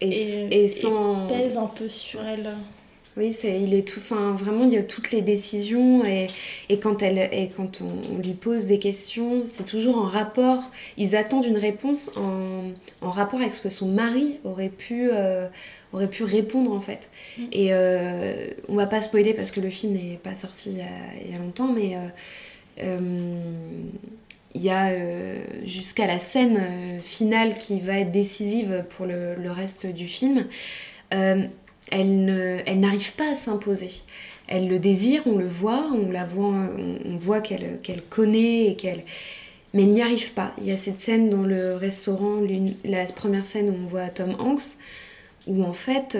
Et, 0.00 0.08
Et- 0.10 0.64
et 0.64 0.68
sans. 0.68 1.26
Pèse 1.28 1.56
un 1.56 1.66
peu 1.66 1.88
sur 1.88 2.20
elle. 2.24 2.50
Oui, 3.16 3.32
c'est, 3.32 3.60
il 3.62 3.74
est 3.74 3.86
tout, 3.86 4.00
enfin, 4.00 4.32
vraiment, 4.32 4.64
il 4.64 4.72
y 4.72 4.76
a 4.76 4.82
toutes 4.82 5.12
les 5.12 5.22
décisions 5.22 6.04
et, 6.04 6.26
et 6.68 6.80
quand, 6.80 7.00
elle, 7.00 7.18
et 7.32 7.48
quand 7.56 7.80
on, 7.80 8.14
on 8.16 8.18
lui 8.18 8.32
pose 8.32 8.66
des 8.66 8.80
questions, 8.80 9.42
c'est 9.44 9.62
toujours 9.64 9.98
en 9.98 10.02
rapport, 10.06 10.64
ils 10.96 11.14
attendent 11.14 11.44
une 11.44 11.56
réponse 11.56 12.10
en, 12.16 12.72
en 13.06 13.10
rapport 13.10 13.40
avec 13.40 13.54
ce 13.54 13.60
que 13.62 13.70
son 13.70 13.86
mari 13.86 14.38
aurait 14.42 14.68
pu, 14.68 15.10
euh, 15.12 15.46
aurait 15.92 16.10
pu 16.10 16.24
répondre 16.24 16.72
en 16.72 16.80
fait. 16.80 17.08
Mm. 17.38 17.42
Et 17.52 17.68
euh, 17.72 18.48
on 18.68 18.74
va 18.74 18.86
pas 18.88 19.00
spoiler 19.00 19.32
parce 19.32 19.52
que 19.52 19.60
le 19.60 19.70
film 19.70 19.92
n'est 19.92 20.18
pas 20.20 20.34
sorti 20.34 20.70
il 20.70 20.78
y 20.78 20.82
a, 20.82 20.86
il 21.24 21.30
y 21.30 21.36
a 21.36 21.38
longtemps, 21.38 21.72
mais 21.72 21.94
euh, 21.94 22.00
euh, 22.82 22.98
il 24.54 24.62
y 24.62 24.70
a 24.70 24.88
euh, 24.90 25.38
jusqu'à 25.66 26.06
la 26.06 26.18
scène 26.18 26.58
euh, 26.58 27.00
finale 27.02 27.58
qui 27.58 27.80
va 27.80 27.98
être 27.98 28.12
décisive 28.12 28.84
pour 28.90 29.06
le, 29.06 29.34
le 29.34 29.50
reste 29.50 29.86
du 29.86 30.06
film. 30.08 30.46
euh, 31.14 31.44
elle 31.90 32.24
ne- 32.24 32.58
elle 32.66 32.80
n'arrive 32.80 33.12
pas 33.12 33.30
à 33.32 33.34
s'imposer. 33.34 33.90
Elle 34.48 34.68
le 34.68 34.78
désire, 34.78 35.22
on 35.26 35.36
le 35.36 35.46
voit, 35.46 35.88
on 35.92 36.10
la 36.10 36.24
voit, 36.24 36.46
on, 36.46 36.98
on 37.12 37.16
voit 37.16 37.40
qu'elle 37.40 37.78
qu'elle 37.82 38.02
connaît 38.02 38.66
et 38.66 38.74
qu'elle, 38.76 39.02
mais 39.74 39.82
elle 39.82 39.92
n'y 39.92 40.02
arrive 40.02 40.32
pas. 40.32 40.54
Il 40.58 40.64
y 40.66 40.72
a 40.72 40.76
cette 40.78 41.00
scène 41.00 41.28
dans 41.30 41.42
le 41.42 41.74
restaurant, 41.76 42.36
l'une- 42.40 42.74
la 42.84 43.04
première 43.06 43.44
scène 43.44 43.68
où 43.70 43.74
on 43.84 43.86
voit 43.86 44.08
Tom 44.08 44.34
Hanks, 44.38 44.78
où 45.46 45.62
en 45.64 45.72
fait, 45.74 46.16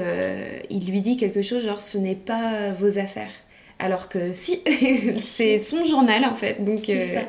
il 0.70 0.86
lui 0.90 1.00
dit 1.00 1.16
quelque 1.16 1.42
chose 1.42 1.64
genre 1.64 1.80
ce 1.80 1.96
n'est 1.98 2.14
pas 2.14 2.70
vos 2.72 2.98
affaires. 2.98 3.32
Alors 3.78 4.08
que 4.08 4.32
si, 4.32 4.60
c'est 5.22 5.58
son 5.58 5.84
journal 5.84 6.24
en 6.24 6.34
fait. 6.34 6.62
Donc 6.64 6.82
C'est 6.86 7.14
ça. 7.14 7.20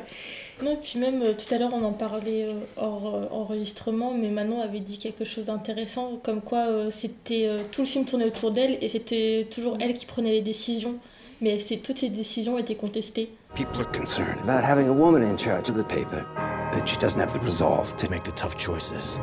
Non, 0.62 0.72
et 0.72 0.76
puis 0.76 0.98
même 0.98 1.20
euh, 1.22 1.34
tout 1.34 1.52
à 1.54 1.58
l'heure 1.58 1.74
on 1.74 1.84
en 1.84 1.92
parlait 1.92 2.44
euh, 2.44 2.54
hors 2.78 3.14
euh, 3.14 3.28
enregistrement, 3.30 4.14
mais 4.14 4.30
Manon 4.30 4.62
avait 4.62 4.80
dit 4.80 4.96
quelque 4.96 5.26
chose 5.26 5.46
d'intéressant, 5.46 6.18
comme 6.22 6.40
quoi 6.40 6.90
c'était 6.90 7.48
tout 7.72 7.82
le 7.82 7.86
film 7.86 8.06
tournait 8.06 8.26
autour 8.26 8.50
d'elle 8.50 8.78
et 8.80 8.88
c'était 8.88 9.46
toujours 9.50 9.76
elle 9.80 9.92
qui 9.92 10.06
prenait 10.06 10.32
les 10.32 10.40
décisions, 10.40 10.94
mais 11.42 11.60
c'est 11.60 11.76
toutes 11.76 11.98
ces 11.98 12.08
décisions 12.08 12.58
étaient 12.58 12.74
contestées. 12.74 13.28
People 13.54 13.80
are 13.80 13.92
concerned 13.92 14.40
about 14.42 14.64
having 14.64 14.88
a 14.88 14.92
woman 14.92 15.22
in 15.22 15.36
charge 15.36 15.68
of 15.68 15.76
the 15.76 15.86
paper, 15.86 16.24
that 16.72 16.86
she 16.86 16.96
doesn't 16.98 17.20
have 17.20 17.32
the 17.32 17.44
resolve 17.44 17.94
to 17.96 18.08
make 18.08 18.22
the 18.22 18.32
tough 18.34 18.56
choices. 18.56 19.20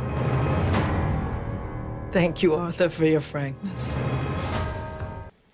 Thank 2.11 2.43
you, 2.43 2.53
Arthur, 2.53 2.89
for 2.89 3.05
your 3.05 3.21
frankness. 3.21 3.97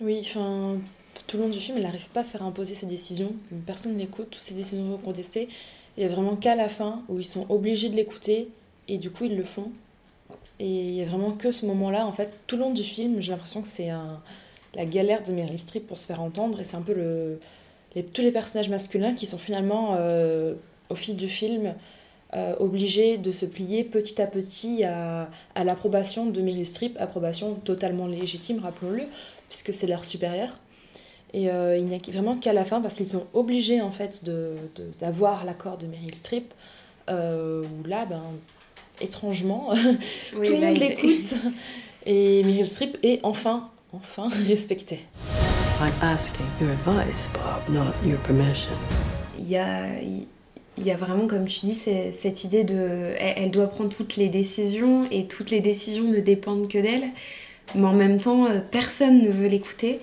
Oui, 0.01 0.19
enfin, 0.25 0.81
tout 1.29 1.37
le 1.37 1.43
long 1.43 1.49
du 1.49 1.59
film, 1.59 1.77
elle 1.77 1.83
n'arrive 1.83 2.09
pas 2.09 2.21
à 2.21 2.23
faire 2.23 2.41
imposer 2.41 2.73
ses 2.73 2.87
décisions. 2.87 3.33
Personne 3.67 3.93
ne 3.93 3.99
l'écoute, 3.99 4.31
toutes 4.31 4.41
ses 4.41 4.55
décisions 4.55 4.97
sont 4.97 4.97
contestées. 4.97 5.47
Il 5.95 6.03
y 6.03 6.05
a 6.05 6.09
vraiment 6.09 6.35
qu'à 6.35 6.55
la 6.55 6.69
fin 6.69 7.03
où 7.07 7.19
ils 7.19 7.25
sont 7.25 7.45
obligés 7.49 7.89
de 7.89 7.95
l'écouter 7.95 8.49
et 8.87 8.97
du 8.97 9.11
coup 9.11 9.25
ils 9.25 9.37
le 9.37 9.43
font. 9.43 9.71
Et 10.59 10.67
il 10.67 10.95
y 10.95 11.03
a 11.03 11.05
vraiment 11.05 11.31
que 11.31 11.51
ce 11.51 11.67
moment-là, 11.67 12.07
en 12.07 12.11
fait, 12.11 12.31
tout 12.47 12.57
le 12.57 12.63
long 12.63 12.73
du 12.73 12.83
film, 12.83 13.21
j'ai 13.21 13.31
l'impression 13.31 13.61
que 13.61 13.67
c'est 13.67 13.89
la 14.73 14.85
galère 14.85 15.21
de 15.21 15.31
Meryl 15.31 15.59
Streep 15.59 15.85
pour 15.87 15.99
se 15.99 16.07
faire 16.07 16.19
entendre 16.19 16.59
et 16.59 16.65
c'est 16.65 16.75
un 16.75 16.81
peu 16.81 17.39
tous 18.11 18.21
les 18.21 18.31
personnages 18.31 18.69
masculins 18.69 19.13
qui 19.13 19.27
sont 19.27 19.37
finalement, 19.37 19.95
euh, 19.99 20.55
au 20.89 20.95
fil 20.95 21.15
du 21.15 21.29
film, 21.29 21.75
euh, 22.33 22.55
obligés 22.59 23.19
de 23.19 23.31
se 23.31 23.45
plier 23.45 23.83
petit 23.83 24.19
à 24.19 24.25
petit 24.25 24.83
à, 24.83 25.29
à 25.53 25.63
l'approbation 25.63 26.25
de 26.25 26.41
Meryl 26.41 26.65
Streep, 26.65 26.97
approbation 26.99 27.53
totalement 27.53 28.07
légitime, 28.07 28.59
rappelons-le, 28.59 29.03
puisque 29.47 29.75
c'est 29.75 29.87
leur 29.87 30.05
supérieur. 30.05 30.57
Et 31.33 31.49
euh, 31.51 31.77
il 31.77 31.85
n'y 31.85 31.95
a 31.95 31.99
vraiment 32.11 32.35
qu'à 32.37 32.53
la 32.53 32.65
fin, 32.65 32.81
parce 32.81 32.95
qu'ils 32.95 33.07
sont 33.07 33.27
obligés 33.33 33.81
en 33.81 33.91
fait 33.91 34.23
de- 34.23 34.55
de- 34.75 34.89
d'avoir 34.99 35.45
l'accord 35.45 35.77
de 35.77 35.85
Meryl 35.85 36.15
Streep, 36.15 36.53
euh, 37.09 37.63
où 37.63 37.87
là, 37.87 38.05
ben, 38.05 38.21
étrangement, 39.01 39.69
Oui, 40.35 40.47
tout 40.47 40.53
le 40.55 40.59
monde 40.61 40.77
l'écoute. 40.77 41.35
Et 42.05 42.43
Meryl 42.43 42.65
Streep 42.67 42.97
est 43.03 43.19
enfin, 43.23 43.69
enfin 43.93 44.27
respectée. 44.47 44.99
I'm 45.81 45.91
asking 46.01 46.45
your 46.61 46.71
advice, 46.71 47.29
Bob, 47.33 47.73
not 47.75 47.91
your 48.07 48.17
permission. 48.19 48.71
il 49.37 49.47
y 49.49 49.55
a, 49.57 49.85
il 50.01 50.85
y 50.85 50.91
a 50.91 50.97
vraiment, 50.97 51.27
comme 51.27 51.45
tu 51.45 51.65
dis, 51.67 51.75
cette 52.11 52.43
idée 52.43 52.63
de. 52.63 53.13
Elle, 53.19 53.33
elle 53.37 53.51
doit 53.51 53.67
prendre 53.67 53.89
toutes 53.89 54.15
les 54.17 54.27
décisions 54.29 55.03
et 55.11 55.25
toutes 55.25 55.51
les 55.51 55.61
décisions 55.61 56.03
ne 56.05 56.19
dépendent 56.19 56.67
que 56.67 56.79
d'elle. 56.79 57.09
Mais 57.75 57.85
en 57.85 57.93
même 57.93 58.19
temps, 58.19 58.45
euh, 58.47 58.59
personne 58.71 59.21
ne 59.21 59.29
veut 59.29 59.47
l'écouter. 59.47 59.99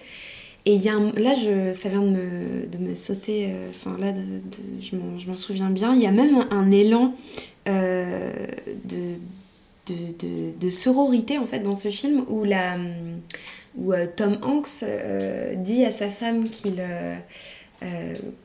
Et 0.68 0.74
il 0.74 0.82
y 0.82 0.88
a 0.88 0.94
un- 0.94 1.12
là, 1.12 1.34
ça 1.72 1.88
vient 1.88 2.02
de 2.02 2.08
me, 2.08 2.66
de 2.66 2.78
me 2.78 2.94
sauter, 2.96 3.50
euh, 3.50 3.70
enfin 3.70 3.96
là, 4.00 4.12
je 4.80 4.96
m'en- 4.96 5.36
souviens 5.36 5.70
bien. 5.70 5.94
Il 5.94 6.02
y 6.02 6.06
a 6.06 6.10
même 6.10 6.44
un 6.50 6.70
élan 6.72 7.14
euh, 7.68 8.32
de, 8.84 10.70
sororité 10.70 11.38
en 11.38 11.46
fait 11.46 11.60
dans 11.60 11.76
ce 11.76 11.90
film 11.90 12.24
où, 12.28 12.42
la, 12.42 12.76
où 13.76 13.92
euh, 13.92 14.06
Tom 14.14 14.38
Hanks 14.42 14.84
dit 15.58 15.84
à 15.84 15.92
sa 15.92 16.08
femme 16.10 16.48
qu'il. 16.50 16.82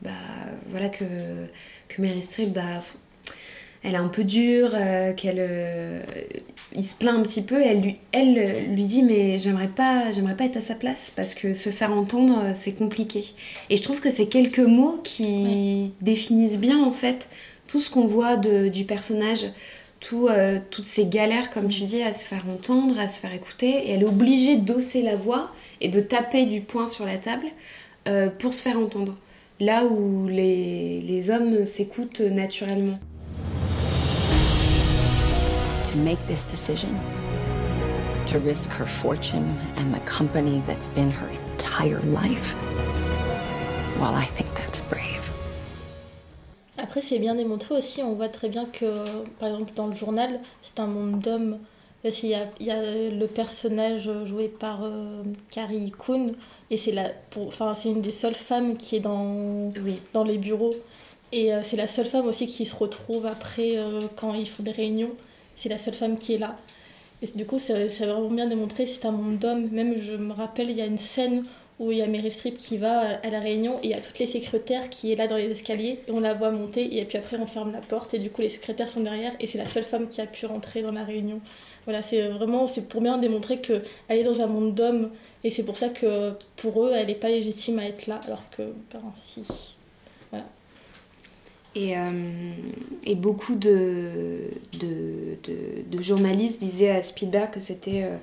bah, 0.02 0.10
voilà 0.70 0.88
que, 0.88 1.04
que 1.88 2.00
Meryl 2.00 2.22
Streep, 2.22 2.52
bah, 2.52 2.82
elle 3.82 3.94
est 3.94 3.98
un 3.98 4.08
peu 4.08 4.22
dure, 4.22 4.72
qu'elle, 5.16 5.40
il 6.74 6.84
se 6.84 6.94
plaint 6.94 7.18
un 7.18 7.22
petit 7.22 7.42
peu, 7.42 7.60
et 7.60 7.66
elle 7.66 7.80
lui, 7.80 7.98
elle 8.12 8.38
euh, 8.38 8.60
lui 8.66 8.84
dit 8.84 9.02
mais 9.02 9.38
j'aimerais 9.38 9.68
pas, 9.68 10.12
j'aimerais 10.12 10.36
pas 10.36 10.44
être 10.44 10.56
à 10.56 10.60
sa 10.60 10.74
place 10.74 11.12
parce 11.14 11.34
que 11.34 11.54
se 11.54 11.70
faire 11.70 11.92
entendre 11.92 12.38
euh, 12.42 12.50
c'est 12.54 12.72
compliqué. 12.72 13.24
Et 13.70 13.76
je 13.76 13.82
trouve 13.82 14.00
que 14.00 14.10
c'est 14.10 14.26
quelques 14.26 14.58
mots 14.58 15.00
qui 15.02 15.92
définissent 16.00 16.58
bien 16.58 16.82
en 16.82 16.92
fait 16.92 17.28
tout 17.66 17.80
ce 17.80 17.90
qu'on 17.90 18.06
voit 18.06 18.36
de, 18.36 18.68
du 18.68 18.84
personnage. 18.84 19.46
Tout, 20.00 20.26
euh, 20.26 20.58
toutes 20.70 20.84
ces 20.84 21.06
galères, 21.06 21.48
comme 21.48 21.68
tu 21.68 21.82
dis, 21.82 22.02
à 22.02 22.10
se 22.10 22.26
faire 22.26 22.44
entendre, 22.52 22.98
à 22.98 23.06
se 23.06 23.20
faire 23.20 23.32
écouter, 23.32 23.68
et 23.68 23.92
elle 23.92 24.02
est 24.02 24.04
obligée 24.04 24.56
d'osser 24.56 25.00
la 25.00 25.14
voix 25.14 25.52
et 25.80 25.88
de 25.88 26.00
taper 26.00 26.44
du 26.46 26.60
poing 26.60 26.88
sur 26.88 27.06
la 27.06 27.18
table 27.18 27.46
euh, 28.08 28.28
pour 28.28 28.52
se 28.52 28.62
faire 28.62 28.80
entendre. 28.80 29.16
Là 29.60 29.84
où 29.84 30.26
les, 30.26 31.02
les 31.02 31.30
hommes 31.30 31.66
s'écoutent 31.66 32.18
naturellement. 32.18 32.98
To 35.92 35.98
make 35.98 36.18
this 36.26 36.44
decision, 36.46 36.98
to 38.26 38.38
risk 38.38 38.70
her 38.70 38.86
fortune 38.86 39.58
and 39.76 39.94
the 39.94 40.00
company 40.00 40.62
that's 40.66 40.88
been 40.88 41.10
her 41.10 41.28
entire 41.28 42.00
life. 42.00 42.54
Well, 44.00 44.14
I 44.14 44.24
think 44.24 44.54
that's 44.54 44.80
brave. 44.82 45.30
Après, 46.78 47.02
c'est 47.02 47.18
bien 47.18 47.34
démontré 47.34 47.76
aussi, 47.76 48.02
on 48.02 48.14
voit 48.14 48.28
très 48.28 48.48
bien 48.48 48.64
que, 48.64 49.22
par 49.38 49.50
exemple, 49.50 49.72
dans 49.76 49.86
le 49.86 49.94
journal, 49.94 50.40
c'est 50.62 50.80
un 50.80 50.86
monde 50.86 51.20
d'hommes 51.20 51.58
Parce 52.02 52.16
qu'il 52.16 52.30
y 52.30 52.34
a, 52.34 52.46
il 52.58 52.66
y 52.66 52.70
a 52.70 53.10
le 53.10 53.26
personnage 53.26 54.10
joué 54.24 54.48
par 54.48 54.82
euh, 54.82 55.22
Carrie 55.50 55.92
Coon, 55.92 56.32
et 56.70 56.76
c'est 56.76 56.90
la, 56.90 57.10
pour, 57.30 57.46
enfin, 57.48 57.74
c'est 57.74 57.90
une 57.90 58.00
des 58.00 58.10
seules 58.10 58.34
femmes 58.34 58.76
qui 58.76 58.96
est 58.96 59.00
dans, 59.00 59.70
dans 60.12 60.24
les 60.24 60.38
bureaux. 60.38 60.74
Et 61.30 61.54
euh, 61.54 61.62
c'est 61.62 61.76
la 61.76 61.86
seule 61.86 62.06
femme 62.06 62.26
aussi 62.26 62.46
qui 62.46 62.66
se 62.66 62.74
retrouve 62.74 63.26
après 63.26 63.76
euh, 63.76 64.02
quand 64.16 64.34
ils 64.34 64.48
font 64.48 64.62
des 64.64 64.72
réunions. 64.72 65.12
C'est 65.62 65.68
la 65.68 65.78
seule 65.78 65.94
femme 65.94 66.18
qui 66.18 66.34
est 66.34 66.38
là. 66.38 66.56
Et 67.22 67.28
du 67.36 67.46
coup, 67.46 67.60
c'est 67.60 67.86
vraiment 67.86 68.28
bien 68.28 68.48
démontré, 68.48 68.88
c'est 68.88 69.06
un 69.06 69.12
monde 69.12 69.38
d'hommes. 69.38 69.68
Même, 69.70 70.02
je 70.02 70.14
me 70.14 70.32
rappelle, 70.32 70.70
il 70.70 70.76
y 70.76 70.80
a 70.80 70.86
une 70.86 70.98
scène 70.98 71.44
où 71.78 71.92
il 71.92 71.98
y 71.98 72.02
a 72.02 72.08
Meryl 72.08 72.32
Streep 72.32 72.56
qui 72.56 72.78
va 72.78 73.20
à 73.22 73.30
la 73.30 73.38
réunion 73.38 73.78
et 73.78 73.84
il 73.84 73.90
y 73.90 73.94
a 73.94 74.00
toutes 74.00 74.18
les 74.18 74.26
secrétaires 74.26 74.90
qui 74.90 75.12
est 75.12 75.14
là 75.14 75.28
dans 75.28 75.36
les 75.36 75.48
escaliers 75.52 76.00
et 76.08 76.10
on 76.10 76.18
la 76.18 76.34
voit 76.34 76.50
monter 76.50 76.98
et 76.98 77.04
puis 77.04 77.16
après 77.16 77.36
on 77.38 77.46
ferme 77.46 77.70
la 77.70 77.80
porte 77.80 78.12
et 78.12 78.18
du 78.18 78.28
coup 78.28 78.42
les 78.42 78.48
secrétaires 78.48 78.88
sont 78.88 79.00
derrière 79.00 79.32
et 79.38 79.46
c'est 79.46 79.58
la 79.58 79.66
seule 79.66 79.84
femme 79.84 80.08
qui 80.08 80.20
a 80.20 80.26
pu 80.26 80.46
rentrer 80.46 80.82
dans 80.82 80.90
la 80.90 81.04
réunion. 81.04 81.40
Voilà, 81.84 82.02
c'est 82.02 82.26
vraiment, 82.26 82.66
c'est 82.66 82.88
pour 82.88 83.00
bien 83.00 83.18
démontrer 83.18 83.60
qu'elle 83.60 83.84
est 84.08 84.24
dans 84.24 84.40
un 84.40 84.48
monde 84.48 84.74
d'hommes 84.74 85.10
et 85.44 85.52
c'est 85.52 85.62
pour 85.62 85.76
ça 85.76 85.90
que 85.90 86.32
pour 86.56 86.84
eux, 86.84 86.92
elle 86.92 87.06
n'est 87.06 87.14
pas 87.14 87.28
légitime 87.28 87.78
à 87.78 87.86
être 87.86 88.08
là 88.08 88.20
alors 88.26 88.42
que, 88.50 88.62
ben 88.92 89.00
si. 89.14 89.76
Et, 91.74 91.96
euh, 91.96 92.00
et 93.04 93.14
beaucoup 93.14 93.54
de, 93.54 94.40
de, 94.78 95.38
de- 95.44 95.96
de 95.96 96.02
journalistes 96.02 96.60
disaient 96.60 96.90
à 96.90 97.02
Spielberg 97.02 97.50
que 97.50 97.60
c'était 97.60 98.02
euh, 98.04 98.16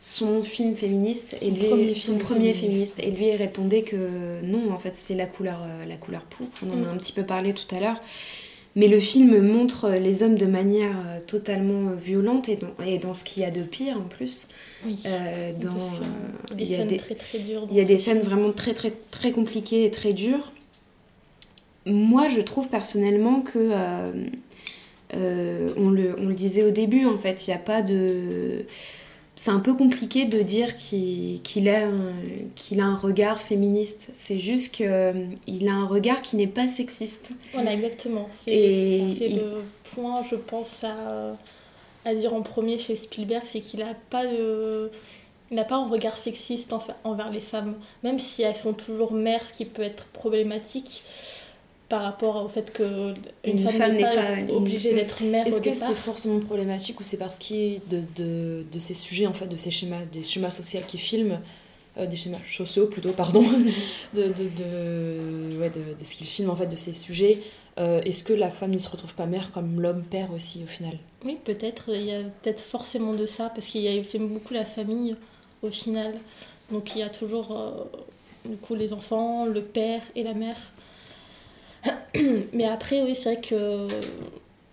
son 0.00 0.42
film 0.42 0.74
féministe 0.76 1.34
Son 1.38 1.46
et 1.46 1.50
lui 1.50 1.66
premier 1.68 1.94
son 1.94 2.18
premier 2.18 2.52
féministe. 2.54 2.96
féministe. 2.96 3.00
Et 3.02 3.10
lui 3.10 3.28
il 3.32 3.36
répondait 3.36 3.82
que 3.82 4.42
non, 4.44 4.70
en 4.72 4.78
fait 4.78 4.90
c'était 4.90 5.14
la 5.14 5.26
couleur, 5.26 5.60
euh, 5.62 5.86
la 5.86 5.96
couleur 5.96 6.22
pourpre. 6.22 6.58
On 6.62 6.70
en 6.70 6.82
a 6.84 6.86
Mm. 6.92 6.94
un 6.94 6.98
petit 6.98 7.12
peu 7.12 7.22
parlé 7.22 7.54
tout 7.54 7.74
à 7.74 7.80
l'heure. 7.80 8.00
Mais 8.76 8.86
le 8.86 9.00
film 9.00 9.40
montre 9.40 9.90
les 9.90 10.22
hommes 10.22 10.36
de 10.36 10.46
manière 10.46 10.94
totalement 11.26 11.90
violente 11.92 12.48
et 12.48 12.56
dans, 12.56 12.84
et 12.84 12.98
dans 12.98 13.14
ce 13.14 13.24
qu'il 13.24 13.42
y 13.42 13.46
a 13.46 13.50
de 13.50 13.62
pire 13.62 13.96
en 13.96 14.02
plus. 14.08 14.46
Oui. 14.86 14.96
Euh, 15.06 15.52
dans, 15.60 15.76
il 16.56 16.70
y 16.70 16.76
a 16.76 16.84
des- 16.84 16.98
très 16.98 17.16
très 17.16 17.38
dures. 17.40 17.66
il 17.70 17.76
y 17.76 17.80
a 17.80 17.84
des 17.84 17.98
scènes 17.98 18.20
vraiment 18.20 18.52
très 18.52 18.72
très 18.74 18.92
très 19.10 19.32
compliquées 19.32 19.86
et 19.86 19.90
très 19.90 20.12
dures. 20.12 20.52
Moi, 21.86 22.28
je 22.28 22.40
trouve 22.40 22.68
personnellement 22.68 23.40
que 23.40 23.58
euh, 23.72 24.12
euh, 25.14 25.72
on, 25.76 25.90
le, 25.90 26.14
on 26.18 26.26
le 26.26 26.34
disait 26.34 26.62
au 26.62 26.70
début, 26.70 27.06
en 27.06 27.18
fait, 27.18 27.46
il 27.46 27.50
n'y 27.50 27.56
a 27.56 27.60
pas 27.60 27.82
de. 27.82 28.64
C'est 29.36 29.50
un 29.52 29.60
peu 29.60 29.72
compliqué 29.74 30.26
de 30.26 30.42
dire 30.42 30.76
qu'il 30.76 31.68
a, 31.70 31.86
a 31.88 32.82
un 32.84 32.96
regard 32.96 33.40
féministe. 33.40 34.10
C'est 34.12 34.38
juste 34.38 34.74
qu'il 34.74 34.86
a 35.68 35.72
un 35.72 35.86
regard 35.86 36.20
qui 36.20 36.36
n'est 36.36 36.46
pas 36.46 36.68
sexiste. 36.68 37.32
Voilà, 37.54 37.72
exactement. 37.72 38.28
C'est 38.44 38.52
il- 39.20 39.36
le 39.36 39.62
point, 39.94 40.22
je 40.30 40.36
pense, 40.36 40.84
à, 40.84 41.36
à 42.04 42.14
dire 42.14 42.34
en 42.34 42.42
premier 42.42 42.78
chez 42.78 42.96
Spielberg, 42.96 43.44
c'est 43.46 43.60
qu'il 43.60 43.80
n'a 43.80 43.94
pas 44.10 44.26
de... 44.26 44.90
Il 45.50 45.56
n'a 45.56 45.64
pas 45.64 45.76
un 45.76 45.88
regard 45.88 46.16
sexiste 46.16 46.72
envers 47.02 47.30
les 47.30 47.40
femmes, 47.40 47.74
même 48.04 48.20
si 48.20 48.42
elles 48.42 48.54
sont 48.56 48.72
toujours 48.72 49.12
mères, 49.12 49.48
ce 49.48 49.52
qui 49.52 49.64
peut 49.64 49.82
être 49.82 50.04
problématique 50.06 51.02
par 51.90 52.02
rapport 52.02 52.36
au 52.36 52.48
fait 52.48 52.72
que 52.72 53.14
une, 53.44 53.58
femme, 53.58 53.94
n'est 53.94 54.02
pas, 54.02 54.54
obligée 54.54 54.94
d'être 54.94 55.24
mère 55.24 55.44
Est-ce 55.44 55.60
que 55.60 55.74
c'est 55.74 55.92
forcément 55.92 56.38
problématique 56.38 57.00
ou 57.00 57.04
c'est 57.04 57.18
parce 57.18 57.36
qu'il 57.36 57.56
y 57.56 57.76
a 57.76 57.80
de, 57.90 58.02
de, 58.14 58.64
de 58.72 58.78
ces 58.78 58.94
sujets, 58.94 59.26
en 59.26 59.34
fait, 59.34 59.48
de 59.48 59.56
ces 59.56 59.72
schémas, 59.72 60.04
des 60.12 60.22
schémas 60.22 60.50
sociaux 60.50 60.80
qui 60.86 60.98
filment, 60.98 61.40
euh, 61.98 62.06
des 62.06 62.16
schémas 62.16 62.38
sociaux 62.48 62.86
plutôt, 62.86 63.10
pardon, 63.10 63.42
de, 64.14 64.22
de, 64.22 65.58
ouais, 65.58 65.70
de, 65.70 65.98
de 65.98 66.04
ce 66.04 66.14
qu'ils 66.14 66.28
filment, 66.28 66.50
en 66.50 66.56
fait, 66.56 66.68
de 66.68 66.76
ces 66.76 66.92
sujets, 66.92 67.42
euh, 67.80 68.00
est-ce 68.02 68.22
que 68.22 68.32
la 68.32 68.50
femme 68.50 68.70
ne 68.70 68.78
se 68.78 68.88
retrouve 68.88 69.16
pas 69.16 69.26
mère 69.26 69.50
comme 69.50 69.80
l'homme 69.80 70.04
père 70.04 70.32
aussi, 70.32 70.62
au 70.62 70.68
final? 70.68 70.96
Oui, 71.24 71.38
peut-être. 71.44 71.90
Il 71.92 72.04
y 72.04 72.14
a 72.14 72.20
peut-être 72.20 72.60
forcément 72.60 73.14
de 73.14 73.26
ça, 73.26 73.50
parce 73.50 73.66
qu'il 73.66 73.80
y 73.80 73.88
a 73.88 74.02
fait 74.04 74.20
beaucoup 74.20 74.54
la 74.54 74.64
famille 74.64 75.16
au 75.62 75.70
final. 75.70 76.14
Donc 76.70 76.94
il 76.94 77.00
y 77.00 77.02
a 77.02 77.08
toujours 77.08 77.50
euh, 77.50 77.84
du 78.48 78.56
coup 78.56 78.76
les 78.76 78.92
enfants, 78.92 79.44
le 79.44 79.62
père 79.62 80.02
et 80.14 80.22
la 80.22 80.34
mère. 80.34 80.56
Mais 82.52 82.64
après, 82.66 83.02
oui, 83.02 83.14
c'est 83.14 83.34
vrai 83.34 83.40
que 83.40 83.86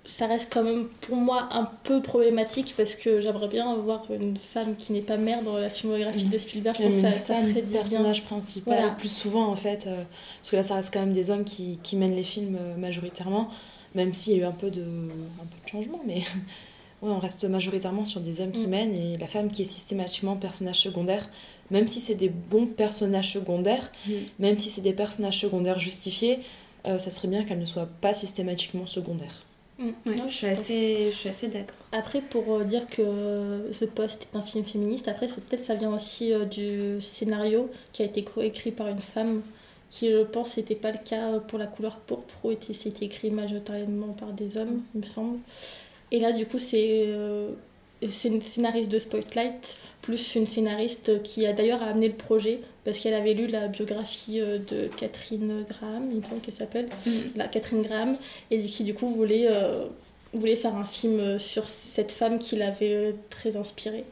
ça 0.05 0.25
reste 0.25 0.49
quand 0.53 0.63
même 0.63 0.87
pour 1.01 1.17
moi 1.17 1.49
un 1.51 1.69
peu 1.83 2.01
problématique 2.01 2.73
parce 2.77 2.95
que 2.95 3.19
j'aimerais 3.19 3.49
bien 3.49 3.69
avoir 3.69 4.05
une 4.09 4.37
femme 4.37 4.75
qui 4.77 4.93
n'est 4.93 5.01
pas 5.01 5.17
mère 5.17 5.43
dans 5.43 5.57
la 5.57 5.69
filmographie 5.69 6.25
de 6.25 6.37
Spielberg. 6.37 6.77
Je 6.79 6.83
pense 6.83 6.93
une 6.93 7.01
ça, 7.01 7.11
ça 7.11 7.17
femme 7.19 7.49
ferait 7.49 7.61
du 7.61 7.71
bien. 7.71 7.81
personnage 7.81 8.23
principal, 8.23 8.73
Voilà. 8.77 8.93
plus 8.93 9.11
souvent 9.11 9.47
en 9.47 9.55
fait, 9.57 9.85
euh, 9.87 10.03
parce 10.41 10.51
que 10.51 10.55
là 10.55 10.63
ça 10.63 10.75
reste 10.75 10.93
quand 10.93 11.01
même 11.01 11.11
des 11.11 11.29
hommes 11.29 11.43
qui, 11.43 11.77
qui 11.83 11.97
mènent 11.97 12.15
les 12.15 12.23
films 12.23 12.57
euh, 12.59 12.77
majoritairement, 12.77 13.49
même 13.95 14.13
s'il 14.13 14.37
y 14.37 14.39
a 14.39 14.43
eu 14.43 14.45
un 14.45 14.51
peu 14.53 14.71
de, 14.71 14.81
un 14.81 15.45
peu 15.45 15.57
de 15.65 15.69
changement, 15.69 15.99
mais 16.07 16.15
ouais, 17.01 17.11
on 17.11 17.19
reste 17.19 17.43
majoritairement 17.43 18.05
sur 18.05 18.21
des 18.21 18.39
hommes 18.39 18.51
qui 18.51 18.67
Mm. 18.67 18.69
mènent 18.69 18.95
et 18.95 19.17
la 19.17 19.27
femme 19.27 19.51
qui 19.51 19.63
est 19.63 19.65
systématiquement 19.65 20.37
personnage 20.37 20.79
secondaire, 20.79 21.29
même 21.69 21.89
si 21.89 21.99
c'est 21.99 22.15
des 22.15 22.29
bons 22.29 22.65
personnages 22.65 23.33
secondaires, 23.33 23.91
Mm. 24.07 24.11
même 24.39 24.57
si 24.57 24.69
c'est 24.69 24.79
des 24.81 24.93
personnages 24.93 25.37
secondaires 25.37 25.79
justifiés, 25.79 26.39
euh, 26.88 26.99
ça 26.99 27.11
serait 27.11 27.27
bien 27.27 27.43
qu'elle 27.43 27.59
ne 27.59 27.65
soit 27.65 27.88
pas 28.01 28.13
systématiquement 28.13 28.85
secondaire. 28.85 29.43
Mm. 29.79 29.89
Ouais, 30.05 30.15
Non, 30.15 30.27
je 30.29 30.33
suis 30.35 30.47
assez, 30.47 31.11
je 31.11 31.15
suis 31.17 31.29
assez 31.29 31.47
d'accord. 31.47 31.75
Après, 31.91 32.21
pour 32.21 32.55
euh, 32.55 32.63
dire 32.63 32.85
que 32.88 33.71
The 33.71 33.85
Post 33.85 34.27
est 34.33 34.38
un 34.38 34.41
film 34.41 34.65
féministe, 34.65 35.07
après, 35.07 35.27
c'est 35.27 35.43
peut-être 35.43 35.63
ça 35.63 35.75
vient 35.75 35.93
aussi 35.93 36.33
euh, 36.33 36.45
du 36.45 37.01
scénario 37.01 37.69
qui 37.93 38.01
a 38.01 38.05
été 38.05 38.23
coécrit 38.23 38.71
par 38.71 38.88
une 38.88 38.99
femme, 38.99 39.41
qui, 39.89 40.09
je 40.11 40.23
pense, 40.23 40.57
n'était 40.57 40.75
pas 40.75 40.91
le 40.91 40.97
cas 41.03 41.39
pour 41.47 41.59
La 41.59 41.67
couleur 41.67 41.97
pourpre, 41.97 42.33
où 42.43 42.51
était- 42.51 42.73
c'était 42.73 43.05
écrit 43.05 43.29
majoritairement 43.31 44.13
par 44.13 44.33
des 44.33 44.57
hommes, 44.57 44.81
il 44.95 45.01
me 45.01 45.05
semble. 45.05 45.39
Et 46.11 46.19
là, 46.19 46.31
du 46.31 46.45
coup, 46.45 46.59
c'est 46.59 47.05
euh, 47.07 47.51
c'est 48.11 48.27
une 48.29 48.41
scénariste 48.41 48.89
de 48.89 48.99
Spotlight, 48.99 49.75
plus 50.07 50.35
une 50.35 50.47
scénariste 50.47 51.21
qui 51.21 51.45
a 51.45 51.51
d'ailleurs 51.51 51.83
amené 51.83 52.07
le 52.07 52.13
projet, 52.13 52.61
parce 52.85 52.97
qu'elle 52.97 53.13
avait 53.13 53.33
lu 53.33 53.45
la 53.47 53.67
biographie 53.67 54.39
euh, 54.39 54.57
de 54.57 54.87
Catherine 54.95 55.65
Graham, 55.67 56.07
il 56.09 56.19
me 56.19 56.21
semble 56.21 56.39
qu'elle 56.39 56.53
s'appelle, 56.53 56.87
la 57.35 57.45
Catherine 57.45 57.81
Graham, 57.81 58.15
et 58.49 58.61
qui 58.61 58.85
du 58.85 58.93
coup 58.93 59.09
voulait, 59.09 59.47
euh, 59.49 59.87
voulait 60.33 60.55
faire 60.55 60.77
un 60.77 60.85
film 60.85 61.19
euh, 61.19 61.39
sur 61.39 61.67
cette 61.67 62.13
femme 62.13 62.39
qui 62.39 62.55
l'avait 62.55 63.15
très 63.29 63.57
inspirée. 63.57 64.05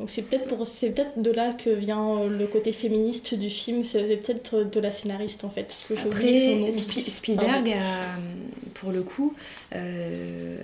Donc 0.00 0.08
c'est 0.10 0.22
peut-être 0.22 0.46
pour 0.48 0.66
c'est 0.66 0.88
peut-être 0.90 1.20
de 1.20 1.30
là 1.30 1.52
que 1.52 1.68
vient 1.68 2.02
euh, 2.18 2.28
le 2.30 2.46
côté 2.46 2.72
féministe 2.72 3.34
du 3.34 3.50
film, 3.50 3.84
c'est 3.84 4.02
peut-être 4.16 4.62
de 4.64 4.80
la 4.80 4.90
scénariste 4.92 5.44
en 5.44 5.50
fait. 5.50 5.76
Que 5.86 5.94
j'oublie 5.94 6.42
son 6.42 6.56
nom. 6.56 6.62
Après, 6.62 6.72
Spi- 6.72 7.02
Spielberg, 7.10 7.68
a, 7.68 8.18
pour 8.72 8.92
le 8.92 9.02
coup, 9.02 9.34
euh, 9.76 10.56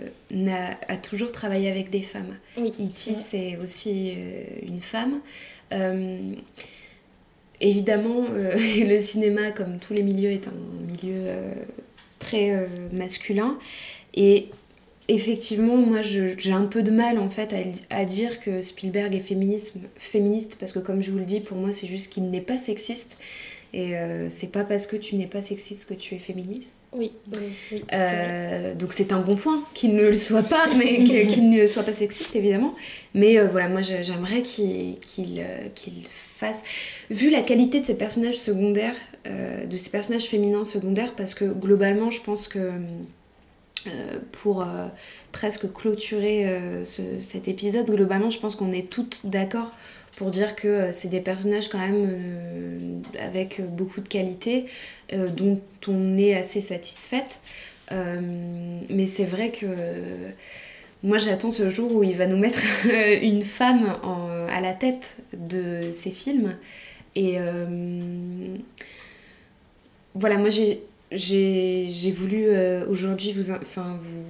a 0.89 0.97
toujours 0.97 1.32
travaillé 1.32 1.70
avec 1.70 1.91
des 1.91 2.01
femmes. 2.03 2.39
Oui, 2.57 2.72
E.T. 2.80 3.14
c'est 3.14 3.59
aussi 3.62 4.14
euh, 4.16 4.45
une 4.66 4.80
femme. 4.80 5.20
Euh, 5.72 6.32
évidemment, 7.61 8.24
euh, 8.32 8.55
le 8.87 9.01
cinéma, 9.01 9.53
comme 9.53 9.78
tous 9.78 9.93
les 9.93 10.03
milieux, 10.03 10.30
est 10.30 10.49
un 10.49 10.55
milieu 10.87 11.14
euh, 11.26 11.53
très 12.18 12.51
euh, 12.53 12.66
masculin. 12.93 13.59
Et 14.14 14.49
effectivement, 15.09 15.76
moi, 15.76 16.00
j'ai 16.02 16.52
un 16.52 16.64
peu 16.64 16.82
de 16.82 16.90
mal, 16.90 17.18
en 17.18 17.28
fait, 17.30 17.52
à, 17.52 17.96
à 17.96 18.04
dire 18.04 18.40
que 18.40 18.62
Spielberg 18.62 19.14
est 19.14 19.20
féminisme, 19.20 19.80
féministe, 19.96 20.57
parce 20.59 20.72
que, 20.72 20.78
comme 20.78 21.02
je 21.02 21.11
vous 21.11 21.18
le 21.18 21.24
dis, 21.24 21.40
pour 21.40 21.57
moi, 21.57 21.72
c'est 21.72 21.86
juste 21.86 22.12
qu'il 22.12 22.30
n'est 22.30 22.40
pas 22.40 22.59
sexiste. 22.59 23.16
Et 23.74 23.96
euh, 23.96 24.30
c'est 24.30 24.50
pas 24.50 24.64
parce 24.64 24.86
que 24.86 24.96
tu 24.96 25.16
n'es 25.16 25.26
pas 25.26 25.42
sexiste 25.42 25.88
que 25.88 25.94
tu 25.94 26.14
es 26.14 26.18
féministe. 26.18 26.72
Oui, 26.92 27.12
oui, 27.34 27.38
oui, 27.42 27.52
c'est 27.68 27.76
vrai. 27.78 27.84
Euh, 27.92 28.74
donc 28.74 28.92
c'est 28.94 29.12
un 29.12 29.20
bon 29.20 29.34
point 29.36 29.62
qu'il 29.74 29.94
ne 29.96 30.04
le 30.04 30.14
soit 30.14 30.44
pas, 30.44 30.66
mais 30.78 31.04
qu'il 31.26 31.50
ne 31.50 31.66
soit 31.66 31.82
pas 31.82 31.92
sexiste 31.92 32.34
évidemment. 32.36 32.74
Mais 33.12 33.38
euh, 33.38 33.48
voilà, 33.48 33.68
moi 33.68 33.82
j'ai- 33.82 34.02
j'aimerais 34.02 34.42
qu'il 34.42 34.96
fasse, 36.36 36.62
vu 37.11 37.28
la 37.28 37.42
qualité 37.42 37.80
de 37.80 37.84
ces 37.84 37.98
personnages 37.98 38.38
secondaires, 38.38 38.94
de 39.68 39.76
ces 39.76 39.90
personnages 39.90 40.24
féminins 40.24 40.64
secondaires, 40.64 41.12
parce 41.14 41.34
que 41.34 41.44
globalement 41.44 42.11
je 42.12 42.20
pense 42.22 42.46
que 42.48 42.59
euh, 42.61 42.70
pour 44.32 44.62
euh, 44.62 44.86
presque 45.32 45.72
clôturer 45.72 46.46
euh, 46.48 46.84
ce- 46.84 47.20
cet 47.20 47.48
épisode, 47.48 47.86
globalement 47.90 48.30
je 48.30 48.38
pense 48.40 48.56
qu'on 48.56 48.72
est 48.72 48.88
toutes 48.90 49.20
d'accord 49.24 49.72
pour 50.16 50.30
dire 50.30 50.56
que 50.56 50.68
euh, 50.68 50.92
c'est 50.92 51.08
des 51.08 51.20
personnages 51.20 51.68
quand 51.68 51.78
même 51.78 52.08
euh, 52.10 52.98
avec 53.20 53.60
beaucoup 53.76 54.00
de 54.00 54.08
qualité, 54.08 54.66
euh, 55.12 55.28
dont 55.28 55.60
on 55.88 56.18
est 56.18 56.34
assez 56.34 56.60
satisfaite. 56.60 57.38
Euh, 57.92 58.20
mais 58.90 59.06
c'est 59.06 59.24
vrai 59.26 59.50
que 59.52 59.66
euh, 59.66 60.30
moi 61.02 61.18
j'attends 61.18 61.50
ce 61.50 61.70
jour 61.70 61.92
où 61.94 62.02
il 62.02 62.16
va 62.16 62.26
nous 62.26 62.36
mettre 62.38 62.60
une 63.22 63.42
femme 63.42 63.94
à 64.52 64.60
la 64.60 64.72
tête 64.72 65.16
de 65.34 65.90
ces 65.92 66.10
films. 66.10 66.56
Et 67.14 67.36
euh, 67.38 68.56
voilà, 70.14 70.38
moi 70.38 70.48
j'ai, 70.48 70.82
j'ai, 71.12 71.86
j'ai 71.90 72.11
voulu 72.12 72.46
euh, 72.48 72.86
aujourd'hui 72.88 73.32
vous, 73.32 73.50
in- 73.50 73.61
enfin, 73.62 73.98
vous, 74.02 74.24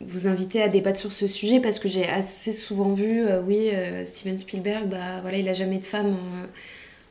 vous 0.00 0.26
inviter 0.28 0.62
à 0.62 0.68
débattre 0.68 0.98
sur 1.00 1.12
ce 1.12 1.26
sujet 1.26 1.60
parce 1.60 1.78
que 1.78 1.88
j'ai 1.88 2.06
assez 2.08 2.52
souvent 2.52 2.92
vu, 2.92 3.20
euh, 3.26 3.42
oui, 3.42 3.70
euh, 3.72 4.04
Steven 4.04 4.38
Spielberg, 4.38 4.88
bah 4.88 5.20
voilà, 5.22 5.38
il 5.38 5.48
a 5.48 5.54
jamais 5.54 5.78
de 5.78 5.84
femme 5.84 6.16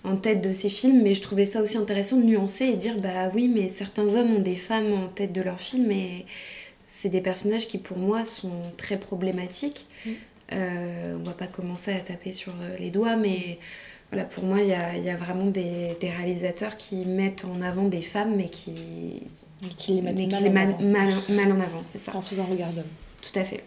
en, 0.04 0.10
en 0.12 0.16
tête 0.18 0.42
de 0.42 0.54
ses 0.54 0.70
films, 0.70 1.02
mais 1.04 1.16
je 1.16 1.22
trouvais 1.22 1.46
ça 1.46 1.62
aussi 1.62 1.78
intéressant 1.78 2.18
de 2.18 2.24
nuancer 2.24 2.66
et 2.66 2.76
dire, 2.76 2.98
bah 3.00 3.32
oui, 3.34 3.48
mais 3.48 3.68
certains 3.68 4.16
hommes 4.16 4.36
ont 4.36 4.42
des 4.42 4.56
femmes 4.56 4.94
en 4.94 5.08
tête 5.08 5.34
de 5.34 5.42
leurs 5.42 5.62
films 5.62 5.92
et 5.92 6.26
c'est 6.88 7.10
des 7.10 7.22
personnages 7.22 7.68
qui 7.68 7.78
pour 7.80 7.98
moi 7.98 8.26
sont 8.26 8.52
très 8.78 8.98
problématiques. 8.98 9.88
Mm. 10.06 10.12
On 10.52 11.24
va 11.24 11.34
pas 11.34 11.48
commencer 11.48 11.92
à 11.92 12.00
taper 12.00 12.32
sur 12.32 12.54
les 12.80 12.92
doigts, 12.92 13.16
mais 13.16 13.58
voilà, 14.12 14.26
pour 14.26 14.44
moi, 14.44 14.62
il 14.62 14.68
y 14.68 14.74
a, 14.74 14.96
il 14.98 15.04
y 15.04 15.10
a 15.10 15.18
vraiment 15.18 15.46
des, 15.48 15.96
des 16.00 16.10
réalisateurs 16.10 16.78
qui 16.78 17.06
mettent 17.06 17.44
en 17.46 17.62
avant 17.62 17.84
des 17.88 18.02
femmes, 18.02 18.36
mais 18.36 18.50
qui, 18.50 19.24
qui 19.78 19.94
les 19.94 20.02
mettent 20.02 20.18
mais 20.18 20.28
qui 20.28 20.34
mal 20.34 20.44
les 20.44 20.50
en 20.50 20.54
mal, 20.54 20.70
avant. 20.70 20.82
mal- 20.84 21.14
mal 21.30 21.52
en 21.52 21.60
avant, 21.60 21.82
c'est 21.84 21.98
ça. 21.98 22.12
Enfin, 22.12 22.22
sous 22.22 22.40
un 22.40 22.46
regard 22.46 22.72
d'homme. 22.72 22.84
Tout 23.22 23.38
à 23.40 23.44
fait. 23.44 23.64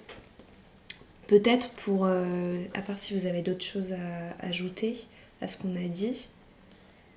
Peut-être 1.26 1.70
pour, 1.70 2.07
euh, 2.07 2.62
à 2.74 2.80
part 2.82 2.99
si 2.99 3.12
vous 3.14 3.26
avez 3.26 3.43
d'autres 3.43 3.64
choses 3.64 3.93
à 3.93 4.47
ajouter 4.47 4.97
à 5.43 5.47
ce 5.47 5.59
qu'on 5.59 5.74
a 5.74 5.89
dit, 5.89 6.28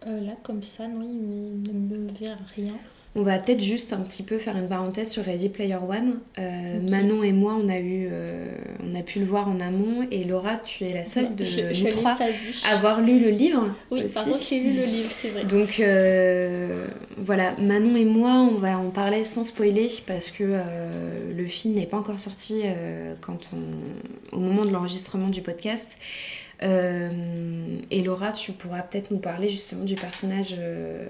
Euh, 0.07 0.19
là, 0.19 0.33
comme 0.43 0.63
ça, 0.63 0.87
non, 0.87 1.01
il 1.03 1.61
ne 1.71 1.73
me 1.97 2.11
vient 2.11 2.37
rien. 2.55 2.73
On 3.13 3.23
va 3.23 3.39
peut-être 3.39 3.61
juste 3.61 3.91
un 3.91 3.97
petit 3.99 4.23
peu 4.23 4.37
faire 4.37 4.55
une 4.55 4.69
parenthèse 4.69 5.11
sur 5.11 5.23
Ready 5.25 5.49
Player 5.49 5.75
One. 5.75 6.19
Euh. 6.39 6.79
Manon 6.89 7.23
et 7.23 7.33
moi, 7.33 7.57
on 7.61 7.67
a, 7.67 7.77
eu, 7.77 8.07
euh, 8.09 8.45
on 8.89 8.95
a 8.97 9.01
pu 9.03 9.19
le 9.19 9.25
voir 9.25 9.49
en 9.49 9.59
amont, 9.59 10.07
et 10.11 10.23
Laura, 10.23 10.55
tu 10.57 10.85
es 10.85 10.93
la 10.93 11.03
seule 11.03 11.35
de 11.35 11.43
Je- 11.43 11.83
nous 11.83 11.89
trois 11.89 12.17
à 12.69 12.73
avoir 12.73 13.01
lu 13.01 13.19
le 13.19 13.29
livre. 13.29 13.67
Oui, 13.91 14.03
aussi. 14.03 14.13
par 14.13 14.23
contre, 14.25 14.37
j'ai 14.49 14.59
lu 14.61 14.73
le 14.77 14.85
livre, 14.85 15.09
c'est 15.13 15.27
vrai. 15.27 15.43
Donc 15.43 15.79
euh, 15.81 16.85
voilà, 17.17 17.53
Manon 17.59 17.95
et 17.97 18.05
moi, 18.05 18.47
on 18.49 18.55
va 18.55 18.77
en 18.79 18.89
parler 18.91 19.25
sans 19.25 19.43
spoiler 19.43 19.89
parce 20.07 20.31
que 20.31 20.43
euh, 20.45 21.33
le 21.35 21.45
film 21.47 21.73
n'est 21.75 21.85
pas 21.85 21.97
encore 21.97 22.19
sorti 22.19 22.61
euh, 22.63 23.13
quand 23.19 23.49
on, 23.53 24.35
au 24.37 24.39
moment 24.39 24.63
de 24.63 24.71
l'enregistrement 24.71 25.27
du 25.27 25.41
podcast. 25.41 25.97
Euh, 26.63 27.09
et 27.89 28.03
Laura, 28.03 28.31
tu 28.31 28.51
pourras 28.51 28.83
peut-être 28.83 29.11
nous 29.11 29.17
parler 29.17 29.49
justement 29.49 29.83
du 29.83 29.95
personnage 29.95 30.55
euh, 30.57 31.07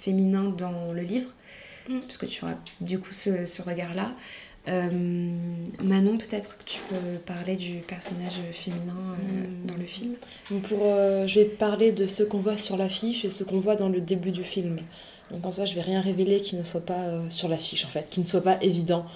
féminin 0.00 0.52
dans 0.56 0.92
le 0.92 1.02
livre, 1.02 1.28
Mm. 1.88 2.00
parce 2.00 2.18
que 2.18 2.26
tu 2.26 2.44
auras 2.44 2.54
du 2.80 2.98
coup 2.98 3.12
ce, 3.12 3.46
ce 3.46 3.62
regard-là. 3.62 4.12
Euh, 4.68 4.88
Manon, 5.82 6.18
peut-être 6.18 6.58
que 6.58 6.64
tu 6.64 6.78
peux 6.90 7.18
parler 7.24 7.56
du 7.56 7.78
personnage 7.78 8.38
féminin 8.52 8.94
euh, 9.12 9.46
Mm. 9.46 9.66
dans 9.66 9.74
le 9.76 9.86
film. 9.86 10.14
Donc 10.50 10.62
pour, 10.62 10.80
euh, 10.82 11.26
je 11.26 11.40
vais 11.40 11.46
parler 11.46 11.92
de 11.92 12.06
ce 12.06 12.22
qu'on 12.22 12.38
voit 12.38 12.58
sur 12.58 12.76
l'affiche 12.76 13.24
et 13.24 13.30
ce 13.30 13.42
qu'on 13.44 13.58
voit 13.58 13.76
dans 13.76 13.88
le 13.88 14.00
début 14.00 14.30
du 14.30 14.44
film. 14.44 14.78
Donc 15.30 15.46
en 15.46 15.52
soi, 15.52 15.64
je 15.64 15.74
vais 15.74 15.80
rien 15.80 16.00
révéler 16.02 16.40
qui 16.40 16.56
ne 16.56 16.62
soit 16.64 16.84
pas 16.84 17.02
sur 17.30 17.48
l'affiche 17.48 17.84
en 17.86 17.88
fait, 17.88 18.06
qui 18.10 18.20
ne 18.20 18.26
soit 18.26 18.42
pas 18.42 18.58
évident. 18.62 19.06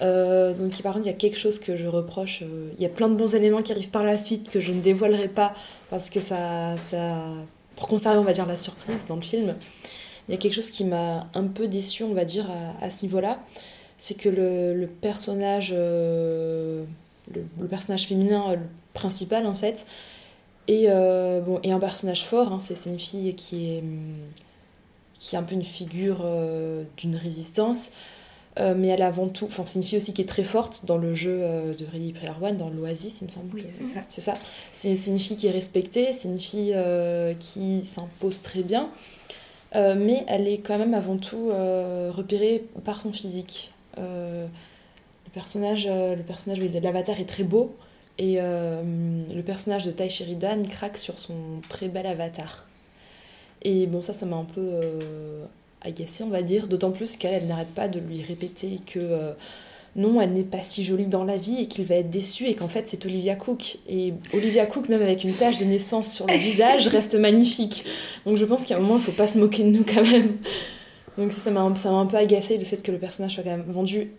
Donc 0.00 0.82
par 0.82 0.92
contre, 0.94 1.06
il 1.06 1.10
y 1.10 1.14
a 1.14 1.18
quelque 1.18 1.38
chose 1.38 1.58
que 1.58 1.76
je 1.76 1.86
reproche. 1.86 2.42
il 2.76 2.82
y 2.82 2.86
a 2.86 2.88
plein 2.90 3.08
de 3.08 3.14
bons 3.16 3.34
éléments 3.34 3.62
qui 3.62 3.72
arrivent 3.72 3.90
par 3.90 4.04
la 4.04 4.18
suite 4.18 4.48
que 4.50 4.60
je 4.60 4.72
ne 4.72 4.80
dévoilerai 4.80 5.28
pas 5.28 5.54
parce 5.90 6.10
que 6.10 6.20
ça, 6.20 6.76
ça, 6.76 7.16
pour 7.76 7.88
conserver, 7.88 8.18
on 8.18 8.24
va 8.24 8.32
dire, 8.32 8.46
la 8.46 8.56
surprise 8.58 9.06
dans 9.08 9.16
le 9.16 9.22
film. 9.22 9.54
Il 10.28 10.32
y 10.32 10.34
a 10.34 10.38
quelque 10.38 10.54
chose 10.54 10.70
qui 10.70 10.84
m'a 10.84 11.26
un 11.34 11.44
peu 11.44 11.68
déçu, 11.68 12.04
on 12.04 12.12
va 12.12 12.24
dire, 12.24 12.50
à, 12.50 12.84
à 12.84 12.90
ce 12.90 13.04
niveau-là. 13.06 13.40
C'est 14.00 14.14
que 14.14 14.28
le, 14.28 14.74
le 14.74 14.86
personnage, 14.86 15.72
euh, 15.74 16.84
le, 17.34 17.44
le 17.60 17.66
personnage 17.66 18.06
féminin 18.06 18.50
euh, 18.50 18.54
le 18.54 18.62
principal 18.94 19.44
en 19.44 19.54
fait, 19.54 19.86
et, 20.68 20.84
euh, 20.88 21.40
bon, 21.40 21.60
un 21.64 21.78
personnage 21.80 22.24
fort, 22.24 22.52
hein, 22.52 22.58
c'est 22.60 22.88
une 22.88 22.98
fille 23.00 23.34
qui 23.34 23.72
est, 23.72 23.78
hum, 23.80 24.14
qui 25.18 25.34
est 25.34 25.38
un 25.38 25.42
peu 25.42 25.54
une 25.54 25.64
figure 25.64 26.20
euh, 26.22 26.84
d'une 26.96 27.16
résistance, 27.16 27.90
mais 28.76 28.88
elle 28.88 29.02
a 29.02 29.06
avant 29.06 29.28
tout, 29.28 29.44
enfin 29.44 29.64
c'est 29.64 29.78
une 29.78 29.84
fille 29.84 29.98
aussi 29.98 30.12
qui 30.12 30.22
est 30.22 30.28
très 30.28 30.42
forte 30.42 30.84
dans 30.84 30.96
le 30.96 31.14
jeu 31.14 31.38
de 31.78 31.84
Player 31.84 32.12
One, 32.42 32.56
dans 32.56 32.70
l'Oasis 32.70 33.20
il 33.20 33.26
me 33.26 33.30
semble. 33.30 33.54
Oui, 33.54 33.64
c'est 33.70 33.86
ça. 33.86 34.00
C'est 34.08 34.20
ça. 34.20 34.36
C'est 34.74 34.94
une 35.06 35.20
fille 35.20 35.36
qui 35.36 35.46
est 35.46 35.52
respectée, 35.52 36.12
c'est 36.12 36.26
une 36.26 36.40
fille 36.40 36.76
qui 37.38 37.84
s'impose 37.84 38.42
très 38.42 38.64
bien, 38.64 38.90
euh, 39.74 39.94
mais 39.98 40.24
elle 40.28 40.48
est 40.48 40.58
quand 40.58 40.78
même 40.78 40.94
avant 40.94 41.18
tout 41.18 41.50
euh, 41.50 42.10
repérée 42.14 42.64
par 42.84 43.00
son 43.00 43.12
physique. 43.12 43.72
Euh, 43.98 44.46
le 45.26 45.30
personnage, 45.32 45.86
le 45.86 46.22
personnage, 46.22 46.58
l'avatar 46.58 47.20
est 47.20 47.28
très 47.28 47.44
beau, 47.44 47.76
et 48.16 48.38
le 48.40 49.42
personnage 49.42 49.84
de 49.84 49.92
Tai 49.92 50.08
Sheridan 50.08 50.62
craque 50.68 50.96
sur 50.96 51.18
son 51.18 51.60
très 51.68 51.88
bel 51.88 52.06
avatar. 52.06 52.66
Et 53.62 53.86
bon, 53.86 54.02
ça, 54.02 54.12
ça 54.12 54.26
m'a 54.26 54.36
un 54.36 54.44
peu 54.44 54.70
agacée, 55.82 56.24
on 56.24 56.30
va 56.30 56.42
dire, 56.42 56.66
d'autant 56.66 56.90
plus 56.90 57.16
qu'elle, 57.16 57.34
elle 57.34 57.46
n'arrête 57.46 57.74
pas 57.74 57.88
de 57.88 58.00
lui 58.00 58.22
répéter 58.22 58.80
que 58.86 59.34
non, 59.98 60.20
elle 60.22 60.32
n'est 60.32 60.42
pas 60.44 60.62
si 60.62 60.82
jolie 60.84 61.06
dans 61.08 61.24
la 61.24 61.36
vie 61.36 61.60
et 61.60 61.66
qu'il 61.66 61.84
va 61.84 61.96
être 61.96 62.08
déçu 62.08 62.46
et 62.46 62.54
qu'en 62.54 62.68
fait, 62.68 62.88
c'est 62.88 63.04
Olivia 63.04 63.34
Cook. 63.34 63.76
Et 63.88 64.14
Olivia 64.32 64.64
Cook, 64.64 64.88
même 64.88 65.02
avec 65.02 65.24
une 65.24 65.34
tache 65.34 65.58
de 65.58 65.64
naissance 65.66 66.10
sur 66.12 66.26
le 66.26 66.34
visage, 66.38 66.88
reste 66.88 67.14
magnifique. 67.16 67.84
Donc 68.24 68.36
je 68.38 68.44
pense 68.46 68.64
qu'à 68.64 68.76
un 68.76 68.80
moment, 68.80 68.96
il 68.96 69.02
faut 69.02 69.12
pas 69.12 69.26
se 69.26 69.36
moquer 69.38 69.64
de 69.64 69.70
nous 69.76 69.84
quand 69.84 70.02
même. 70.04 70.36
Donc 71.18 71.32
ça, 71.32 71.38
ça 71.40 71.50
m'a 71.50 71.60
un 71.60 72.06
peu 72.06 72.16
agacé 72.16 72.56
le 72.56 72.64
fait 72.64 72.80
que 72.82 72.92
le 72.92 72.98
personnage 72.98 73.34
soit 73.34 73.42
quand 73.44 73.50
même 73.50 73.64
vendu 73.68 74.12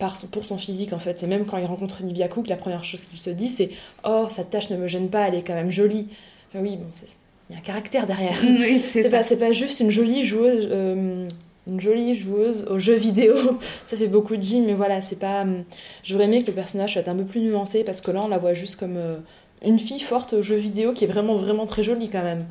par 0.00 0.16
son- 0.16 0.26
pour 0.26 0.44
son 0.46 0.58
physique 0.58 0.92
en 0.92 0.98
fait. 0.98 1.22
Et 1.22 1.26
même 1.26 1.44
quand 1.46 1.58
il 1.58 1.64
rencontre 1.66 2.02
Olivia 2.02 2.26
Cook, 2.26 2.48
la 2.48 2.56
première 2.56 2.82
chose 2.82 3.02
qu'il 3.02 3.18
se 3.18 3.30
dit 3.30 3.48
c'est 3.50 3.70
Oh, 4.04 4.26
sa 4.30 4.42
tache 4.44 4.68
ne 4.70 4.76
me 4.76 4.88
gêne 4.88 5.08
pas, 5.10 5.28
elle 5.28 5.36
est 5.36 5.42
quand 5.46 5.54
même 5.54 5.70
jolie. 5.70 6.08
Enfin 6.48 6.60
oui, 6.64 6.76
bon, 6.76 6.86
c'est- 6.90 7.18
il 7.48 7.52
y 7.52 7.56
a 7.56 7.58
un 7.58 7.62
caractère 7.62 8.06
derrière. 8.06 8.36
Oui, 8.42 8.78
c'est 8.78 9.02
c'est 9.02 9.02
ça. 9.02 9.10
pas, 9.10 9.22
c'est 9.22 9.36
pas 9.36 9.52
juste 9.52 9.78
une 9.80 9.90
jolie 9.90 10.24
joueuse. 10.24 10.68
euh, 10.70 11.28
une 11.70 11.80
jolie 11.80 12.14
joueuse 12.14 12.66
aux 12.70 12.78
jeux 12.78 12.96
vidéo, 12.96 13.34
ça 13.86 13.96
fait 13.96 14.08
beaucoup 14.08 14.36
de 14.36 14.42
gym, 14.42 14.66
mais 14.66 14.74
voilà, 14.74 15.00
c'est 15.00 15.18
pas. 15.18 15.42
hum, 15.42 15.64
J'aurais 16.04 16.24
aimé 16.24 16.42
que 16.42 16.48
le 16.48 16.54
personnage 16.54 16.92
soit 16.94 17.08
un 17.08 17.16
peu 17.16 17.24
plus 17.24 17.40
nuancé 17.40 17.84
parce 17.84 18.00
que 18.00 18.10
là 18.10 18.22
on 18.22 18.28
la 18.28 18.38
voit 18.38 18.54
juste 18.54 18.76
comme 18.76 18.96
euh, 18.96 19.16
une 19.64 19.78
fille 19.78 20.00
forte 20.00 20.32
aux 20.34 20.42
jeux 20.42 20.56
vidéo 20.56 20.92
qui 20.92 21.04
est 21.04 21.08
vraiment 21.08 21.36
vraiment 21.36 21.66
très 21.66 21.82
jolie 21.82 22.08
quand 22.10 22.22
même. 22.22 22.46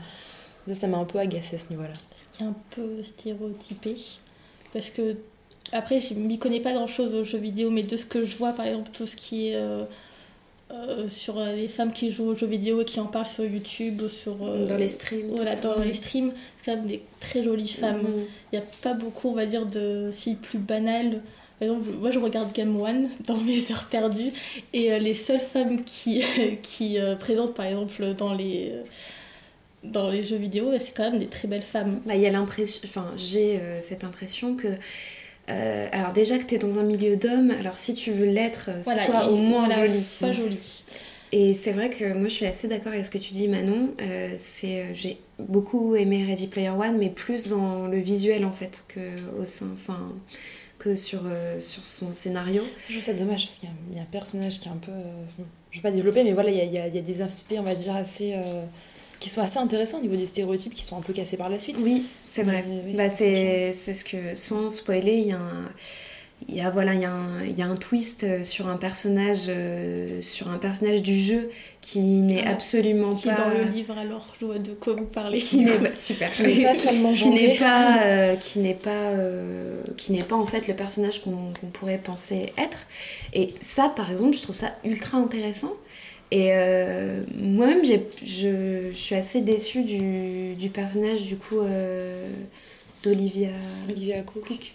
Ça, 0.67 0.73
ça 0.75 0.87
m'a 0.87 0.97
un 0.97 1.05
peu 1.05 1.19
agacé 1.19 1.55
à 1.55 1.59
ce 1.59 1.69
niveau-là. 1.71 1.93
qui 2.31 2.43
est 2.43 2.45
un 2.45 2.55
peu 2.71 3.03
stéréotypé. 3.03 3.95
Parce 4.73 4.91
que, 4.91 5.15
après, 5.71 5.99
je 5.99 6.13
m'y 6.13 6.37
connais 6.37 6.59
pas 6.59 6.73
grand 6.73 6.85
chose 6.87 7.15
aux 7.15 7.23
jeux 7.23 7.39
vidéo, 7.39 7.71
mais 7.71 7.81
de 7.83 7.97
ce 7.97 8.05
que 8.05 8.23
je 8.25 8.37
vois, 8.37 8.53
par 8.53 8.65
exemple, 8.67 8.91
tout 8.93 9.07
ce 9.07 9.15
qui 9.15 9.49
est 9.49 9.55
euh, 9.55 9.83
euh, 10.71 11.09
sur 11.09 11.39
euh, 11.39 11.53
les 11.53 11.67
femmes 11.67 11.91
qui 11.93 12.11
jouent 12.11 12.27
aux 12.29 12.35
jeux 12.35 12.47
vidéo 12.47 12.81
et 12.81 12.85
qui 12.85 12.99
en 12.99 13.07
parlent 13.07 13.25
sur 13.27 13.43
YouTube 13.45 14.01
ou 14.03 14.09
sur. 14.09 14.37
euh, 14.43 14.67
Dans 14.67 14.77
les 14.77 14.87
streams, 14.87 15.27
Voilà, 15.35 15.55
ça, 15.55 15.61
dans 15.61 15.79
les 15.79 15.93
streams, 15.93 16.31
c'est 16.57 16.71
quand 16.71 16.77
même 16.77 16.87
des 16.87 17.01
très 17.19 17.43
jolies 17.43 17.67
femmes. 17.67 18.01
Mhm. 18.03 18.25
Il 18.51 18.59
n'y 18.59 18.65
a 18.65 18.67
pas 18.81 18.93
beaucoup, 18.93 19.29
on 19.29 19.33
va 19.33 19.45
dire, 19.45 19.65
de 19.65 20.11
filles 20.13 20.35
plus 20.35 20.59
banales. 20.59 21.21
Par 21.59 21.67
exemple, 21.67 21.89
moi 21.99 22.11
je 22.11 22.19
regarde 22.19 22.53
Game 22.53 22.79
One 22.79 23.09
dans 23.25 23.37
mes 23.37 23.71
heures 23.71 23.87
perdues 23.89 24.31
et 24.73 24.93
euh, 24.93 24.99
les 24.99 25.13
seules 25.15 25.39
femmes 25.41 25.83
qui, 25.83 26.23
qui 26.61 26.97
présentent 27.19 27.55
par 27.55 27.65
exemple 27.65 28.13
dans 28.13 28.33
les, 28.33 28.71
dans 29.83 30.09
les 30.09 30.23
jeux 30.23 30.37
vidéo, 30.37 30.71
c'est 30.79 30.91
quand 30.93 31.09
même 31.09 31.19
des 31.19 31.27
très 31.27 31.47
belles 31.47 31.61
femmes. 31.61 32.01
Bah, 32.05 32.15
il 32.15 32.21
y 32.21 32.27
a 32.27 32.31
l'impression, 32.31 32.81
enfin, 32.85 33.11
j'ai 33.17 33.59
euh, 33.59 33.81
cette 33.81 34.03
impression 34.03 34.55
que. 34.55 34.67
Euh, 35.49 35.87
alors, 35.91 36.13
déjà 36.13 36.37
que 36.37 36.43
tu 36.45 36.55
es 36.55 36.57
dans 36.57 36.79
un 36.79 36.83
milieu 36.83 37.15
d'hommes, 37.17 37.51
alors 37.59 37.79
si 37.79 37.95
tu 37.95 38.11
veux 38.11 38.25
l'être, 38.25 38.69
euh, 38.69 38.81
Voilà, 38.83 39.05
sois 39.05 39.29
au 39.29 39.35
moins 39.37 39.65
voilà, 39.65 39.85
jolie. 39.85 40.01
sois 40.03 40.31
jolie. 40.31 40.83
Et 41.31 41.53
c'est 41.53 41.71
vrai 41.73 41.89
que 41.91 42.11
moi 42.13 42.27
je 42.27 42.33
suis 42.33 42.45
assez 42.47 42.67
d'accord 42.67 42.91
avec 42.91 43.05
ce 43.05 43.09
que 43.11 43.17
tu 43.19 43.33
dis, 43.33 43.47
Manon. 43.47 43.89
Euh, 44.01 44.33
c'est, 44.35 44.93
j'ai 44.93 45.19
beaucoup 45.37 45.95
aimé 45.95 46.23
Ready 46.25 46.47
Player 46.47 46.69
One, 46.69 46.97
mais 46.97 47.09
plus 47.09 47.47
dans 47.47 47.87
le 47.87 47.97
visuel 47.99 48.45
en 48.45 48.51
fait 48.51 48.83
que 48.87 48.99
au 49.39 49.45
sein, 49.45 49.67
enfin, 49.73 50.11
que 50.79 50.95
sur, 50.95 51.21
euh, 51.25 51.59
sur 51.61 51.85
son 51.85 52.13
scénario. 52.13 52.63
Je 52.87 52.93
trouve 52.93 53.03
ça 53.05 53.13
dommage 53.13 53.43
parce 53.45 53.57
qu'il 53.57 53.69
y 53.69 53.71
a, 53.71 53.75
il 53.91 53.97
y 53.97 53.99
a 53.99 54.03
un 54.03 54.05
personnage 54.05 54.59
qui 54.59 54.69
est 54.69 54.71
un 54.71 54.77
peu. 54.77 54.91
euh, 54.91 55.23
je 55.71 55.77
vais 55.77 55.81
pas 55.83 55.91
développer, 55.91 56.23
mais 56.23 56.33
voilà, 56.33 56.49
il 56.49 56.55
y 56.55 56.73
y 56.73 56.77
a- 56.79 56.87
il 56.87 56.95
y 56.95 56.97
a 56.97 57.01
des 57.01 57.21
aspects, 57.21 57.53
on 57.57 57.63
va 57.63 57.75
dire, 57.75 57.95
assez. 57.95 58.33
Euh, 59.19 59.21
qui 59.21 59.29
sont 59.29 59.41
assez 59.41 59.57
intéressants 59.59 59.99
au 59.99 60.01
niveau 60.01 60.15
des 60.15 60.25
stéréotypes 60.25 60.73
qui 60.73 60.83
sont 60.83 60.97
un 60.97 61.01
peu 61.01 61.13
cassés 61.13 61.37
par 61.37 61.49
la 61.49 61.59
suite. 61.59 61.77
Oui, 61.83 62.05
c'est 62.31 62.43
vrai. 62.43 62.63
Mais 62.67 62.81
oui, 62.85 62.93
bah, 62.97 63.09
c'est- 63.09 63.73
ce 63.73 64.03
que, 64.03 64.35
sans 64.35 64.69
spoiler, 64.69 65.17
il 65.17 65.27
y 65.27 65.31
a 65.31 65.37
un. 65.37 65.69
Il 66.47 66.55
y, 66.55 66.61
a, 66.61 66.69
voilà, 66.69 66.93
il, 66.93 67.01
y 67.01 67.05
a 67.05 67.11
un, 67.11 67.43
il 67.43 67.59
y 67.59 67.61
a 67.61 67.65
un 67.67 67.75
twist 67.75 68.23
euh, 68.23 68.45
sur 68.45 68.69
un 68.69 68.77
personnage 68.77 69.47
euh, 69.49 70.21
sur 70.21 70.49
un 70.49 70.57
personnage 70.57 71.03
du 71.03 71.19
jeu 71.19 71.49
qui 71.81 71.99
n'est 71.99 72.43
Ah, 72.47 72.51
absolument 72.51 73.09
Qui 73.13 73.27
pas 73.27 73.33
est 73.33 73.37
dans 73.37 73.49
le 73.65 73.69
livre 73.69 73.97
alors, 73.97 74.33
je 74.39 74.45
vois 74.45 74.57
de 74.57 74.71
quoi 74.71 74.93
vous 74.93 75.03
parlez. 75.03 75.39
qui 75.39 75.65
n'est 75.65 75.93
super 75.93 76.31
Qui 76.31 76.43
n'est 76.43 76.63
pas 76.63 76.75
seulement 76.77 77.11
qui 77.11 77.29
n'est 77.29 77.57
pas 77.57 78.01
euh, 78.05 78.35
qui 78.37 78.59
n'est 78.59 78.73
pas 78.73 78.89
euh, 79.09 79.83
qui 79.97 80.13
n'est 80.13 80.23
pas 80.23 80.37
en 80.37 80.45
fait 80.45 80.69
le 80.69 80.75
personnage 80.75 81.21
qu'on 81.21 81.51
qu'on 81.59 81.67
pourrait 81.73 81.97
penser 82.01 82.53
être 82.57 82.85
et 83.33 83.53
ça 83.59 83.91
par 83.93 84.09
exemple 84.09 84.37
je 84.37 84.41
trouve 84.41 84.55
ça 84.55 84.71
ultra 84.85 85.17
intéressant 85.17 85.73
et 86.31 86.49
euh, 86.53 87.23
moi-même 87.35 87.83
je, 87.83 87.95
je 88.23 88.91
suis 88.93 89.15
assez 89.15 89.41
déçue 89.41 89.83
du, 89.83 90.55
du 90.55 90.69
personnage 90.69 91.23
du 91.23 91.35
coup 91.35 91.59
euh, 91.59 92.27
d'Olivia 93.03 93.49
Olivia 93.89 94.21
Cook. 94.21 94.73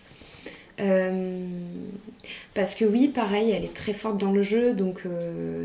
Euh, 0.81 1.47
parce 2.53 2.75
que 2.75 2.85
oui, 2.85 3.07
pareil, 3.09 3.53
elle 3.53 3.65
est 3.65 3.75
très 3.75 3.93
forte 3.93 4.19
dans 4.19 4.33
le 4.33 4.43
jeu, 4.43 4.75
donc 4.75 5.03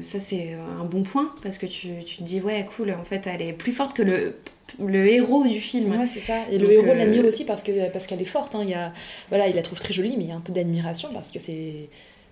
ça 0.04 0.20
c'est 0.20 0.54
un 0.80 0.84
bon 0.86 1.02
point, 1.04 1.34
parce 1.42 1.58
que 1.58 1.66
tu, 1.66 1.90
tu 2.06 2.18
te 2.18 2.24
dis, 2.24 2.42
ouais, 2.42 2.64
cool, 2.76 2.92
en 2.92 3.04
fait, 3.04 3.26
elle 3.26 3.42
est 3.42 3.54
plus 3.54 3.72
forte 3.72 3.96
que 3.96 4.04
le, 4.04 4.36
le 4.80 5.08
héros 5.12 5.46
du 5.48 5.60
film. 5.62 5.92
Ouais, 5.98 6.06
c'est 6.06 6.20
ça. 6.20 6.36
Et 6.52 6.60
Donc, 6.60 6.68
le 6.68 6.74
héros 6.74 6.94
l'admire 6.94 7.26
aussi 7.26 7.44
parce 7.46 7.64
que 7.64 7.90
parce 7.92 8.06
qu'elle 8.06 8.22
est 8.22 8.26
forte. 8.26 8.54
hein. 8.54 8.62
Il 8.64 8.70
y 8.70 8.76
a, 8.76 8.94
voilà, 9.30 9.48
il 9.48 9.56
la 9.56 9.64
trouve 9.64 9.80
très 9.80 9.94
jolie, 9.94 10.16
mais 10.18 10.26
il 10.26 10.30
y 10.30 10.32
a 10.32 10.36
un 10.36 10.42
peu 10.42 10.54
d'admiration 10.54 11.10
parce 11.14 11.32
que 11.32 11.40
c'est 11.40 11.90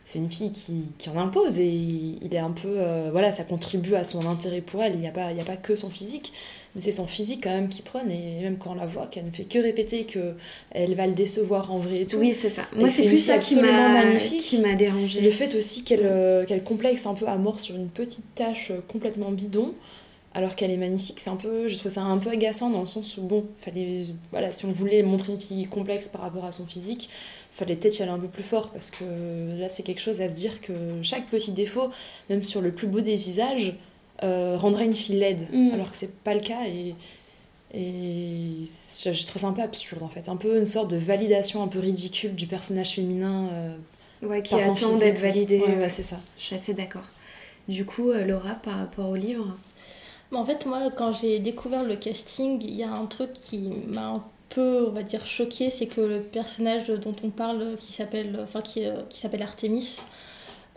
c'est 0.07 0.19
une 0.19 0.31
fille 0.31 0.53
qui, 0.53 0.85
qui, 0.97 1.09
en 1.09 1.17
impose 1.17 1.59
et 1.59 1.67
il 1.67 2.33
est 2.33 2.39
un 2.39 2.51
peu 2.51 2.69
euh, 2.77 3.09
voilà 3.11 3.33
ça 3.33 3.43
contribue 3.43 3.93
à 3.95 4.05
son 4.05 4.25
intérêt 4.25 4.61
pour 4.61 4.81
elle. 4.81 4.93
Il 4.93 5.01
n'y 5.01 5.07
a 5.07 5.11
pas 5.11 5.31
il 5.31 5.37
y 5.37 5.41
a 5.41 5.43
pas 5.43 5.57
que 5.57 5.75
son 5.75 5.89
physique 5.89 6.31
mais 6.73 6.81
c'est 6.81 6.93
son 6.93 7.05
physique 7.05 7.41
quand 7.43 7.53
même 7.53 7.67
qui 7.67 7.81
prône 7.81 8.09
et 8.09 8.41
même 8.41 8.57
quand 8.57 8.71
on 8.71 8.75
la 8.75 8.85
voit 8.85 9.07
qu'elle 9.07 9.25
ne 9.25 9.31
fait 9.31 9.43
que 9.43 9.59
répéter 9.59 10.05
que 10.05 10.35
elle 10.71 10.95
va 10.95 11.07
le 11.07 11.13
décevoir 11.13 11.73
en 11.73 11.79
vrai 11.79 12.01
et 12.01 12.05
tout. 12.05 12.17
Oui 12.17 12.33
c'est 12.33 12.49
ça. 12.49 12.63
Moi 12.73 12.87
c'est 12.87 13.05
plus 13.05 13.17
ça 13.17 13.37
qui 13.37 13.57
m'a 13.59 14.15
qui 14.15 14.59
m'a 14.59 14.75
dérangé 14.75 15.19
le 15.19 15.29
fait 15.29 15.53
aussi 15.55 15.83
qu'elle 15.83 16.05
euh, 16.05 16.45
qu'elle 16.45 16.63
complexe 16.63 17.05
un 17.05 17.13
peu 17.13 17.27
à 17.27 17.35
mort 17.35 17.59
sur 17.59 17.75
une 17.75 17.89
petite 17.89 18.33
tâche 18.33 18.71
euh, 18.71 18.79
complètement 18.87 19.31
bidon 19.31 19.73
alors 20.33 20.55
qu'elle 20.55 20.71
est 20.71 20.77
magnifique 20.77 21.19
c'est 21.19 21.29
un 21.29 21.35
peu 21.35 21.67
je 21.67 21.77
trouve 21.77 21.91
ça 21.91 22.03
un 22.03 22.17
peu 22.17 22.29
agaçant 22.29 22.69
dans 22.69 22.81
le 22.81 22.87
sens 22.87 23.17
où 23.17 23.23
bon 23.23 23.45
fallait 23.59 24.03
voilà 24.31 24.53
si 24.53 24.65
on 24.65 24.71
voulait 24.71 25.03
montrer 25.03 25.33
une 25.33 25.41
fille 25.41 25.65
complexe 25.65 26.07
par 26.07 26.21
rapport 26.21 26.45
à 26.45 26.53
son 26.53 26.65
physique 26.65 27.09
fallait 27.57 27.75
peut-être 27.75 27.97
y 27.97 28.03
aller 28.03 28.11
un 28.11 28.19
peu 28.19 28.27
plus 28.27 28.43
fort 28.43 28.69
parce 28.69 28.91
que 28.91 29.03
là 29.59 29.67
c'est 29.67 29.81
quelque 29.81 30.01
chose 30.01 30.21
à 30.21 30.29
se 30.29 30.35
dire 30.35 30.61
que 30.61 30.73
chaque 31.01 31.27
petit 31.27 31.51
défaut, 31.51 31.89
même 32.29 32.43
sur 32.43 32.61
le 32.61 32.71
plus 32.71 32.87
beau 32.87 33.01
des 33.01 33.15
visages, 33.15 33.73
euh, 34.23 34.57
rendrait 34.57 34.85
une 34.85 34.93
fille 34.93 35.17
laide, 35.17 35.47
mm. 35.51 35.71
alors 35.73 35.91
que 35.91 35.97
c'est 35.97 36.13
pas 36.19 36.35
le 36.35 36.41
cas 36.41 36.65
et, 36.67 36.95
et 37.73 38.63
je, 39.03 39.25
trouve 39.25 39.41
ça 39.41 39.47
un 39.47 39.53
peu 39.53 39.63
absurde 39.63 40.03
en 40.03 40.07
fait, 40.07 40.29
un 40.29 40.35
peu 40.35 40.59
une 40.59 40.67
sorte 40.67 40.91
de 40.91 40.97
validation 40.97 41.63
un 41.63 41.67
peu 41.67 41.79
ridicule 41.79 42.35
du 42.35 42.45
personnage 42.45 42.93
féminin. 42.93 43.49
Euh, 43.51 44.27
ouais, 44.27 44.43
qui 44.43 44.53
attend 44.55 44.95
d'être 44.97 45.19
validé. 45.19 45.59
Ouais, 45.59 45.89
c'est 45.89 46.03
ça. 46.03 46.19
Je 46.37 46.43
suis 46.43 46.55
assez 46.55 46.73
d'accord. 46.73 47.09
Du 47.67 47.85
coup, 47.85 48.11
euh, 48.11 48.23
Laura, 48.23 48.53
par 48.55 48.77
rapport 48.77 49.09
au 49.09 49.15
livre? 49.15 49.57
En 50.31 50.45
fait, 50.45 50.65
moi, 50.65 50.91
quand 50.95 51.13
j'ai 51.13 51.39
découvert 51.39 51.83
le 51.83 51.95
casting, 51.95 52.61
il 52.61 52.75
y 52.75 52.83
a 52.83 52.91
un 52.91 53.05
truc 53.05 53.33
qui 53.33 53.69
m'a 53.87 54.23
peu, 54.49 54.85
on 54.87 54.91
va 54.91 55.03
dire, 55.03 55.25
choqué, 55.25 55.69
c'est 55.69 55.87
que 55.87 56.01
le 56.01 56.21
personnage 56.21 56.87
dont 56.87 57.11
on 57.23 57.29
parle, 57.29 57.75
qui 57.79 57.93
s'appelle, 57.93 58.39
enfin, 58.43 58.61
qui, 58.61 58.85
euh, 58.85 59.01
qui 59.09 59.19
s'appelle 59.19 59.43
Artemis, 59.43 59.97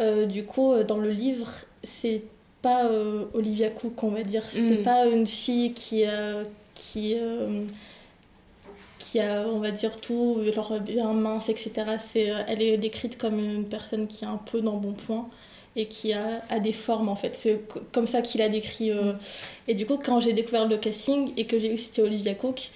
euh, 0.01 0.27
du 0.27 0.45
coup, 0.45 0.73
euh, 0.73 0.85
dans 0.85 0.99
le 0.99 1.11
livre, 1.11 1.51
c'est 1.83 2.23
pas 2.63 2.91
Olivia 3.33 3.71
Cook, 3.71 4.03
on 4.03 4.11
va 4.11 4.23
dire. 4.23 4.45
C'est 4.49 4.81
mm. 4.81 4.83
pas 4.83 5.07
une 5.07 5.27
fille 5.27 5.73
qui, 5.73 6.05
qui, 6.75 7.17
qui 8.99 9.19
a, 9.19 9.47
on 9.47 9.61
va 9.61 9.71
dire, 9.71 9.99
tout, 9.99 10.43
genre 10.53 10.79
bien 10.79 11.13
mince, 11.15 11.49
etc. 11.49 11.73
C'est, 11.99 12.31
elle 12.49 12.61
est 12.61 12.77
décrite 12.77 13.17
comme 13.17 13.39
une 13.39 13.65
personne 13.65 14.07
qui 14.07 14.25
est 14.25 14.29
un 14.29 14.37
peu 14.37 14.61
dans 14.61 14.77
bon 14.77 14.93
point 14.93 15.27
et 15.75 15.87
qui 15.87 16.13
a, 16.13 16.43
a, 16.51 16.59
des 16.59 16.75
formes 16.75 17.09
en 17.09 17.17
fait. 17.17 17.35
C'est 17.35 17.63
comme 17.93 18.07
ça 18.07 18.21
qu'il 18.21 18.43
a 18.43 18.51
décrit. 18.51 18.91
Mm. 18.91 19.17
Et 19.69 19.75
du 19.75 19.87
coup, 19.87 19.97
quand 19.97 20.21
j'ai 20.21 20.35
découvert 20.35 20.69
le 20.69 20.77
casting 20.77 21.33
et 21.39 21.47
que 21.47 21.59
j'ai 21.59 21.71
vu 21.71 21.77
que 21.77 21.81
c'était 21.81 22.03
Olivia 22.03 22.35
Cook, 22.35 22.73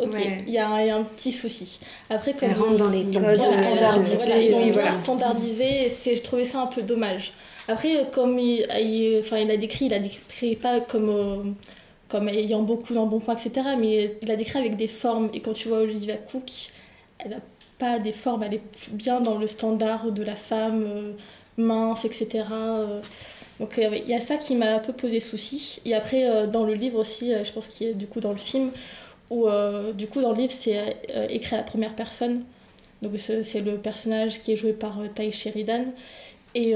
Ok, 0.00 0.16
il 0.46 0.52
y, 0.52 0.58
a 0.58 0.96
un 0.96 1.04
petit 1.04 1.30
souci. 1.30 1.78
Après, 2.10 2.34
comme 2.34 2.50
rentre 2.50 2.76
dans 2.76 2.90
les 2.90 3.04
codes 3.04 3.36
standardisés. 3.36 4.50
Voilà, 4.50 4.72
voilà. 4.72 4.90
standardisé, 4.90 5.92
je 6.04 6.20
trouvais 6.20 6.44
ça 6.44 6.62
un 6.62 6.66
peu 6.66 6.82
dommage. 6.82 7.32
Après, 7.68 8.10
comme 8.12 8.38
il, 8.38 8.66
enfin, 9.20 9.38
il 9.38 9.50
a 9.50 9.56
décrit, 9.56 9.86
il 9.86 9.94
a 9.94 10.00
décrit 10.00 10.56
pas 10.56 10.80
comme, 10.80 11.08
euh, 11.08 11.36
comme 12.08 12.28
ayant 12.28 12.62
beaucoup 12.62 12.92
d'embonpoint, 12.92 13.36
etc. 13.36 13.68
Mais 13.78 14.16
il 14.20 14.30
a 14.32 14.36
décrit 14.36 14.58
avec 14.58 14.76
des 14.76 14.88
formes. 14.88 15.30
Et 15.32 15.40
quand 15.40 15.52
tu 15.52 15.68
vois 15.68 15.78
Olivia 15.78 16.16
Cook, 16.16 16.50
elle 17.20 17.30
n'a 17.30 17.40
pas 17.78 18.00
des 18.00 18.12
formes, 18.12 18.42
elle 18.42 18.54
est 18.54 18.62
bien 18.90 19.20
dans 19.20 19.38
le 19.38 19.46
standard 19.46 20.10
de 20.10 20.24
la 20.24 20.36
femme 20.36 20.84
euh, 20.86 21.12
mince, 21.56 22.04
etc. 22.04 22.44
Euh. 22.50 23.00
donc 23.60 23.78
il 23.80 24.08
y 24.08 24.14
a 24.14 24.20
ça 24.20 24.36
qui 24.38 24.56
m'a 24.56 24.74
un 24.74 24.78
peu 24.80 24.92
posé 24.92 25.20
souci. 25.20 25.80
Et 25.84 25.94
après, 25.94 26.48
dans 26.48 26.64
le 26.64 26.74
livre 26.74 26.98
aussi, 26.98 27.32
je 27.44 27.52
pense 27.52 27.68
qu'il 27.68 27.86
y 27.86 27.90
a 27.90 27.92
du 27.94 28.08
coup 28.08 28.20
dans 28.20 28.32
le 28.32 28.38
film, 28.38 28.72
où 29.30 29.48
euh, 29.48 29.92
du 29.92 30.06
coup 30.06 30.20
dans 30.20 30.32
le 30.32 30.38
livre 30.38 30.52
c'est 30.52 30.96
euh, 31.10 31.26
écrit 31.28 31.56
à 31.56 31.58
la 31.58 31.64
première 31.64 31.94
personne. 31.94 32.44
Donc 33.02 33.12
c'est 33.18 33.60
le 33.60 33.76
personnage 33.76 34.40
qui 34.40 34.52
est 34.52 34.56
joué 34.56 34.72
par 34.72 35.00
euh, 35.00 35.08
Ty 35.14 35.30
Sheridan. 35.32 35.86
Et 36.56 36.74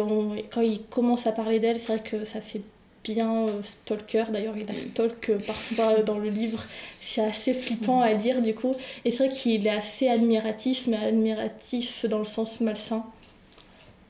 quand 0.51 0.61
il 0.61 0.83
commence 0.91 1.29
à 1.29 1.33
parler 1.33 1.61
d'elle, 1.61 1.79
c'est 1.79 1.93
vrai 1.93 2.03
que 2.03 2.25
ça 2.25 2.41
fait 2.41 2.63
bien 3.05 3.47
stalker. 3.63 4.25
D'ailleurs, 4.33 4.57
il 4.57 4.69
a 4.69 4.75
stalk 4.75 5.31
parfois 5.47 6.03
dans 6.03 6.19
le 6.19 6.31
livre. 6.31 6.65
C'est 7.01 7.25
assez 7.25 7.55
flippant 7.55 8.01
à 8.01 8.13
lire 8.13 8.43
du 8.43 8.57
coup. 8.57 8.75
Et 9.05 9.13
c'est 9.13 9.29
vrai 9.29 9.29
qu'il 9.29 9.65
est 9.69 9.71
assez 9.71 10.09
admiratif, 10.09 10.89
mais 10.89 10.97
admiratif 10.97 12.07
dans 12.07 12.19
le 12.19 12.25
sens 12.25 12.61
malsain. 12.61 13.05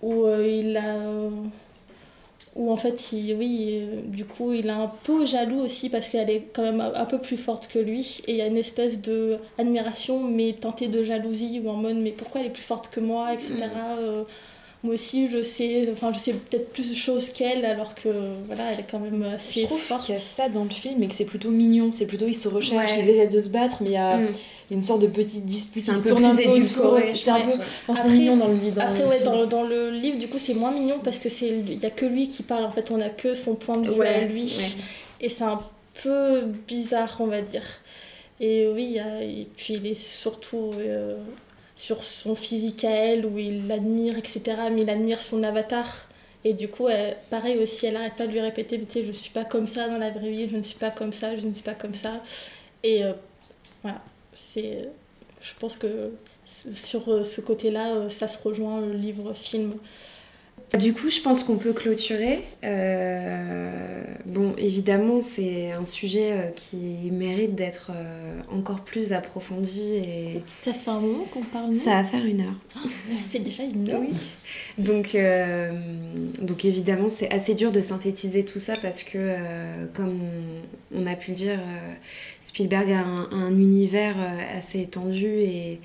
Où 0.00 0.26
il 0.26 0.74
a 0.78 1.02
où 2.58 2.72
en 2.72 2.76
fait, 2.76 3.12
il, 3.12 3.34
oui, 3.34 3.82
du 4.04 4.24
coup, 4.24 4.52
il 4.52 4.66
est 4.66 4.70
un 4.70 4.90
peu 5.04 5.24
jaloux 5.24 5.60
aussi 5.60 5.88
parce 5.88 6.08
qu'elle 6.08 6.28
est 6.28 6.48
quand 6.52 6.62
même 6.62 6.80
un 6.80 7.04
peu 7.06 7.18
plus 7.18 7.36
forte 7.36 7.68
que 7.68 7.78
lui. 7.78 8.20
Et 8.26 8.32
il 8.32 8.36
y 8.36 8.42
a 8.42 8.46
une 8.48 8.56
espèce 8.56 9.00
de 9.00 9.38
admiration, 9.58 10.24
mais 10.24 10.54
teintée 10.60 10.88
de 10.88 11.04
jalousie, 11.04 11.62
ou 11.64 11.70
en 11.70 11.74
mode, 11.74 11.96
mais 11.96 12.10
pourquoi 12.10 12.40
elle 12.40 12.48
est 12.48 12.52
plus 12.52 12.64
forte 12.64 12.90
que 12.90 12.98
moi, 12.98 13.32
etc. 13.32 13.54
Mm. 13.54 13.60
Euh, 14.00 14.24
moi 14.82 14.94
aussi, 14.94 15.28
je 15.28 15.40
sais, 15.40 15.88
enfin, 15.92 16.12
je 16.12 16.18
sais 16.18 16.32
peut-être 16.32 16.72
plus 16.72 16.90
de 16.90 16.96
choses 16.96 17.30
qu'elle, 17.30 17.64
alors 17.64 17.94
que, 17.94 18.08
voilà, 18.46 18.72
elle 18.72 18.80
est 18.80 18.90
quand 18.90 19.00
même 19.00 19.22
assez 19.22 19.62
je 19.62 19.66
trouve 19.66 19.96
qu'il 19.98 20.14
y 20.14 20.18
a 20.18 20.20
ça 20.20 20.48
dans 20.48 20.64
le 20.64 20.70
film, 20.70 21.00
et 21.04 21.06
que 21.06 21.14
c'est 21.14 21.24
plutôt 21.24 21.50
mignon. 21.50 21.92
C'est 21.92 22.06
plutôt, 22.06 22.26
ils 22.26 22.34
se 22.34 22.48
recherchent, 22.48 22.96
ils 22.96 23.08
essaient 23.08 23.28
de 23.28 23.38
se 23.38 23.50
battre, 23.50 23.78
mais 23.82 23.90
il 23.90 23.94
y 23.94 23.96
a... 23.96 24.18
Mm 24.70 24.74
une 24.74 24.82
sorte 24.82 25.00
de 25.00 25.06
petite 25.06 25.46
dispute 25.46 25.84
qui 25.84 25.90
se 25.90 26.08
tourne 26.08 26.24
un 26.24 26.36
peu 26.36 27.02
C'est 27.02 27.30
un 27.30 27.40
peu 27.40 28.08
mignon 28.10 28.36
dans 28.36 28.48
le 28.48 28.56
livre. 28.56 28.80
Après, 28.80 29.04
ouais, 29.04 29.20
dans, 29.20 29.46
dans, 29.46 29.62
le 29.62 29.90
livre, 29.90 30.18
du 30.18 30.28
coup, 30.28 30.38
c'est 30.38 30.54
moins 30.54 30.72
mignon 30.72 31.00
parce 31.02 31.18
que 31.18 31.28
c'est 31.28 31.48
il 31.48 31.80
y 31.80 31.86
a 31.86 31.90
que 31.90 32.04
lui 32.04 32.28
qui 32.28 32.42
parle. 32.42 32.64
En 32.64 32.70
fait, 32.70 32.90
on 32.90 33.00
a 33.00 33.08
que 33.08 33.34
son 33.34 33.54
point 33.54 33.78
de 33.78 33.90
vue 33.90 34.02
à 34.02 34.20
lui. 34.24 34.76
Et 35.20 35.28
c'est 35.28 35.44
un 35.44 35.60
peu 36.02 36.42
bizarre, 36.42 37.16
on 37.20 37.26
va 37.26 37.40
dire. 37.40 37.64
Et 38.40 38.68
oui, 38.68 38.98
et 39.22 39.48
puis 39.56 39.74
il 39.74 39.86
est 39.86 39.98
surtout 39.98 40.72
euh, 40.76 41.16
sur 41.74 42.04
son 42.04 42.34
physique 42.36 42.84
à 42.84 42.90
elle, 42.90 43.26
où 43.26 43.38
il 43.38 43.66
l'admire, 43.66 44.18
etc. 44.18 44.42
Mais 44.72 44.82
il 44.82 44.90
admire 44.90 45.22
son 45.22 45.42
avatar. 45.42 46.06
Et 46.44 46.52
du 46.52 46.68
coup, 46.68 46.86
pareil 47.30 47.58
aussi, 47.58 47.86
elle 47.86 47.96
arrête 47.96 48.14
pas 48.14 48.26
de 48.26 48.32
lui 48.32 48.40
répéter, 48.40 48.80
je 48.94 49.08
ne 49.08 49.12
suis 49.12 49.30
pas 49.30 49.44
comme 49.44 49.66
ça 49.66 49.88
dans 49.88 49.98
la 49.98 50.10
vraie 50.10 50.30
vie, 50.30 50.48
je 50.48 50.56
ne 50.56 50.62
suis 50.62 50.78
pas 50.78 50.90
comme 50.90 51.12
ça, 51.12 51.36
je 51.36 51.44
ne 51.46 51.52
suis 51.52 51.64
pas 51.64 51.74
comme 51.74 51.94
ça. 51.94 52.22
Et 52.84 53.02
euh, 53.02 53.12
voilà 53.82 54.00
c'est, 54.52 54.88
je 55.40 55.52
pense 55.58 55.76
que 55.76 56.12
sur 56.72 57.08
euh, 57.08 57.24
ce 57.24 57.40
côté-là, 57.40 57.94
euh, 57.94 58.10
ça 58.10 58.28
se 58.28 58.38
rejoint 58.38 58.80
le 58.80 58.92
livre-film. 58.92 59.74
Du 60.78 60.92
coup, 60.92 61.08
je 61.08 61.20
pense 61.20 61.44
qu'on 61.44 61.56
peut 61.56 61.72
clôturer. 61.72 62.44
Euh, 62.62 64.02
bon, 64.26 64.54
évidemment, 64.58 65.20
c'est 65.20 65.72
un 65.72 65.84
sujet 65.84 66.52
qui 66.56 67.10
mérite 67.10 67.54
d'être 67.54 67.90
encore 68.52 68.80
plus 68.80 69.12
approfondi. 69.12 69.94
Et... 69.94 70.42
Ça 70.64 70.74
fait 70.74 70.90
un 70.90 71.00
moment 71.00 71.24
qu'on 71.32 71.42
parle. 71.42 71.72
Ça 71.72 71.92
va 71.92 72.04
faire 72.04 72.24
une 72.24 72.42
heure. 72.42 72.54
Ah, 72.76 72.80
ça 72.84 73.14
fait 73.30 73.38
déjà 73.38 73.62
une 73.62 73.88
heure. 73.88 74.00
Oui. 74.00 74.14
Donc, 74.76 75.16
donc 76.42 76.64
évidemment, 76.64 77.08
c'est 77.08 77.30
assez 77.32 77.54
dur 77.54 77.72
de 77.72 77.80
synthétiser 77.80 78.44
tout 78.44 78.58
ça 78.58 78.74
parce 78.80 79.02
que, 79.02 79.36
comme 79.94 80.20
on, 80.94 81.06
a 81.06 81.16
pu 81.16 81.30
le 81.30 81.36
dire, 81.36 81.58
Spielberg 82.40 82.90
a 82.92 83.00
un, 83.00 83.50
univers 83.50 84.16
euh, 84.18 84.56
assez 84.58 84.80
étendu 84.80 85.26
et, 85.26 85.80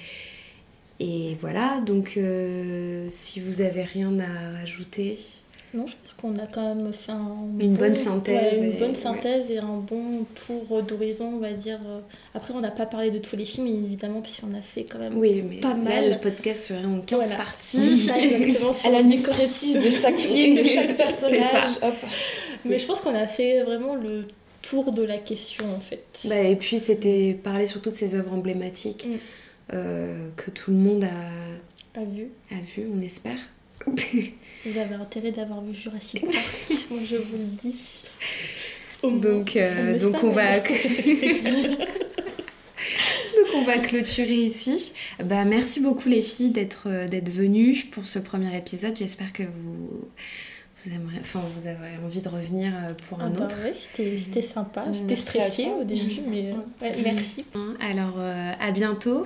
et 0.99 1.37
voilà. 1.41 1.81
Donc, 1.85 2.13
euh, 2.17 3.07
si 3.09 3.39
vous 3.39 3.61
avez 3.61 3.83
rien 3.83 4.17
à 4.19 4.59
rajouter. 4.59 5.17
Non, 5.73 5.87
je 5.87 5.93
pense 6.03 6.13
qu'on 6.13 6.35
a 6.37 6.45
quand 6.45 6.75
même 6.75 6.93
fait 6.93 7.11
une 7.11 7.73
bonne 7.73 7.95
synthèse. 7.95 8.61
une 8.61 8.77
bonne 8.77 8.93
synthèse 8.93 9.49
et 9.49 9.57
un 9.57 9.77
bon 9.77 10.23
tour 10.45 10.83
d'horizon, 10.83 11.33
on 11.33 11.39
va 11.39 11.51
dire. 11.51 11.79
Après, 12.35 12.53
on 12.53 12.59
n'a 12.59 12.69
pas 12.69 12.85
parlé 12.85 13.09
de 13.09 13.17
tous 13.17 13.35
les 13.35 13.45
films, 13.45 13.65
évidemment, 13.65 14.21
puisqu'on 14.21 14.53
a 14.53 14.61
fait 14.61 14.83
quand 14.83 14.99
même 14.99 15.17
oui, 15.17 15.41
mais 15.41 15.61
pas 15.61 15.73
mal. 15.73 16.11
le 16.11 16.17
podcast 16.19 16.65
serait 16.65 16.85
en 16.85 17.01
15 17.01 17.33
parties. 17.35 18.11
exactement. 18.15 18.71
à 18.85 18.89
la 18.91 19.33
précise 19.33 19.83
de 19.83 19.89
chaque 19.89 20.15
film, 20.19 20.57
de 20.57 20.63
chaque 20.63 20.95
personnage. 20.95 21.79
Mais 22.65 22.77
je 22.77 22.85
pense 22.85 23.01
qu'on 23.01 23.15
a 23.15 23.25
fait 23.25 23.63
vraiment 23.63 23.95
le 23.95 24.27
tour 24.61 24.91
de 24.91 25.03
la 25.03 25.17
question 25.17 25.65
en 25.75 25.79
fait. 25.79 26.05
Bah, 26.25 26.39
et 26.39 26.55
puis 26.55 26.79
c'était 26.79 27.37
parler 27.43 27.65
surtout 27.65 27.89
de 27.89 27.95
ces 27.95 28.15
œuvres 28.15 28.33
emblématiques 28.33 29.07
mm. 29.07 29.17
Euh, 29.73 30.29
que 30.35 30.51
tout 30.51 30.71
le 30.71 30.77
monde 30.77 31.03
a... 31.03 31.99
a 31.99 32.05
vu. 32.05 32.27
A 32.51 32.55
vu, 32.55 32.87
on 32.93 32.99
espère. 32.99 33.37
vous 33.87 34.77
avez 34.77 34.95
intérêt 34.95 35.31
d'avoir 35.31 35.61
vu 35.61 35.73
Jurassic 35.73 36.21
Park, 36.21 36.69
moi 36.91 36.99
je 37.09 37.17
vous 37.17 37.37
le 37.37 37.57
dis. 37.59 38.03
donc, 39.03 39.57
euh, 39.57 39.99
donc 39.99 40.23
on 40.23 40.31
va... 40.31 40.59
donc 40.59 40.67
on 43.55 43.63
va 43.63 43.79
clôturer 43.79 44.35
ici. 44.35 44.93
Bah, 45.23 45.43
merci 45.43 45.79
beaucoup 45.81 46.07
les 46.07 46.21
filles 46.21 46.51
d'être 46.51 46.87
d'être 47.07 47.29
venues 47.29 47.87
pour 47.91 48.05
ce 48.05 48.19
premier 48.19 48.55
épisode. 48.55 48.95
J'espère 48.95 49.33
que 49.33 49.43
vous 49.43 50.07
vous, 50.85 50.91
enfin, 51.19 51.41
vous 51.55 51.67
avez 51.67 51.97
envie 52.03 52.21
de 52.21 52.29
revenir 52.29 52.73
euh, 52.73 52.93
pour 53.07 53.21
un 53.21 53.31
ah 53.33 53.39
bah 53.39 53.45
autre. 53.45 53.55
c'était 53.73 54.41
sympa. 54.41 54.83
J'étais 54.91 55.15
stressée 55.15 55.67
au 55.79 55.83
début, 55.83 56.21
mais 56.27 56.53
merci. 57.03 57.45
Alors, 57.79 58.15
euh, 58.17 58.51
à 58.59 58.71
bientôt. 58.71 59.25